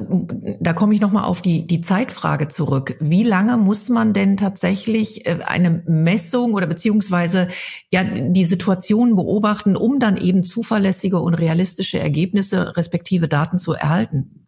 da 0.61 0.73
komme 0.73 0.95
ich 0.95 1.01
nochmal 1.01 1.25
auf 1.25 1.43
die, 1.43 1.67
die 1.67 1.83
Zeitfrage 1.83 2.49
zurück. 2.49 2.97
Wie 3.01 3.23
lange 3.23 3.59
muss 3.59 3.89
man 3.91 4.15
denn 4.15 4.37
tatsächlich 4.39 5.27
äh, 5.27 5.41
eine 5.45 5.83
Messung 5.87 6.55
oder 6.55 6.67
beziehungsweise 6.67 7.49
ja 7.91 8.03
die 8.05 8.45
Situation 8.45 9.15
beobachten, 9.15 9.77
um 9.77 9.99
dann 9.99 10.17
eben 10.17 10.43
zuverlässige 10.43 11.21
und 11.21 11.35
realistische 11.35 11.99
Ergebnisse 11.99 12.77
respektive 12.77 13.29
Daten 13.29 13.59
zu 13.59 13.75
erhalten? 13.75 14.43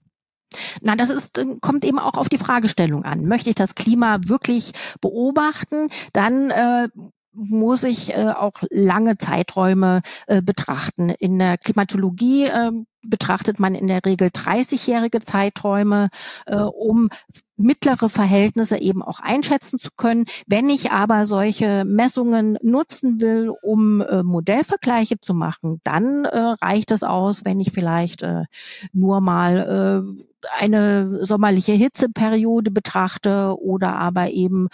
Na, 0.81 0.97
das 0.97 1.11
ist, 1.11 1.39
äh, 1.39 1.45
kommt 1.61 1.85
eben 1.85 1.99
auch 1.99 2.15
auf 2.15 2.29
die 2.29 2.39
Fragestellung 2.39 3.05
an. 3.05 3.27
Möchte 3.27 3.51
ich 3.51 3.57
das 3.57 3.75
Klima 3.75 4.19
wirklich 4.25 4.73
beobachten? 5.01 5.89
Dann 6.13 6.51
äh, 6.51 6.89
muss 7.35 7.83
ich 7.83 8.15
äh, 8.15 8.31
auch 8.31 8.63
lange 8.71 9.19
Zeiträume 9.19 10.03
äh, 10.27 10.43
betrachten. 10.43 11.11
In 11.11 11.39
der 11.39 11.59
Klimatologie 11.59 12.47
äh, 12.47 12.71
betrachtet 13.03 13.61
man 13.61 13.75
in 13.75 13.87
der 13.87 14.05
Regel 14.05 14.29
30-jährige 14.29 15.21
Zeiträume, 15.21 16.09
äh, 16.47 16.57
um 16.57 17.11
mittlere 17.57 18.09
Verhältnisse 18.09 18.79
eben 18.79 19.03
auch 19.03 19.21
einschätzen 19.21 19.79
zu 19.79 19.91
können. 19.97 20.25
Wenn 20.47 20.69
ich 20.69 20.91
aber 20.91 21.27
solche 21.27 21.85
Messungen 21.85 22.59
nutzen 22.63 23.21
will, 23.21 23.53
um 23.63 24.01
äh, 24.01 24.23
Modellvergleiche 24.23 25.21
zu 25.21 25.35
machen, 25.35 25.81
dann 25.85 26.25
äh, 26.25 26.39
reicht 26.61 26.91
es 26.91 27.03
aus, 27.03 27.45
wenn 27.45 27.61
ich 27.61 27.73
vielleicht 27.73 28.23
äh, 28.23 28.45
nur 28.93 29.21
mal 29.21 30.05
äh, 30.19 30.25
eine 30.59 31.25
sommerliche 31.25 31.73
Hitzeperiode 31.73 32.71
betrachte 32.71 33.57
oder 33.61 33.97
aber 33.97 34.31
eben 34.31 34.69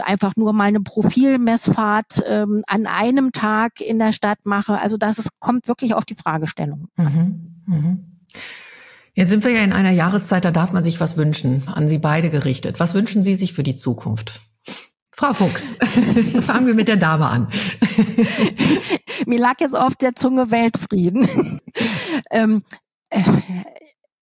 einfach 0.00 0.36
nur 0.36 0.52
mal 0.52 0.64
eine 0.64 0.80
Profilmessfahrt 0.80 2.24
ähm, 2.26 2.62
an 2.66 2.86
einem 2.86 3.32
Tag 3.32 3.80
in 3.80 3.98
der 3.98 4.12
Stadt 4.12 4.38
mache. 4.44 4.78
Also 4.78 4.96
das 4.96 5.18
ist, 5.18 5.30
kommt 5.40 5.68
wirklich 5.68 5.94
auf 5.94 6.04
die 6.04 6.14
Fragestellung. 6.14 6.88
Mhm. 6.96 7.62
Mhm. 7.66 8.16
Jetzt 9.14 9.30
sind 9.30 9.44
wir 9.44 9.50
ja 9.50 9.62
in 9.62 9.72
einer 9.72 9.92
Jahreszeit, 9.92 10.44
da 10.44 10.50
darf 10.50 10.72
man 10.72 10.82
sich 10.82 11.00
was 11.00 11.16
wünschen, 11.16 11.62
an 11.68 11.88
Sie 11.88 11.98
beide 11.98 12.28
gerichtet. 12.28 12.80
Was 12.80 12.92
wünschen 12.94 13.22
Sie 13.22 13.34
sich 13.34 13.54
für 13.54 13.62
die 13.62 13.76
Zukunft? 13.76 14.40
Frau 15.10 15.32
Fuchs, 15.32 15.76
fangen 16.40 16.66
wir 16.66 16.74
mit 16.74 16.88
der 16.88 16.98
Dame 16.98 17.26
an. 17.26 17.48
Mir 19.26 19.38
lag 19.38 19.58
jetzt 19.60 19.74
auf 19.74 19.94
der 19.94 20.14
Zunge 20.14 20.50
Weltfrieden. 20.50 21.26
ähm, 22.30 22.62
äh, 23.08 23.22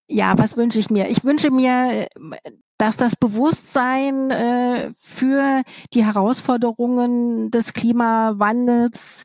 ja, 0.09 0.37
was 0.37 0.57
wünsche 0.57 0.79
ich 0.79 0.91
mir? 0.91 1.09
Ich 1.09 1.25
wünsche 1.25 1.51
mir, 1.51 2.09
dass 2.79 2.97
das 2.97 3.17
Bewusstsein 3.17 4.31
äh, 4.31 4.91
für 4.99 5.63
die 5.93 6.05
Herausforderungen 6.05 7.51
des 7.51 7.73
Klimawandels 7.73 9.25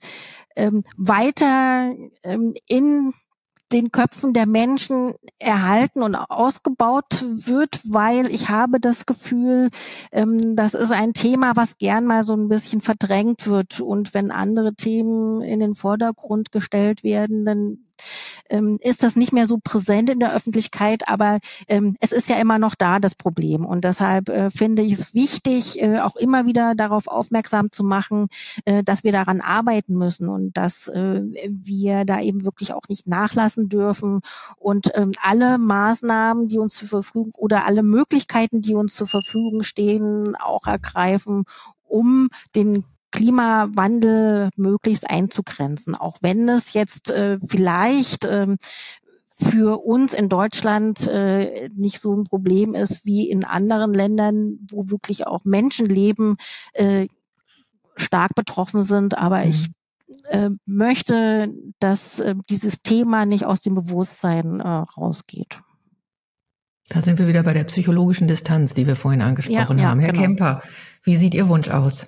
ähm, 0.55 0.83
weiter 0.97 1.93
ähm, 2.23 2.53
in 2.67 3.13
den 3.71 3.91
Köpfen 3.91 4.33
der 4.33 4.47
Menschen 4.47 5.13
erhalten 5.37 6.01
und 6.01 6.15
ausgebaut 6.15 7.21
wird, 7.21 7.81
weil 7.83 8.31
ich 8.31 8.49
habe 8.49 8.79
das 8.79 9.05
Gefühl, 9.05 9.69
ähm, 10.11 10.55
das 10.55 10.73
ist 10.73 10.91
ein 10.91 11.13
Thema, 11.13 11.55
was 11.55 11.77
gern 11.77 12.05
mal 12.05 12.23
so 12.23 12.33
ein 12.33 12.49
bisschen 12.49 12.81
verdrängt 12.81 13.45
wird. 13.45 13.79
Und 13.79 14.13
wenn 14.13 14.31
andere 14.31 14.73
Themen 14.73 15.41
in 15.41 15.59
den 15.59 15.75
Vordergrund 15.75 16.51
gestellt 16.51 17.03
werden, 17.03 17.45
dann 17.45 17.85
ähm, 18.49 18.77
ist 18.81 19.03
das 19.03 19.15
nicht 19.15 19.33
mehr 19.33 19.45
so 19.45 19.59
präsent 19.63 20.09
in 20.09 20.19
der 20.19 20.33
Öffentlichkeit, 20.33 21.07
aber 21.07 21.39
ähm, 21.67 21.95
es 21.99 22.11
ist 22.11 22.29
ja 22.29 22.37
immer 22.37 22.59
noch 22.59 22.75
da, 22.75 22.99
das 22.99 23.15
Problem. 23.15 23.65
Und 23.65 23.83
deshalb 23.83 24.29
äh, 24.29 24.51
finde 24.51 24.81
ich 24.81 24.93
es 24.93 25.13
wichtig, 25.13 25.81
äh, 25.81 25.99
auch 25.99 26.15
immer 26.15 26.45
wieder 26.45 26.75
darauf 26.75 27.07
aufmerksam 27.07 27.71
zu 27.71 27.83
machen, 27.83 28.27
äh, 28.65 28.83
dass 28.83 29.03
wir 29.03 29.11
daran 29.11 29.41
arbeiten 29.41 29.95
müssen 29.95 30.29
und 30.29 30.57
dass 30.57 30.87
äh, 30.87 31.21
wir 31.49 32.05
da 32.05 32.21
eben 32.21 32.43
wirklich 32.43 32.73
auch 32.73 32.87
nicht 32.89 33.07
nachlassen 33.07 33.69
dürfen 33.69 34.21
und 34.57 34.91
ähm, 34.95 35.11
alle 35.21 35.57
Maßnahmen, 35.57 36.47
die 36.47 36.57
uns 36.57 36.75
zur 36.75 36.87
Verfügung 36.87 37.33
oder 37.37 37.65
alle 37.65 37.83
Möglichkeiten, 37.83 38.61
die 38.61 38.75
uns 38.75 38.95
zur 38.95 39.07
Verfügung 39.07 39.63
stehen, 39.63 40.35
auch 40.35 40.67
ergreifen, 40.67 41.43
um 41.83 42.29
den 42.55 42.85
Klimawandel 43.11 44.49
möglichst 44.55 45.09
einzugrenzen, 45.09 45.95
auch 45.95 46.17
wenn 46.21 46.47
es 46.49 46.73
jetzt 46.73 47.09
äh, 47.11 47.39
vielleicht 47.45 48.25
ähm, 48.25 48.57
für 49.41 49.83
uns 49.83 50.13
in 50.13 50.29
Deutschland 50.29 51.07
äh, 51.07 51.69
nicht 51.73 52.01
so 52.01 52.13
ein 52.13 52.25
Problem 52.25 52.75
ist 52.75 53.05
wie 53.05 53.29
in 53.29 53.45
anderen 53.45 53.93
Ländern, 53.93 54.59
wo 54.69 54.89
wirklich 54.89 55.27
auch 55.27 55.45
Menschenleben 55.45 56.37
äh, 56.73 57.07
stark 57.95 58.35
betroffen 58.35 58.83
sind. 58.83 59.17
Aber 59.17 59.39
mhm. 59.39 59.49
ich 59.49 59.69
äh, 60.29 60.49
möchte, 60.65 61.53
dass 61.79 62.19
äh, 62.19 62.35
dieses 62.49 62.81
Thema 62.81 63.25
nicht 63.25 63.45
aus 63.45 63.61
dem 63.61 63.75
Bewusstsein 63.75 64.59
äh, 64.59 64.67
rausgeht. 64.67 65.61
Da 66.89 67.01
sind 67.01 67.19
wir 67.19 67.27
wieder 67.27 67.43
bei 67.43 67.53
der 67.53 67.65
psychologischen 67.65 68.27
Distanz, 68.27 68.73
die 68.73 68.87
wir 68.87 68.95
vorhin 68.95 69.21
angesprochen 69.21 69.77
ja, 69.77 69.83
ja, 69.83 69.89
haben. 69.91 69.99
Herr 69.99 70.11
genau. 70.11 70.23
Kemper, 70.23 70.61
wie 71.03 71.15
sieht 71.15 71.35
Ihr 71.35 71.47
Wunsch 71.47 71.69
aus? 71.69 72.07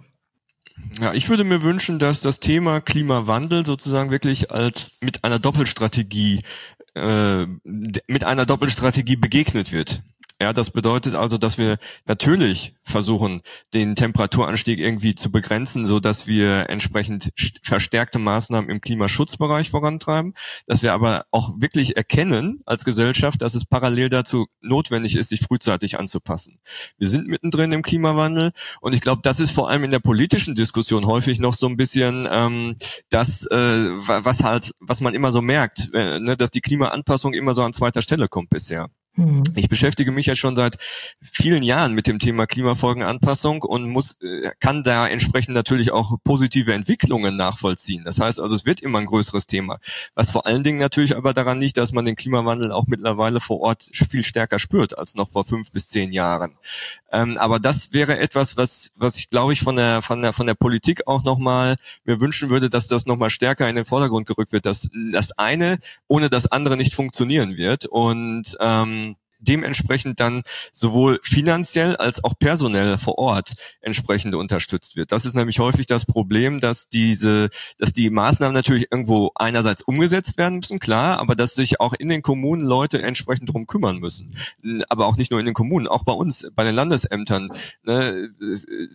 Ja, 0.99 1.13
ich 1.13 1.29
würde 1.29 1.43
mir 1.43 1.63
wünschen, 1.63 1.99
dass 1.99 2.21
das 2.21 2.39
Thema 2.39 2.81
Klimawandel 2.81 3.65
sozusagen 3.65 4.11
wirklich 4.11 4.51
als 4.51 4.93
mit 5.01 5.23
einer 5.23 5.39
Doppelstrategie 5.39 6.41
äh, 6.95 7.45
mit 7.63 8.23
einer 8.23 8.45
Doppelstrategie 8.45 9.15
begegnet 9.15 9.71
wird. 9.71 10.03
Ja, 10.41 10.53
das 10.53 10.71
bedeutet 10.71 11.13
also, 11.13 11.37
dass 11.37 11.59
wir 11.59 11.77
natürlich 12.05 12.73
versuchen, 12.81 13.41
den 13.75 13.95
Temperaturanstieg 13.95 14.79
irgendwie 14.79 15.13
zu 15.13 15.31
begrenzen, 15.31 15.85
so 15.85 15.99
dass 15.99 16.25
wir 16.25 16.67
entsprechend 16.67 17.29
verstärkte 17.61 18.17
Maßnahmen 18.17 18.67
im 18.71 18.81
Klimaschutzbereich 18.81 19.69
vorantreiben, 19.69 20.33
dass 20.65 20.81
wir 20.81 20.93
aber 20.93 21.25
auch 21.29 21.51
wirklich 21.57 21.95
erkennen 21.95 22.63
als 22.65 22.85
Gesellschaft, 22.85 23.43
dass 23.43 23.53
es 23.53 23.65
parallel 23.65 24.09
dazu 24.09 24.47
notwendig 24.61 25.15
ist, 25.15 25.29
sich 25.29 25.41
frühzeitig 25.41 25.99
anzupassen. 25.99 26.57
Wir 26.97 27.07
sind 27.07 27.27
mittendrin 27.27 27.71
im 27.71 27.83
Klimawandel 27.83 28.51
und 28.79 28.93
ich 28.93 29.01
glaube, 29.01 29.21
das 29.23 29.39
ist 29.39 29.51
vor 29.51 29.69
allem 29.69 29.83
in 29.83 29.91
der 29.91 29.99
politischen 29.99 30.55
Diskussion 30.55 31.05
häufig 31.05 31.39
noch 31.39 31.53
so 31.53 31.67
ein 31.67 31.77
bisschen 31.77 32.27
ähm, 32.31 32.77
das, 33.09 33.45
äh, 33.45 33.55
was 33.55 34.41
halt, 34.41 34.71
was 34.79 35.01
man 35.01 35.13
immer 35.13 35.31
so 35.31 35.43
merkt, 35.43 35.93
äh, 35.93 36.19
ne, 36.19 36.35
dass 36.35 36.49
die 36.49 36.61
Klimaanpassung 36.61 37.35
immer 37.35 37.53
so 37.53 37.61
an 37.61 37.73
zweiter 37.73 38.01
Stelle 38.01 38.27
kommt 38.27 38.49
bisher. 38.49 38.89
Mhm. 39.15 39.43
Ich 39.55 39.67
beschäftige 39.67 40.11
mich 40.11 40.25
ja 40.25 40.35
schon 40.35 40.55
seit 40.55 40.77
vielen 41.21 41.63
Jahren 41.63 41.93
mit 41.93 42.07
dem 42.07 42.19
Thema 42.19 42.47
Klimafolgenanpassung 42.47 43.61
und 43.61 43.89
muss, 43.89 44.17
äh, 44.21 44.51
kann 44.59 44.83
da 44.83 45.05
entsprechend 45.05 45.53
natürlich 45.53 45.91
auch 45.91 46.15
positive 46.23 46.73
Entwicklungen 46.73 47.35
nachvollziehen. 47.35 48.05
Das 48.05 48.19
heißt 48.19 48.39
also, 48.39 48.55
es 48.55 48.65
wird 48.65 48.79
immer 48.79 48.99
ein 48.99 49.07
größeres 49.07 49.47
Thema. 49.47 49.79
Was 50.15 50.29
vor 50.29 50.45
allen 50.45 50.63
Dingen 50.63 50.79
natürlich 50.79 51.17
aber 51.17 51.33
daran 51.33 51.59
liegt, 51.59 51.75
dass 51.75 51.91
man 51.91 52.05
den 52.05 52.15
Klimawandel 52.15 52.71
auch 52.71 52.87
mittlerweile 52.87 53.41
vor 53.41 53.59
Ort 53.59 53.83
viel 53.93 54.23
stärker 54.23 54.59
spürt 54.59 54.97
als 54.97 55.15
noch 55.15 55.29
vor 55.29 55.43
fünf 55.43 55.71
bis 55.71 55.87
zehn 55.87 56.13
Jahren. 56.13 56.57
Ähm, 57.11 57.37
aber 57.37 57.59
das 57.59 57.91
wäre 57.91 58.17
etwas, 58.17 58.55
was, 58.55 58.91
was 58.95 59.17
ich 59.17 59.29
glaube 59.29 59.51
ich 59.51 59.59
von 59.59 59.75
der, 59.75 60.01
von 60.01 60.21
der, 60.21 60.31
von 60.31 60.47
der 60.47 60.53
Politik 60.53 61.07
auch 61.07 61.23
nochmal 61.23 61.75
mir 62.05 62.21
wünschen 62.21 62.49
würde, 62.49 62.69
dass 62.69 62.87
das 62.87 63.05
nochmal 63.05 63.29
stärker 63.29 63.67
in 63.67 63.75
den 63.75 63.83
Vordergrund 63.83 64.25
gerückt 64.25 64.53
wird, 64.53 64.65
dass 64.65 64.89
das 65.11 65.37
eine 65.37 65.79
ohne 66.07 66.29
das 66.29 66.49
andere 66.49 66.77
nicht 66.77 66.93
funktionieren 66.93 67.57
wird 67.57 67.85
und 67.85 68.57
ähm, 68.61 69.00
dementsprechend 69.41 70.19
dann 70.19 70.43
sowohl 70.71 71.19
finanziell 71.23 71.95
als 71.95 72.23
auch 72.23 72.33
personell 72.39 72.97
vor 72.97 73.17
Ort 73.17 73.53
entsprechend 73.81 74.35
unterstützt 74.35 74.95
wird. 74.95 75.11
Das 75.11 75.25
ist 75.25 75.35
nämlich 75.35 75.59
häufig 75.59 75.87
das 75.87 76.05
Problem, 76.05 76.59
dass 76.59 76.87
diese, 76.87 77.49
dass 77.77 77.93
die 77.93 78.09
Maßnahmen 78.09 78.53
natürlich 78.53 78.87
irgendwo 78.91 79.31
einerseits 79.35 79.81
umgesetzt 79.81 80.37
werden 80.37 80.59
müssen, 80.59 80.79
klar, 80.79 81.19
aber 81.19 81.35
dass 81.35 81.55
sich 81.55 81.79
auch 81.79 81.93
in 81.93 82.09
den 82.09 82.21
Kommunen 82.21 82.63
Leute 82.65 83.01
entsprechend 83.01 83.49
drum 83.49 83.67
kümmern 83.67 83.97
müssen. 83.97 84.35
Aber 84.89 85.07
auch 85.07 85.17
nicht 85.17 85.31
nur 85.31 85.39
in 85.39 85.45
den 85.45 85.55
Kommunen, 85.55 85.87
auch 85.87 86.03
bei 86.03 86.13
uns, 86.13 86.47
bei 86.55 86.63
den 86.63 86.75
Landesämtern. 86.75 87.49
Ne, 87.83 88.29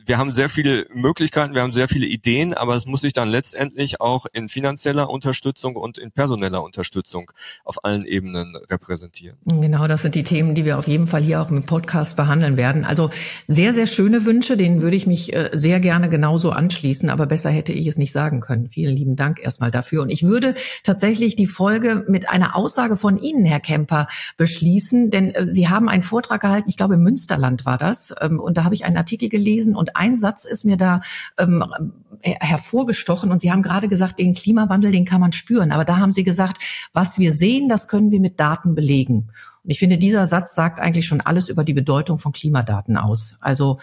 wir 0.05 0.19
haben 0.19 0.33
sehr 0.33 0.49
viele 0.49 0.87
Möglichkeiten, 0.95 1.55
wir 1.55 1.63
haben 1.63 1.73
sehr 1.73 1.89
viele 1.89 2.07
Ideen, 2.07 2.55
aber 2.55 2.77
es 2.77 2.87
muss 2.87 3.01
sich 3.01 3.13
dann 3.13 3.29
letztendlich 3.29 4.01
auch 4.01 4.27
in 4.33 4.49
finanzieller 4.49 5.11
Unterstützung 5.11 5.77
und 5.77 5.99
in 5.99 6.13
personeller 6.13 6.63
Unterstützung 6.63 7.33
auf 7.65 7.85
allen 7.85 8.05
Ebenen 8.05 8.57
repräsentieren. 8.71 9.39
Genau, 9.45 9.89
das 9.89 10.03
sind 10.03 10.15
die 10.15 10.23
Themen 10.23 10.36
Themen, 10.37 10.55
die 10.55 10.67
wir 10.67 10.77
auf 10.77 10.87
jeden 10.87 11.07
Fall 11.07 11.23
hier 11.23 11.41
auch 11.41 11.51
im 11.51 11.63
Podcast 11.63 12.15
behandeln 12.15 12.59
werden. 12.59 12.85
Also 12.85 13.09
sehr, 13.49 13.73
sehr 13.73 13.87
schöne 13.87 14.27
Wünsche, 14.27 14.59
denen 14.59 14.83
würde 14.83 14.95
ich 14.95 15.07
mich 15.07 15.33
äh, 15.33 15.49
sehr 15.55 15.81
gerne 15.81 16.11
genauso 16.11 16.51
anschließen, 16.51 17.09
aber 17.09 17.25
besser 17.25 17.49
hätte 17.49 17.73
ich 17.73 17.87
es 17.87 17.97
nicht 17.97 18.13
sagen 18.13 18.41
können. 18.41 18.67
Vielen 18.67 18.95
lieben 18.95 19.17
Dank 19.17 19.43
erstmal 19.43 19.71
dafür. 19.71 20.03
Und 20.03 20.11
ich 20.11 20.25
würde 20.25 20.55
tatsächlich 20.85 21.37
die 21.37 21.47
Folge 21.47 22.05
mit 22.07 22.29
einer 22.29 22.55
Aussage 22.55 22.97
von 22.97 23.17
Ihnen, 23.17 23.47
Herr 23.47 23.61
Kemper, 23.61 24.09
beschließen, 24.37 25.09
denn 25.09 25.31
äh, 25.31 25.47
Sie 25.47 25.71
haben 25.71 25.89
einen 25.89 26.03
Vortrag 26.03 26.43
gehalten, 26.43 26.69
ich 26.69 26.77
glaube 26.77 26.97
im 26.97 27.03
Münsterland 27.03 27.65
war 27.65 27.79
das, 27.79 28.15
ähm, 28.21 28.39
und 28.39 28.59
da 28.59 28.65
habe 28.65 28.75
ich 28.75 28.85
einen 28.85 28.99
Artikel 28.99 29.31
gelesen 29.31 29.75
und 29.75 29.97
ein 29.97 30.19
Satz 30.19 30.45
ist 30.45 30.67
mir 30.67 30.77
da 30.77 31.01
ähm, 31.39 31.65
hervorgestochen 32.21 33.31
und 33.31 33.41
Sie 33.41 33.51
haben 33.51 33.63
gerade 33.63 33.89
gesagt, 33.89 34.19
den 34.19 34.35
Klimawandel, 34.35 34.93
den 34.93 35.07
kann 35.07 35.23
man 35.23 35.33
spüren. 35.33 35.73
Aber 35.73 35.87
da 35.87 35.97
haben 35.97 36.13
Sie 36.13 36.25
gesagt, 36.25 36.59
was 36.93 37.19
wir 37.19 37.33
sehen, 37.33 37.71
das 37.71 37.89
können 37.89 38.11
wir 38.11 38.21
mit 38.21 38.39
Daten 38.39 38.75
belegen. 38.75 39.31
Und 39.67 39.73
ich 39.73 39.81
finde, 39.81 39.99
dieser 39.99 40.29
Satz 40.29 40.55
sagt 40.55 40.79
eigentlich 40.79 41.09
schon 41.09 41.21
alles 41.21 41.49
über 41.49 41.65
die 41.65 41.75
Bedeutung 41.75 42.19
von 42.19 42.31
Klimadaten 42.31 42.97
aus. 42.97 43.35
Also 43.41 43.81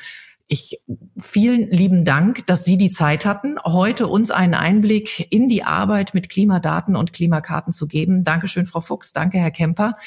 ich 0.47 0.79
vielen 1.19 1.69
lieben 1.71 2.05
Dank, 2.05 2.47
dass 2.47 2.63
Sie 2.63 2.77
die 2.77 2.89
Zeit 2.89 3.25
hatten, 3.25 3.57
heute 3.65 4.07
uns 4.07 4.31
einen 4.31 4.53
Einblick 4.53 5.27
in 5.29 5.49
die 5.49 5.65
Arbeit 5.65 6.13
mit 6.13 6.29
Klimadaten 6.29 6.95
und 6.95 7.11
Klimakarten 7.11 7.73
zu 7.73 7.85
geben. 7.85 8.23
Dankeschön, 8.23 8.65
Frau 8.65 8.79
Fuchs. 8.79 9.11
Danke, 9.11 9.39
Herr 9.39 9.51
Kemper. 9.51 9.97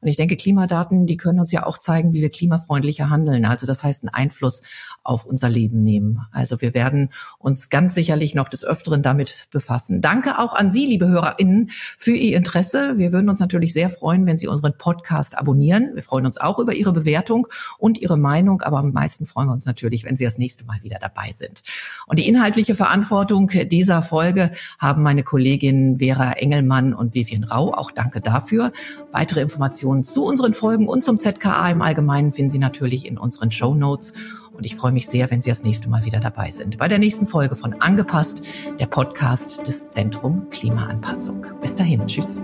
Und 0.00 0.08
ich 0.08 0.16
denke, 0.16 0.38
Klimadaten, 0.38 1.06
die 1.06 1.18
können 1.18 1.40
uns 1.40 1.52
ja 1.52 1.66
auch 1.66 1.76
zeigen, 1.76 2.14
wie 2.14 2.22
wir 2.22 2.30
klimafreundlicher 2.30 3.10
handeln. 3.10 3.44
Also 3.44 3.66
das 3.66 3.84
heißt, 3.84 4.04
einen 4.04 4.14
Einfluss 4.14 4.62
auf 5.06 5.24
unser 5.24 5.48
Leben 5.48 5.80
nehmen. 5.80 6.20
Also 6.32 6.60
wir 6.60 6.74
werden 6.74 7.10
uns 7.38 7.70
ganz 7.70 7.94
sicherlich 7.94 8.34
noch 8.34 8.48
des 8.48 8.64
Öfteren 8.64 9.02
damit 9.02 9.48
befassen. 9.50 10.00
Danke 10.00 10.38
auch 10.38 10.54
an 10.54 10.70
Sie, 10.70 10.86
liebe 10.86 11.08
HörerInnen, 11.08 11.70
für 11.96 12.12
Ihr 12.12 12.36
Interesse. 12.36 12.98
Wir 12.98 13.12
würden 13.12 13.28
uns 13.28 13.40
natürlich 13.40 13.72
sehr 13.72 13.88
freuen, 13.88 14.26
wenn 14.26 14.38
Sie 14.38 14.48
unseren 14.48 14.76
Podcast 14.76 15.38
abonnieren. 15.38 15.90
Wir 15.94 16.02
freuen 16.02 16.26
uns 16.26 16.38
auch 16.38 16.58
über 16.58 16.74
Ihre 16.74 16.92
Bewertung 16.92 17.46
und 17.78 17.98
Ihre 17.98 18.16
Meinung, 18.16 18.62
aber 18.62 18.78
am 18.78 18.92
meisten 18.92 19.26
freuen 19.26 19.48
wir 19.48 19.52
uns 19.52 19.66
natürlich, 19.66 20.04
wenn 20.04 20.16
Sie 20.16 20.24
das 20.24 20.38
nächste 20.38 20.64
Mal 20.64 20.82
wieder 20.82 20.98
dabei 21.00 21.32
sind. 21.32 21.62
Und 22.06 22.18
die 22.18 22.28
inhaltliche 22.28 22.74
Verantwortung 22.74 23.50
dieser 23.70 24.02
Folge 24.02 24.50
haben 24.78 25.02
meine 25.02 25.22
Kolleginnen 25.22 25.98
Vera 25.98 26.32
Engelmann 26.32 26.94
und 26.94 27.14
Vivian 27.14 27.44
Rau. 27.44 27.72
Auch 27.72 27.90
danke 27.90 28.20
dafür. 28.20 28.72
Weitere 29.12 29.40
Informationen 29.40 30.02
zu 30.02 30.24
unseren 30.24 30.52
Folgen 30.52 30.88
und 30.88 31.02
zum 31.02 31.18
ZKA 31.18 31.70
im 31.70 31.82
Allgemeinen 31.82 32.32
finden 32.32 32.50
Sie 32.50 32.58
natürlich 32.58 33.06
in 33.06 33.18
unseren 33.18 33.50
Show 33.50 33.74
Notes. 33.74 34.12
Und 34.56 34.64
ich 34.64 34.76
freue 34.76 34.92
mich 34.92 35.06
sehr, 35.06 35.30
wenn 35.30 35.40
Sie 35.40 35.50
das 35.50 35.62
nächste 35.62 35.88
Mal 35.88 36.04
wieder 36.04 36.20
dabei 36.20 36.50
sind. 36.50 36.78
Bei 36.78 36.88
der 36.88 36.98
nächsten 36.98 37.26
Folge 37.26 37.54
von 37.54 37.74
Angepasst, 37.80 38.42
der 38.78 38.86
Podcast 38.86 39.66
des 39.66 39.90
Zentrum 39.90 40.48
Klimaanpassung. 40.50 41.46
Bis 41.60 41.76
dahin. 41.76 42.06
Tschüss. 42.06 42.40